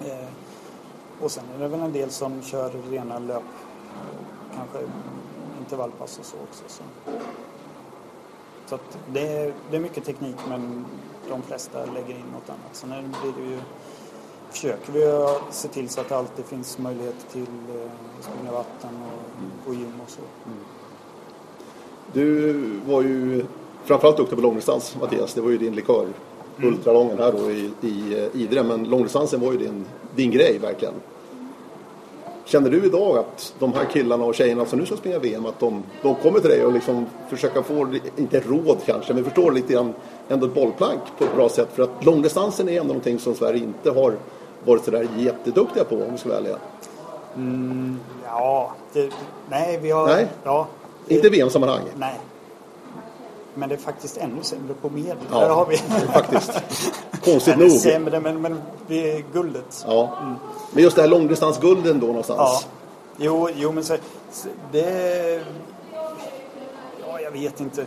Eh, 0.01 0.29
och 1.21 1.31
sen 1.31 1.45
är 1.55 1.59
det 1.59 1.69
väl 1.69 1.81
en 1.81 1.93
del 1.93 2.11
som 2.11 2.43
kör 2.43 2.71
rena 2.91 3.19
löp, 3.19 3.43
eh, 4.55 4.81
intervallpass 5.65 6.19
och 6.19 6.25
så 6.25 6.37
också. 6.37 6.63
Så, 6.67 6.83
så 8.67 8.79
det, 9.13 9.21
är, 9.21 9.53
det 9.71 9.77
är 9.77 9.81
mycket 9.81 10.05
teknik 10.05 10.37
men 10.49 10.85
de 11.29 11.43
flesta 11.43 11.79
lägger 11.85 12.15
in 12.15 12.27
något 12.33 12.49
annat. 12.51 12.73
Sen 12.73 12.89
blir 12.89 13.45
det 13.45 13.51
ju, 13.51 13.59
försöker 14.51 14.93
vi 14.93 15.27
se 15.51 15.69
till 15.69 15.89
så 15.89 16.01
att 16.01 16.09
det 16.09 16.17
alltid 16.17 16.45
finns 16.45 16.79
möjlighet 16.79 17.29
till 17.33 17.43
eh, 17.43 17.91
springa 18.21 18.53
vatten 18.53 18.91
och, 19.03 19.69
och 19.69 19.75
gym 19.75 20.01
och 20.05 20.11
så. 20.11 20.21
Du 22.13 22.53
var 22.87 23.03
ju 23.03 23.45
framförallt 23.85 24.17
duktig 24.17 24.39
på 24.39 24.43
långdistans, 24.43 24.97
Mattias. 25.01 25.35
Det 25.35 25.41
var 25.41 25.51
ju 25.51 25.59
din 25.59 25.75
likör. 25.75 26.07
Ultralången 26.63 27.19
här 27.19 27.33
då 27.33 27.51
i, 27.51 27.71
i 27.81 28.19
eh, 28.19 28.41
Idre. 28.41 28.63
Men 28.63 28.85
långdistansen 28.85 29.41
var 29.41 29.53
ju 29.53 29.59
din, 29.59 29.85
din 30.15 30.31
grej 30.31 30.59
verkligen. 30.59 30.95
Känner 32.53 32.71
du 32.71 32.85
idag 32.87 33.19
att 33.19 33.55
de 33.59 33.73
här 33.73 33.85
killarna 33.85 34.25
och 34.25 34.35
tjejerna 34.35 34.67
som 34.67 34.79
nu 34.79 34.87
ska 34.87 34.97
springa 34.97 35.19
VM, 35.19 35.47
att 35.47 35.61
de, 35.61 35.83
de 36.03 36.15
kommer 36.15 36.41
till 36.41 36.51
dig 36.51 36.65
och 36.65 36.73
liksom 36.73 37.07
försöka 37.29 37.63
få, 37.63 37.95
inte 38.17 38.41
råd 38.41 38.79
kanske, 38.87 39.15
men 39.15 39.25
förstår 39.25 39.53
lite 39.53 39.73
grann 39.73 39.95
ändå 40.29 40.47
ett 40.47 40.55
bollplank 40.55 41.01
på 41.19 41.25
ett 41.25 41.35
bra 41.37 41.49
sätt? 41.49 41.69
För 41.73 41.83
att 41.83 42.05
långdistansen 42.05 42.69
är 42.69 42.73
ändå 42.73 42.87
någonting 42.87 43.19
som 43.19 43.35
Sverige 43.35 43.59
inte 43.65 43.91
har 43.91 44.15
varit 44.65 44.85
sådär 44.85 45.09
jätteduktiga 45.19 45.85
på 45.85 45.95
om 45.95 46.13
vi 46.13 46.19
ska 46.19 46.29
vara 46.29 46.39
ärliga. 46.39 46.57
Ja, 48.25 48.73
det, 48.93 49.11
nej 49.51 49.79
vi 49.83 49.91
har... 49.91 50.07
Nej. 50.07 50.27
Ja, 50.45 50.67
det- 51.07 51.15
Inte 51.15 51.29
VM-sammanhang. 51.29 51.83
Nej. 51.97 52.21
Men 53.55 53.69
det 53.69 53.75
är 53.75 53.79
faktiskt 53.79 54.17
ännu 54.17 54.43
sämre 54.43 54.75
på 54.75 54.91
medel. 54.91 55.17
Ja, 55.31 55.41
Där 55.41 55.49
har 55.49 55.67
vi... 55.67 55.77
faktiskt. 56.13 56.63
Konstigt 57.25 57.59
nog. 57.59 57.71
sämre, 57.71 58.21
men, 58.21 58.41
men 58.41 58.63
vi 58.87 59.11
är 59.11 59.25
guldet. 59.33 59.85
Ja. 59.89 60.19
Men 60.73 60.83
just 60.83 60.97
det 60.97 61.03
här 61.03 61.09
långdistansgulden 61.09 62.01
då 62.01 62.07
någonstans. 62.07 62.39
Ja. 62.41 62.61
Jo, 63.17 63.49
jo 63.57 63.73
men 63.73 63.85
så, 63.85 63.97
det... 64.73 65.45
Ja, 67.07 67.21
jag 67.21 67.31
vet 67.31 67.61
inte. 67.61 67.87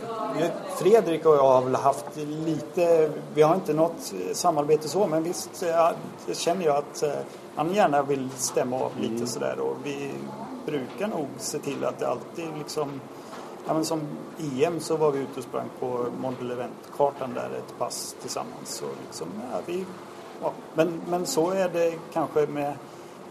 Fredrik 0.76 1.26
och 1.26 1.36
jag 1.36 1.42
har 1.42 1.62
väl 1.62 1.74
haft 1.74 2.16
lite... 2.16 3.10
Vi 3.34 3.42
har 3.42 3.54
inte 3.54 3.72
något 3.74 4.12
samarbete 4.32 4.88
så, 4.88 5.06
men 5.06 5.22
visst 5.22 5.50
ja, 5.62 5.92
det 6.26 6.34
känner 6.38 6.64
jag 6.64 6.76
att 6.76 7.02
eh, 7.02 7.10
han 7.56 7.74
gärna 7.74 8.02
vill 8.02 8.28
stämma 8.36 8.76
av 8.76 8.92
lite 9.00 9.26
sådär. 9.26 9.58
Och 9.58 9.76
vi 9.84 10.10
brukar 10.66 11.08
nog 11.08 11.26
se 11.38 11.58
till 11.58 11.84
att 11.84 11.98
det 11.98 12.08
alltid 12.08 12.48
liksom... 12.58 13.00
Ja, 13.66 13.74
men 13.74 13.84
som 13.84 14.00
EM 14.38 14.80
så 14.80 14.96
var 14.96 15.10
vi 15.10 15.18
ute 15.18 15.36
och 15.36 15.44
sprang 15.44 15.68
på 15.80 16.06
Model 16.20 16.50
Event-kartan 16.50 17.34
där 17.34 17.50
ett 17.58 17.78
pass 17.78 18.16
tillsammans. 18.20 18.82
Och 18.82 18.94
liksom, 19.06 19.28
ja, 19.52 19.60
vi, 19.66 19.84
ja, 20.42 20.52
men, 20.74 21.00
men 21.08 21.26
så 21.26 21.50
är 21.50 21.68
det 21.68 21.94
kanske 22.12 22.46
med, 22.46 22.74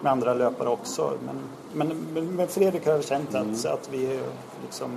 med 0.02 0.12
andra 0.12 0.34
löpare 0.34 0.70
också. 0.70 1.14
Men, 1.26 1.40
men, 2.14 2.28
men 2.36 2.48
Fredrik 2.48 2.86
har 2.86 2.94
jag 2.94 3.04
känt 3.04 3.36
att, 3.36 3.66
att 3.66 3.90
vi 3.92 4.06
är 4.06 4.24
liksom... 4.64 4.92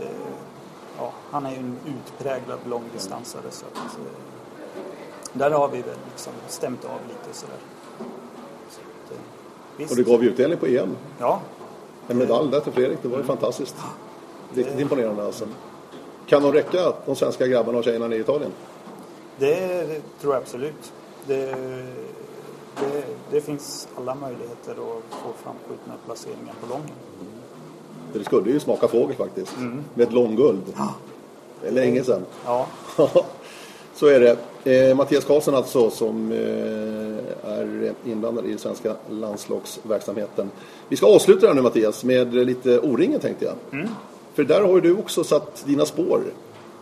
Eh, 0.00 0.06
ja, 0.98 1.12
han 1.30 1.46
är 1.46 1.50
ju 1.50 1.56
en 1.56 1.76
utpräglad 1.86 2.58
långdistansare 2.68 3.50
så 3.50 3.66
att... 3.66 3.98
Eh, 3.98 4.12
där 5.32 5.50
har 5.50 5.68
vi 5.68 5.82
väl 5.82 5.96
liksom 6.10 6.32
stämt 6.48 6.84
av 6.84 6.98
lite 7.08 7.38
sådär. 7.38 7.56
Så 8.70 8.80
att, 8.80 9.12
eh. 9.80 9.90
Och 9.90 9.96
det 9.96 10.02
gav 10.02 10.24
ju 10.24 10.30
utdelning 10.30 10.58
på 10.58 10.66
EM. 10.66 10.96
Ja, 11.18 11.40
En 12.08 12.18
medalj 12.18 12.50
där 12.50 12.60
till 12.60 12.72
Fredrik, 12.72 12.98
det 13.02 13.08
var 13.08 13.18
ju 13.18 13.24
fantastiskt. 13.24 13.76
Riktigt 14.54 14.80
imponerande 14.80 15.24
alltså. 15.24 15.44
Kan 16.26 16.42
de 16.42 16.52
räcka, 16.52 16.92
de 17.06 17.16
svenska 17.16 17.46
grabbarna 17.46 17.78
och 17.78 17.84
tjejerna 17.84 18.08
nere 18.08 18.18
i 18.18 18.20
Italien? 18.20 18.50
Det, 19.38 19.86
tror 20.20 20.34
jag 20.34 20.42
absolut. 20.42 20.92
Det, 21.26 21.46
det, 22.76 23.04
det 23.30 23.40
finns 23.40 23.88
alla 23.96 24.14
möjligheter 24.14 24.72
att 24.72 25.14
få 25.14 25.32
framskjutna 25.42 25.94
placeringar 26.06 26.54
på 26.60 26.66
lången. 26.68 26.94
Det 28.12 28.24
skulle 28.24 28.50
ju 28.50 28.60
smaka 28.60 28.88
fågel 28.88 29.16
faktiskt. 29.16 29.56
Med 29.94 30.06
ett 30.06 30.12
långguld. 30.12 30.62
Det 31.62 31.68
är 31.68 31.72
länge 31.72 32.04
sedan. 32.04 32.24
Ja, 32.44 32.66
Så 33.94 34.06
är 34.06 34.20
det. 34.20 34.36
Eh, 34.64 34.96
Mattias 34.96 35.24
Karlsson 35.24 35.54
alltså 35.54 35.90
som 35.90 36.32
eh, 36.32 37.50
är 37.50 37.92
inblandad 38.04 38.46
i 38.46 38.48
den 38.48 38.58
svenska 38.58 38.96
landslagsverksamheten. 39.10 40.50
Vi 40.88 40.96
ska 40.96 41.06
avsluta 41.06 41.40
det 41.40 41.46
här 41.46 41.54
nu 41.54 41.62
Mattias 41.62 42.04
med 42.04 42.34
lite 42.34 42.78
O-ringen 42.78 43.20
tänkte 43.20 43.44
jag. 43.44 43.54
För 44.34 44.44
där 44.44 44.62
har 44.62 44.74
ju 44.74 44.80
du 44.80 44.96
också 44.96 45.24
satt 45.24 45.64
dina 45.66 45.86
spår 45.86 46.22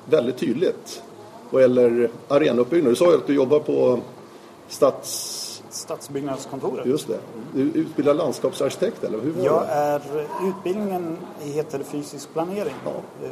väldigt 0.05 0.39
tydligt. 0.39 1.03
Vad 1.51 1.63
gäller 1.63 2.11
arenauppbyggnad. 2.29 2.93
Du 2.93 2.97
sa 2.97 3.11
ju 3.11 3.17
att 3.17 3.27
du 3.27 3.35
jobbar 3.35 3.61
på 3.61 4.01
Stats... 4.69 5.45
Stadsbyggnadskontoret. 5.71 6.87
Just 6.87 7.09
det. 7.09 7.19
Du 7.55 7.61
utbildar 7.61 8.15
landskapsarkitekt 8.15 9.05
eller 9.05 9.21
hur 9.21 9.33
var 9.33 9.45
Jag 9.45 9.63
det? 9.63 9.73
är, 9.73 10.01
utbildningen 10.49 11.17
heter 11.39 11.83
fysisk 11.83 12.33
planering. 12.33 12.75
Ja. 12.85 12.91
Eh, 13.27 13.31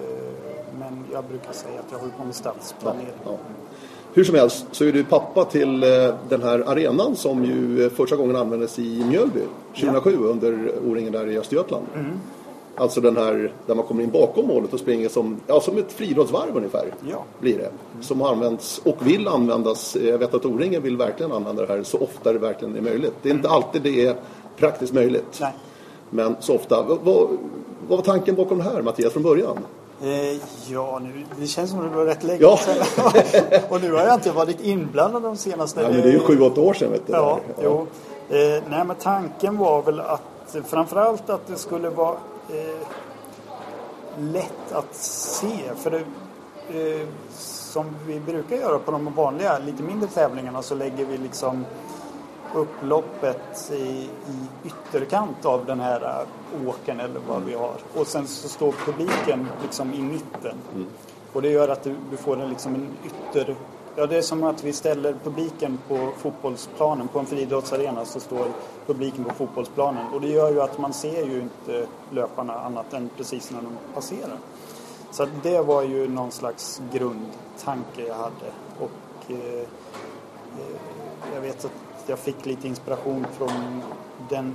men 0.78 1.04
jag 1.12 1.24
brukar 1.24 1.52
säga 1.52 1.80
att 1.80 1.92
jag 1.92 1.98
håller 1.98 2.12
på 2.12 2.24
med 2.24 2.34
stadsplanering. 2.34 3.12
Ja, 3.24 3.30
ja. 3.30 3.38
Hur 4.14 4.24
som 4.24 4.34
helst 4.34 4.66
så 4.72 4.84
är 4.84 4.92
du 4.92 5.04
pappa 5.04 5.44
till 5.44 5.82
eh, 5.82 6.14
den 6.28 6.42
här 6.42 6.58
arenan 6.58 7.16
som 7.16 7.44
ju 7.44 7.84
eh, 7.84 7.90
första 7.90 8.16
gången 8.16 8.36
användes 8.36 8.78
i 8.78 9.04
Mjölby 9.04 9.42
2007 9.74 10.18
ja. 10.20 10.26
under 10.26 10.72
O-ringen 10.86 11.12
där 11.12 11.26
i 11.30 11.38
Östergötland. 11.38 11.86
Mm. 11.94 12.20
Alltså 12.76 13.00
den 13.00 13.16
här 13.16 13.52
där 13.66 13.74
man 13.74 13.84
kommer 13.84 14.02
in 14.02 14.10
bakom 14.10 14.46
målet 14.46 14.72
och 14.72 14.80
springer 14.80 15.08
som, 15.08 15.40
ja, 15.46 15.60
som 15.60 15.78
ett 15.78 15.92
friidrottsvarv 15.92 16.56
ungefär. 16.56 16.94
Ja. 17.10 17.24
Blir 17.40 17.58
det. 17.58 17.70
Som 18.00 18.22
används 18.22 18.80
och 18.84 18.96
vill 19.06 19.28
användas. 19.28 19.96
Jag 19.96 20.18
vet 20.18 20.34
att 20.34 20.44
O-ringen 20.44 20.82
vill 20.82 20.96
verkligen 20.96 21.32
använda 21.32 21.66
det 21.66 21.72
här 21.72 21.82
så 21.82 21.98
ofta 21.98 22.32
det 22.32 22.38
verkligen 22.38 22.76
är 22.76 22.80
möjligt. 22.80 23.12
Det 23.22 23.28
är 23.28 23.34
inte 23.34 23.48
mm. 23.48 23.56
alltid 23.56 23.82
det 23.82 24.06
är 24.06 24.16
praktiskt 24.56 24.92
möjligt. 24.92 25.38
Nej. 25.40 25.52
Men 26.10 26.36
så 26.40 26.54
ofta. 26.54 26.82
Vad, 26.82 26.98
vad 27.04 27.38
var 27.88 28.02
tanken 28.02 28.34
bakom 28.34 28.58
det 28.58 28.64
här 28.64 28.82
Mattias 28.82 29.12
från 29.12 29.22
början? 29.22 29.58
Eh, 30.02 30.40
ja, 30.68 31.00
nu, 31.02 31.24
det 31.38 31.46
känns 31.46 31.70
som 31.70 31.82
det 31.82 31.88
var 31.88 32.04
rätt 32.04 32.24
länge 32.24 32.42
ja. 32.42 32.56
sedan. 32.56 32.86
och 33.68 33.80
nu 33.80 33.92
har 33.92 34.00
jag 34.00 34.14
inte 34.14 34.32
varit 34.32 34.60
inblandad 34.60 35.22
de 35.22 35.36
senaste... 35.36 35.80
Ja, 35.80 35.88
men 35.88 36.02
det 36.02 36.08
är 36.08 36.12
ju 36.12 36.20
sju, 36.20 36.40
åtta 36.40 36.60
år 36.60 36.74
sedan 36.74 36.90
vet 36.92 37.06
du. 37.06 37.12
Ja, 37.12 37.40
ja. 37.46 37.62
Jo. 37.64 37.86
Eh, 38.36 38.62
nej, 38.70 38.84
men 38.84 38.96
tanken 38.96 39.58
var 39.58 39.82
väl 39.82 40.00
att 40.00 40.56
framförallt 40.66 41.30
att 41.30 41.46
det 41.46 41.56
skulle 41.56 41.90
vara 41.90 42.16
eh, 42.50 42.88
lätt 44.18 44.72
att 44.72 44.94
se. 44.94 45.74
För 45.76 45.90
det, 45.90 46.00
eh, 46.78 47.08
som 47.34 47.96
vi 48.06 48.20
brukar 48.20 48.56
göra 48.56 48.78
på 48.78 48.90
de 48.90 49.14
vanliga, 49.14 49.58
lite 49.58 49.82
mindre 49.82 50.08
tävlingarna 50.08 50.62
så 50.62 50.74
lägger 50.74 51.06
vi 51.06 51.18
liksom 51.18 51.64
upploppet 52.54 53.70
i, 53.72 53.74
i 53.74 54.08
ytterkant 54.64 55.44
av 55.44 55.66
den 55.66 55.80
här 55.80 56.24
åken 56.66 57.00
eller 57.00 57.20
vad 57.28 57.42
vi 57.42 57.54
har. 57.54 57.74
Och 57.94 58.06
sen 58.06 58.26
så 58.26 58.48
står 58.48 58.72
publiken 58.72 59.48
liksom 59.62 59.94
i 59.94 60.02
mitten. 60.02 60.54
Mm. 60.74 60.86
Och 61.32 61.42
det 61.42 61.48
gör 61.48 61.68
att 61.68 61.82
du, 61.82 61.94
du 62.10 62.16
får 62.16 62.40
en, 62.40 62.48
liksom 62.48 62.74
en 62.74 62.88
ytter... 63.04 63.56
Ja, 63.98 64.06
det 64.06 64.16
är 64.16 64.22
som 64.22 64.44
att 64.44 64.64
vi 64.64 64.72
ställer 64.72 65.14
publiken 65.24 65.78
på 65.88 66.12
fotbollsplanen. 66.18 67.08
På 67.08 67.18
en 67.18 67.26
friidrottsarena 67.26 68.04
så 68.04 68.20
står 68.20 68.46
publiken 68.86 69.24
på 69.24 69.34
fotbollsplanen. 69.34 70.06
Och 70.14 70.20
det 70.20 70.28
gör 70.28 70.50
ju 70.50 70.60
att 70.60 70.78
man 70.78 70.92
ser 70.92 71.26
ju 71.26 71.40
inte 71.40 71.86
löparna 72.10 72.52
annat 72.52 72.92
än 72.92 73.10
precis 73.16 73.50
när 73.50 73.62
de 73.62 73.94
passerar. 73.94 74.38
Så 75.10 75.26
det 75.42 75.60
var 75.60 75.82
ju 75.82 76.08
någon 76.08 76.30
slags 76.30 76.82
grundtanke 76.92 78.06
jag 78.06 78.14
hade. 78.14 78.52
Och 78.78 79.30
eh, 79.30 79.36
eh 79.36 79.66
jag 81.34 81.40
vet 81.40 81.64
att 81.64 81.72
jag 82.06 82.18
fick 82.18 82.46
lite 82.46 82.68
inspiration 82.68 83.26
från 83.38 83.82
den 84.28 84.54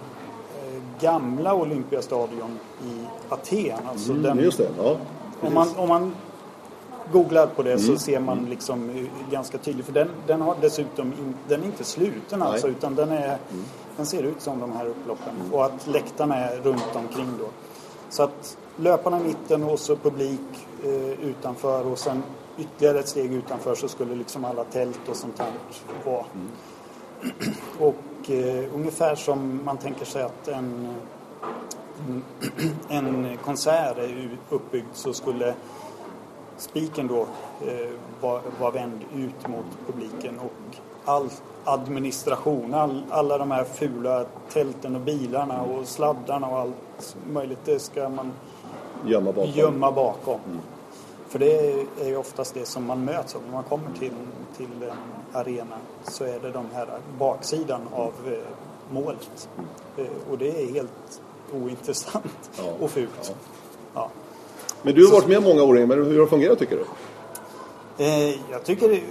eh, 0.66 0.82
gamla 1.02 1.54
Olympiastadion 1.56 2.60
i 2.86 3.06
Aten. 3.30 3.88
Alltså 3.90 4.12
mm, 4.12 4.24
den, 4.24 4.40
just 4.40 4.58
det, 4.58 4.70
ja. 4.78 4.96
Om 5.42 5.54
man, 5.54 5.68
om 5.78 5.90
man 5.90 6.16
googlar 7.12 7.48
på 7.48 7.64
det 7.64 7.74
mm. 7.74 7.86
så 7.86 7.98
ser 7.98 8.20
man 8.20 8.46
liksom 8.50 8.90
eh, 8.90 9.32
ganska 9.32 9.58
tydligt. 9.58 9.86
För 9.86 9.94
den, 9.94 10.10
den 10.28 10.42
har 10.42 10.56
dessutom 10.62 11.08
in, 11.08 11.36
den 11.48 11.62
är 11.62 11.66
inte 11.66 11.84
sluten 11.84 12.42
alltså 12.42 12.68
utan 12.68 12.96
den, 12.96 13.12
är, 13.12 13.26
mm. 13.26 13.64
den 13.98 14.06
ser 14.06 14.24
ut 14.24 14.42
som 14.42 14.60
de 14.60 14.72
här 14.72 14.86
upploppen. 14.86 15.36
Mm. 15.42 15.54
Och 15.54 15.66
att 15.66 15.88
läktarna 15.88 16.36
är 16.36 16.58
runt 16.58 16.96
omkring 16.96 17.30
då. 17.40 17.48
Så 18.10 18.24
att 18.24 18.58
löparna 18.78 19.20
i 19.20 19.24
mitten 19.24 19.64
och 19.64 19.80
så 19.80 19.96
publik 19.96 20.68
eh, 20.84 21.26
utanför 21.30 21.88
och 21.88 22.00
sen 22.00 22.24
ytterligare 22.58 23.00
ett 23.00 23.08
steg 23.08 23.34
utanför 23.34 23.76
så 23.76 23.88
skulle 23.88 24.16
liksom 24.16 24.46
alla 24.46 24.64
tält 24.64 25.10
och 25.10 25.16
sånt 25.16 25.40
här 25.40 25.52
vara. 26.06 26.26
Mm. 26.34 26.50
Och 27.80 28.30
eh, 28.30 28.76
ungefär 28.76 29.16
som 29.16 29.60
man 29.66 29.78
tänker 29.78 30.06
sig 30.06 30.24
att 30.24 30.48
en, 30.48 30.96
en 32.90 33.38
konsert 33.44 33.98
är 33.98 34.38
uppbyggd 34.50 34.88
så 34.94 35.14
skulle 35.14 35.54
spiken 36.62 37.08
då 37.08 37.22
eh, 37.68 37.90
vara 38.22 38.42
var 38.60 38.72
vänd 38.72 39.00
ut 39.16 39.48
mot 39.48 39.66
publiken 39.88 40.40
och 40.40 40.78
all 41.06 41.30
administration, 41.64 42.74
all, 42.74 43.04
alla 43.10 43.38
de 43.38 43.52
här 43.52 43.64
fula 43.64 44.26
tälten 44.54 44.96
och 44.96 45.02
bilarna 45.02 45.62
och 45.62 45.88
sladdarna 45.88 46.48
och 46.48 46.60
allt 46.60 47.16
möjligt 47.28 47.60
det 47.66 47.80
ska 47.80 48.10
man 48.10 48.32
gömma 49.06 49.32
bakom. 49.32 49.52
Gömma 49.52 49.92
bakom. 49.92 50.40
Mm. 50.46 50.60
För 51.28 51.40
det 51.40 51.72
är 52.02 52.08
ju 52.08 52.18
oftast 52.18 52.54
det 52.54 52.66
som 52.66 52.86
man 52.86 53.06
möts 53.06 53.36
av 53.36 53.42
när 53.46 53.54
man 53.54 53.64
kommer 53.64 53.94
till, 54.00 54.14
till 54.58 54.84
en 54.84 55.38
arena 55.40 55.78
så 56.04 56.24
är 56.24 56.40
det 56.40 56.52
de 56.52 56.66
här 56.74 56.88
baksidan 57.20 57.82
av 57.94 58.14
eh, 58.28 58.38
målet. 58.94 59.50
Eh, 59.98 60.06
och 60.32 60.38
det 60.38 60.64
är 60.64 60.74
helt 60.74 61.22
ointressant 61.54 62.52
ja, 62.58 62.64
och 62.80 62.90
fult. 62.90 63.36
Ja. 63.36 63.36
Ja. 63.94 64.10
Men 64.82 64.96
du 64.96 65.06
har 65.06 65.14
varit 65.14 65.28
med 65.28 65.44
många 65.44 65.64
år, 65.64 65.74
men 65.74 65.90
hur 65.90 66.16
har 66.16 66.22
det 66.22 66.28
fungerat 66.28 66.60
tycker 66.60 66.78
du? 66.78 66.86
Eh, 68.04 68.52
jag 68.52 68.64
tycker 68.64 69.02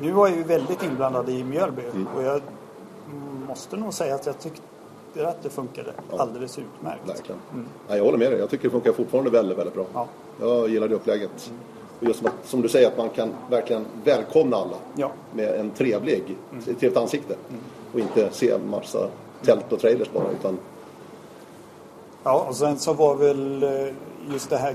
nu 0.00 0.12
var 0.12 0.28
jag 0.28 0.36
ju 0.36 0.42
väldigt 0.42 0.82
inblandad 0.82 1.28
i 1.28 1.44
Mjölby 1.44 1.82
mm. 1.82 2.06
och 2.16 2.22
jag 2.22 2.40
måste 3.48 3.76
nog 3.76 3.94
säga 3.94 4.14
att 4.14 4.26
jag 4.26 4.38
tyckte 4.38 5.28
att 5.28 5.42
det 5.42 5.50
funkade 5.50 5.92
ja. 6.10 6.22
alldeles 6.22 6.58
utmärkt. 6.58 7.08
Verkligen. 7.08 7.40
Mm. 7.52 7.66
Ja, 7.88 7.96
jag 7.96 8.04
håller 8.04 8.18
med 8.18 8.32
dig. 8.32 8.40
Jag 8.40 8.50
tycker 8.50 8.64
det 8.64 8.70
funkar 8.70 8.92
fortfarande 8.92 9.30
väldigt, 9.30 9.58
väldigt 9.58 9.74
bra. 9.74 9.86
Ja. 9.94 10.06
Jag 10.40 10.68
gillar 10.68 10.88
det 10.88 10.94
upplägget. 10.94 11.50
Mm. 11.50 11.60
Just 12.00 12.18
som, 12.18 12.26
att, 12.26 12.48
som, 12.48 12.62
du 12.62 12.68
säger 12.68 12.88
att 12.88 12.98
man 12.98 13.08
kan 13.08 13.30
verkligen 13.50 13.86
välkomna 14.04 14.56
alla 14.56 14.76
ja. 14.94 15.12
med 15.32 15.48
en 15.48 15.70
trevlig, 15.70 16.36
mm. 16.52 16.64
trevligt 16.64 16.96
ansikte. 16.96 17.34
Mm. 17.48 17.60
Och 17.92 18.00
inte 18.00 18.28
se 18.32 18.50
en 18.50 18.70
massa 18.70 19.08
tält 19.42 19.72
och 19.72 19.80
trailers 19.80 20.10
bara. 20.12 20.30
Utan... 20.30 20.58
Ja, 22.22 22.46
och 22.48 22.56
sen 22.56 22.78
så 22.78 22.92
var 22.92 23.14
väl 23.14 23.62
eh, 23.62 23.94
just 24.32 24.50
det 24.50 24.56
här 24.56 24.74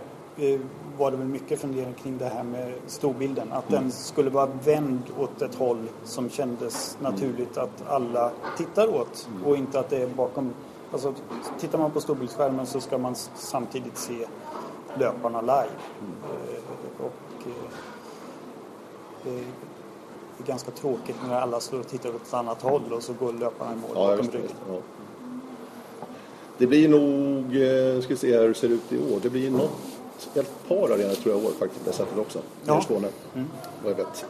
var 0.97 1.11
det 1.11 1.17
väl 1.17 1.27
mycket 1.27 1.59
fundering 1.59 1.93
kring 1.93 2.17
det 2.17 2.25
här 2.25 2.43
med 2.43 2.73
storbilden. 2.87 3.51
Att 3.51 3.69
mm. 3.69 3.81
den 3.81 3.91
skulle 3.91 4.29
vara 4.29 4.49
vänd 4.65 5.01
åt 5.17 5.41
ett 5.41 5.55
håll 5.55 5.89
som 6.03 6.29
kändes 6.29 6.97
naturligt 7.01 7.57
att 7.57 7.87
alla 7.87 8.31
tittar 8.57 8.87
åt. 8.87 9.27
Mm. 9.31 9.45
Och 9.45 9.57
inte 9.57 9.79
att 9.79 9.89
det 9.89 9.97
är 9.97 10.07
bakom. 10.07 10.53
Alltså, 10.91 11.13
tittar 11.59 11.77
man 11.77 11.91
på 11.91 12.01
storbildsskärmen 12.01 12.65
så 12.65 12.81
ska 12.81 12.97
man 12.97 13.15
samtidigt 13.35 13.97
se 13.97 14.25
löparna 14.99 15.41
live. 15.41 15.53
Mm. 15.99 16.13
Eh, 16.23 17.05
och 17.05 17.47
eh, 17.47 17.71
det 19.23 20.43
är 20.43 20.47
ganska 20.47 20.71
tråkigt 20.71 21.15
när 21.27 21.39
alla 21.41 21.59
står 21.59 21.79
och 21.79 21.87
tittar 21.87 22.09
åt 22.09 22.27
ett 22.27 22.33
annat 22.33 22.61
håll 22.61 22.93
och 22.93 23.03
så 23.03 23.13
går 23.13 23.33
löparna 23.33 23.71
i 23.71 23.75
mål 23.75 23.91
ja, 23.93 24.07
bakom 24.07 24.31
ryggen. 24.31 24.49
Ja. 24.69 24.77
Det 26.57 26.67
blir 26.67 26.89
nog, 26.89 27.45
eh, 27.45 28.01
ska 28.01 28.13
vi 28.13 28.17
se 28.17 28.37
hur 28.39 28.47
det 28.47 28.53
ser 28.53 28.69
ut 28.69 28.93
i 28.93 29.13
år, 29.13 29.19
det 29.21 29.29
blir 29.29 29.51
något, 29.51 29.94
ett 30.35 30.67
par 30.67 30.89
arenor 30.89 31.13
tror 31.13 31.35
jag 31.35 31.43
i 31.43 31.45
år 31.45 31.51
faktiskt 31.59 31.83
på 31.83 31.89
det 31.89 31.97
sättet 31.97 32.17
också. 32.17 32.39
Ja. 32.65 32.79
I 32.79 32.83
Skåne, 32.83 33.07
mm. 33.35 33.47
vad 33.83 33.91
jag 33.91 33.97
vet. 33.97 34.25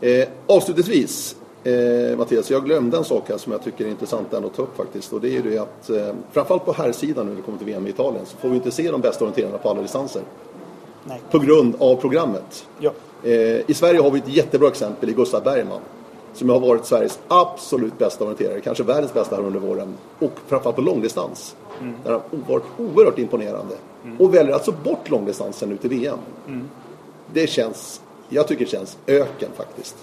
Eh, 0.00 0.28
avslutningsvis, 0.46 1.36
Eh, 1.64 2.16
Mattias, 2.16 2.50
jag 2.50 2.64
glömde 2.64 2.96
en 2.96 3.04
sak 3.04 3.28
här 3.28 3.38
som 3.38 3.52
jag 3.52 3.62
tycker 3.62 3.84
är 3.84 3.88
intressant 3.88 4.34
att 4.34 4.54
ta 4.54 4.62
upp 4.62 4.76
faktiskt. 4.76 5.12
Och 5.12 5.20
det 5.20 5.28
är 5.28 5.32
ju 5.32 5.42
det 5.42 5.58
att 5.58 5.90
eh, 5.90 6.14
framförallt 6.32 6.64
på 6.64 6.72
här 6.72 6.92
sidan 6.92 7.26
när 7.26 7.34
det 7.34 7.42
kommer 7.42 7.58
till 7.58 7.66
VM 7.66 7.86
i 7.86 7.90
Italien 7.90 8.26
så 8.26 8.36
får 8.36 8.48
vi 8.48 8.56
inte 8.56 8.70
se 8.70 8.90
de 8.90 9.00
bästa 9.00 9.24
orienterarna 9.24 9.58
på 9.58 9.68
alla 9.70 9.82
distanser. 9.82 10.22
Nej. 11.04 11.20
På 11.30 11.38
grund 11.38 11.74
av 11.78 11.96
programmet. 11.96 12.66
Ja. 12.78 12.92
Eh, 13.22 13.70
I 13.70 13.74
Sverige 13.74 14.00
har 14.00 14.10
vi 14.10 14.18
ett 14.18 14.28
jättebra 14.28 14.68
exempel 14.68 15.10
i 15.10 15.12
Gustav 15.12 15.44
Bergman. 15.44 15.80
Som 16.38 16.48
har 16.48 16.60
varit 16.60 16.86
Sveriges 16.86 17.18
absolut 17.28 17.98
bästa 17.98 18.24
orienterare, 18.24 18.60
kanske 18.60 18.84
världens 18.84 19.14
bästa 19.14 19.36
här 19.36 19.42
under 19.42 19.60
våren. 19.60 19.94
Och 20.18 20.32
framförallt 20.46 20.76
på 20.76 20.82
långdistans. 20.82 21.56
Mm. 21.80 21.94
Där 22.04 22.12
han 22.12 22.20
har 22.30 22.52
varit 22.52 22.64
oerhört 22.78 23.18
imponerande. 23.18 23.74
Mm. 24.04 24.20
Och 24.20 24.34
väljer 24.34 24.54
alltså 24.54 24.72
bort 24.72 25.10
långdistansen 25.10 25.68
nu 25.68 25.76
till 25.76 25.90
VM. 25.90 26.18
Mm. 26.46 26.68
Det 27.32 27.46
känns, 27.46 28.00
jag 28.28 28.48
tycker 28.48 28.64
det 28.64 28.70
känns 28.70 28.98
öken 29.06 29.48
faktiskt. 29.56 29.96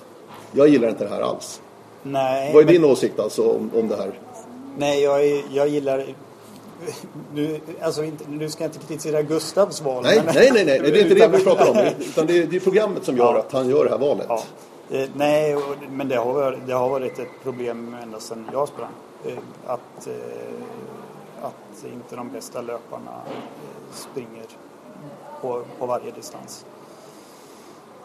Jag 0.51 0.67
gillar 0.67 0.89
inte 0.89 1.03
det 1.03 1.09
här 1.09 1.21
alls. 1.21 1.61
Nej. 2.03 2.53
Vad 2.53 2.61
är 2.61 2.65
men... 2.65 2.73
din 2.73 2.85
åsikt 2.85 3.19
alltså 3.19 3.49
om, 3.49 3.71
om 3.75 3.87
det 3.87 3.95
här? 3.95 4.19
Nej, 4.77 5.03
jag, 5.03 5.43
jag 5.51 5.67
gillar 5.67 6.05
nu, 7.33 7.59
alltså, 7.81 8.03
nu 8.29 8.49
ska 8.49 8.63
jag 8.63 8.69
inte 8.69 8.87
kritisera 8.87 9.21
Gustavs 9.21 9.81
val. 9.81 10.03
Nej, 10.03 10.21
men, 10.25 10.35
nej, 10.35 10.51
nej, 10.53 10.65
nej, 10.65 10.79
det 10.79 10.99
är 10.99 11.01
inte 11.01 11.15
det 11.15 11.27
vi 11.27 11.43
pratar 11.43 11.69
om. 11.69 11.77
Utan 11.99 12.27
det 12.27 12.37
är, 12.37 12.45
det 12.45 12.55
är 12.55 12.59
programmet 12.59 13.05
som 13.05 13.17
gör 13.17 13.33
ja. 13.33 13.39
att 13.39 13.51
han 13.51 13.69
gör 13.69 13.83
det 13.83 13.89
här 13.89 13.97
valet. 13.97 14.25
Ja. 14.29 14.43
Eh, 14.89 15.09
nej, 15.15 15.57
men 15.89 16.07
det 16.07 16.15
har, 16.15 16.59
det 16.65 16.73
har 16.73 16.89
varit 16.89 17.19
ett 17.19 17.43
problem 17.43 17.95
ända 18.03 18.19
sedan 18.19 18.49
jag 18.51 18.67
sprang. 18.67 18.91
Eh, 19.25 19.37
att, 19.65 20.07
eh, 20.07 20.13
att 21.41 21.85
inte 21.93 22.15
de 22.15 22.29
bästa 22.29 22.61
löparna 22.61 23.21
eh, 23.27 23.93
springer 23.93 24.45
på, 25.41 25.61
på 25.79 25.85
varje 25.85 26.11
distans. 26.11 26.65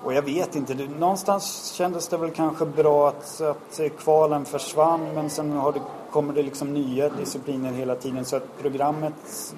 Och 0.02 0.14
jag 0.14 0.22
vet 0.22 0.56
inte, 0.56 0.74
någonstans 0.74 1.72
kändes 1.74 2.08
det 2.08 2.16
väl 2.16 2.30
kanske 2.30 2.66
bra 2.66 3.08
att, 3.08 3.40
att 3.40 3.80
kvalen 3.98 4.44
försvann 4.44 5.14
men 5.14 5.30
sen 5.30 5.52
har 5.52 5.72
det, 5.72 5.80
kommer 6.10 6.32
det 6.32 6.42
liksom 6.42 6.74
nya 6.74 7.08
discipliner 7.08 7.72
hela 7.72 7.94
tiden 7.94 8.24
så 8.24 8.36
att 8.36 8.58
programmet 8.58 9.54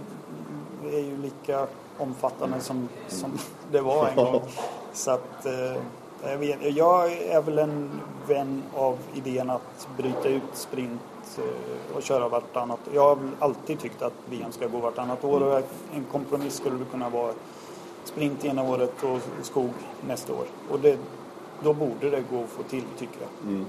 är 0.85 0.99
ju 0.99 1.17
lika 1.17 1.67
omfattande 1.99 2.61
som, 2.61 2.89
som 3.09 3.39
det 3.71 3.81
var 3.81 4.09
en 4.09 4.17
gång. 4.17 4.43
Så 4.93 5.11
att 5.11 5.47
eh, 5.47 5.83
jag, 6.23 6.39
vet, 6.39 6.77
jag 6.77 7.13
är 7.13 7.43
väl 7.43 7.59
en 7.59 7.91
vän 8.29 8.63
av 8.75 8.99
idén 9.15 9.51
att 9.51 9.89
bryta 9.97 10.29
ut 10.29 10.43
sprint 10.55 11.01
eh, 11.39 11.97
och 11.97 12.03
köra 12.03 12.29
vartannat. 12.29 12.81
Jag 12.95 13.03
har 13.03 13.19
alltid 13.39 13.81
tyckt 13.81 14.03
att 14.03 14.13
VM 14.31 14.53
ska 14.53 14.67
gå 14.67 14.79
vartannat 14.79 15.25
år 15.25 15.43
och 15.43 15.59
en 15.95 16.05
kompromiss 16.13 16.55
skulle 16.55 16.85
kunna 16.91 17.09
vara 17.09 17.33
sprint 18.05 18.45
ena 18.45 18.63
året 18.63 18.93
och 19.03 19.47
skog 19.47 19.71
nästa 20.09 20.33
år. 20.33 20.45
Och 20.71 20.81
det, 20.81 20.99
då 21.63 21.73
borde 21.73 22.11
det 22.11 22.23
gå 22.31 22.43
att 22.45 22.51
få 22.51 22.63
till 22.63 22.85
tycker 22.99 23.17
jag. 23.21 23.51
Mm. 23.53 23.65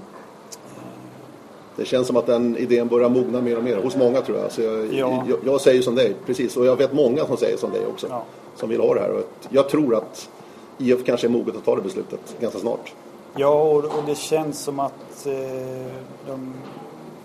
Det 1.76 1.84
känns 1.84 2.06
som 2.06 2.16
att 2.16 2.26
den 2.26 2.56
idén 2.56 2.88
börjar 2.88 3.08
mogna 3.08 3.40
mer 3.40 3.58
och 3.58 3.64
mer 3.64 3.76
hos 3.76 3.96
många 3.96 4.20
tror 4.20 4.38
jag. 4.38 4.52
Så 4.52 4.62
jag, 4.62 4.94
ja. 4.94 5.24
jag, 5.28 5.38
jag, 5.44 5.60
säger 5.60 5.82
som 5.82 5.94
dig, 5.94 6.14
precis. 6.26 6.56
Och 6.56 6.66
jag 6.66 6.76
vet 6.76 6.92
många 6.92 7.24
som 7.24 7.36
säger 7.36 7.56
som 7.56 7.70
dig 7.70 7.86
också. 7.86 8.06
Ja. 8.10 8.24
Som 8.56 8.68
vill 8.68 8.80
ha 8.80 8.94
det 8.94 9.00
här. 9.00 9.10
Och 9.10 9.24
jag 9.48 9.68
tror 9.68 9.94
att 9.94 10.30
IF 10.78 11.04
kanske 11.04 11.26
är 11.26 11.30
moget 11.30 11.56
att 11.56 11.64
ta 11.64 11.76
det 11.76 11.82
beslutet 11.82 12.36
ganska 12.40 12.58
snart. 12.58 12.94
Ja, 13.36 13.62
och, 13.62 13.84
och 13.84 14.04
det 14.06 14.14
känns 14.14 14.58
som 14.58 14.80
att 14.80 15.26
eh, 15.26 15.92
de, 16.26 16.54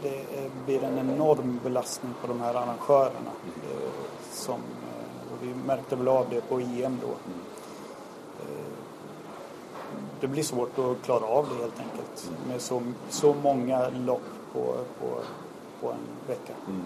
det 0.02 0.52
blir 0.66 0.84
en 0.84 0.98
enorm 0.98 1.60
belastning 1.64 2.14
på 2.22 2.28
de 2.28 2.42
här 2.42 2.54
arrangörerna. 2.54 3.32
Eh, 3.72 3.90
som, 4.32 4.56
eh, 4.56 5.34
och 5.34 5.48
vi 5.48 5.68
märkte 5.68 5.96
väl 5.96 6.08
av 6.08 6.26
det 6.30 6.42
på 6.42 6.60
EM 6.60 6.98
då. 7.02 7.12
Eh, 8.40 8.74
det 10.22 10.28
blir 10.28 10.44
svårt 10.44 10.80
att 10.80 11.06
klara 11.06 11.26
av 11.26 11.48
det 11.50 11.62
helt 11.62 11.80
enkelt. 11.80 12.32
Med 12.48 12.62
så, 12.62 12.82
så 13.10 13.36
många 13.44 13.90
lopp 13.90 14.22
på, 14.54 14.60
på, 15.00 15.08
på 15.82 15.92
en 15.92 16.28
vecka. 16.28 16.54
Mm. 16.68 16.82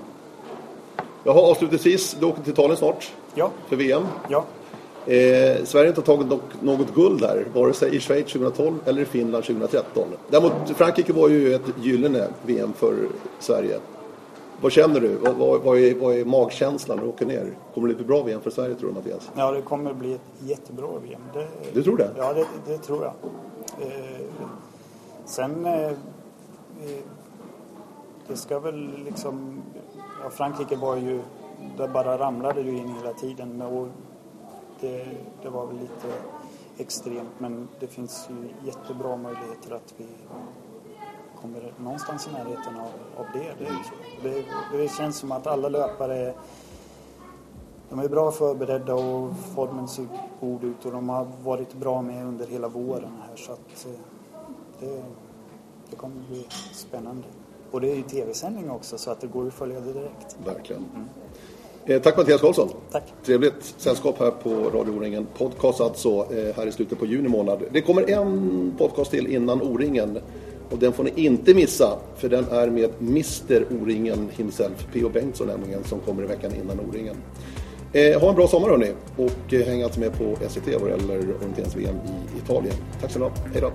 Jaha, 1.24 1.52
avslutningsvis, 1.52 2.18
du 2.20 2.26
åker 2.26 2.42
till 2.42 2.54
Italien 2.54 2.78
snart. 2.78 3.14
Ja. 3.34 3.52
För 3.68 3.76
VM. 3.76 4.04
Ja. 4.28 4.46
Eh, 5.06 5.64
Sverige 5.64 5.86
har 5.86 5.90
inte 5.90 6.02
tagit 6.02 6.28
något, 6.28 6.62
något 6.62 6.96
guld 6.96 7.20
där, 7.20 7.46
vare 7.54 7.74
sig 7.74 7.96
i 7.96 8.00
Schweiz 8.00 8.32
2012 8.32 8.76
eller 8.86 9.02
i 9.02 9.06
Finland 9.06 9.44
2013. 9.44 10.08
Däremot 10.30 10.54
Frankrike 10.76 11.14
var 11.14 11.30
ju 11.30 11.54
ett 11.54 11.62
gyllene 11.82 12.28
VM 12.46 12.74
för 12.74 12.96
Sverige. 13.40 13.80
Vad 14.62 14.72
känner 14.72 15.00
du? 15.00 15.16
Vad, 15.16 15.36
vad, 15.36 15.62
vad, 15.62 15.78
är, 15.78 15.96
vad 15.96 16.16
är 16.16 16.26
magkänslan 16.26 16.98
när 16.98 17.04
du 17.04 17.10
åker 17.10 17.26
ner? 17.26 17.54
Kommer 17.74 17.88
det 17.88 17.96
bli 17.96 18.06
bra 18.06 18.24
VM 18.24 18.42
för 18.42 18.50
Sverige 18.50 18.76
tror 18.76 18.90
du 18.90 18.96
Mattias? 18.96 19.32
Ja, 19.36 19.52
det 19.52 19.62
kommer 19.62 19.94
bli 19.94 20.14
ett 20.14 20.22
jättebra 20.40 20.88
VM. 21.08 21.22
Det, 21.34 21.48
du 21.74 21.84
tror 21.84 21.98
det? 21.98 22.10
Ja, 22.18 22.34
det, 22.34 22.46
det 22.66 22.78
tror 22.78 23.04
jag. 23.04 23.14
Eh, 23.88 24.26
sen 25.26 25.66
eh, 25.66 25.86
eh 25.86 25.94
det 28.28 28.36
ska 28.36 28.60
väl 28.60 28.90
liksom... 29.06 29.62
Ja, 30.24 30.30
Frankrike 30.30 30.76
var 30.76 30.96
ju... 30.96 31.22
Där 31.78 31.88
bara 31.88 32.18
ramlade 32.18 32.64
du 32.64 32.70
in 32.70 32.96
hela 33.02 33.14
tiden. 33.14 33.62
Och 33.62 33.88
det, 34.84 35.06
det 35.42 35.50
var 35.50 35.66
väl 35.66 35.78
lite 35.78 36.08
extremt 36.78 37.40
men 37.40 37.68
det 37.80 37.88
finns 37.88 38.30
ju 38.30 38.68
jättebra 38.68 39.18
möjligheter 39.18 39.76
att 39.76 39.94
vi 39.98 40.08
kommer 41.42 41.74
någonstans 41.78 42.28
i 42.28 42.32
närheten 42.32 42.80
av, 42.80 42.92
av 43.18 43.26
det. 43.34 43.54
Det, 43.60 44.30
det. 44.30 44.78
det, 44.78 44.88
känns 44.88 45.18
som 45.18 45.32
att 45.32 45.48
alla 45.48 45.70
löpare 45.70 46.34
de 47.90 48.00
är 48.00 48.10
bra 48.10 48.32
förberedda 48.32 48.96
och 48.96 49.32
formen 49.56 49.88
ser 49.88 50.08
god 50.40 50.64
ut 50.64 50.86
och 50.86 50.92
de 50.92 51.10
har 51.10 51.28
varit 51.44 51.74
bra 51.74 52.02
med 52.02 52.26
under 52.26 52.48
hela 52.48 52.68
våren 52.68 53.12
här 53.28 53.36
så 53.36 53.52
att 53.52 53.86
eh, 53.86 53.92
det, 54.80 55.04
det 55.90 55.96
kommer 55.96 56.16
bli 56.30 56.46
spännande. 56.74 57.28
Och 57.72 57.82
det 57.82 57.92
är 57.92 57.96
ju 57.96 58.02
tv-sändning 58.02 58.72
också 58.72 58.98
så 58.98 59.12
att 59.12 59.22
det 59.22 59.28
går 59.28 59.48
att 59.48 59.54
följa 59.54 59.80
det 59.80 59.94
direkt. 59.94 60.38
Verkligen. 60.46 60.86
Mm. 60.96 61.10
Eh, 61.86 62.02
tack 62.02 62.18
Mattias 62.18 62.42
Karlsson. 62.42 62.70
Tack. 62.92 63.04
Trevligt 63.26 63.76
sällskap 63.78 64.20
här 64.20 64.32
på 64.32 64.50
Radio 64.50 64.92
O-ringen. 64.92 65.28
Podcast 65.38 65.82
alltså 65.82 66.10
eh, 66.10 66.56
här 66.56 66.68
i 66.68 66.72
slutet 66.72 67.00
på 67.00 67.06
juni 67.06 67.30
månad. 67.30 67.64
Det 67.72 67.82
kommer 67.82 68.10
en 68.10 68.74
podcast 68.78 69.12
till 69.12 69.28
innan 69.28 69.62
O-ringen. 69.62 70.20
Och 70.70 70.78
den 70.78 70.94
får 70.94 71.04
ni 71.04 71.12
inte 71.16 71.54
missa 71.54 71.98
för 72.18 72.30
den 72.30 72.46
är 72.52 72.70
med 72.70 72.90
Mr 73.00 73.66
O-ringen 73.72 74.30
himself, 74.32 74.88
P.O. 74.94 75.10
Bengtsson 75.10 75.48
nämligen, 75.48 75.84
som 75.84 76.00
kommer 76.00 76.24
i 76.24 76.28
veckan 76.28 76.52
innan 76.56 76.80
O-ringen. 76.80 77.16
Eh, 77.94 78.22
ha 78.22 78.30
en 78.30 78.36
bra 78.36 78.48
sommar 78.48 78.70
hörni 78.70 78.92
och 79.18 79.54
eh, 79.54 79.66
häng 79.66 79.82
alltså 79.82 80.00
med 80.00 80.18
på 80.18 80.36
SVT 80.50 80.82
vad 80.82 80.90
det 80.90 80.90
gäller 80.90 81.18
orienterings-VM 81.18 81.96
i 82.36 82.38
Italien. 82.38 82.76
Tack 83.02 83.12
så 83.12 83.20
mycket. 83.20 83.40
Hej 83.54 83.62
då. 83.62 83.72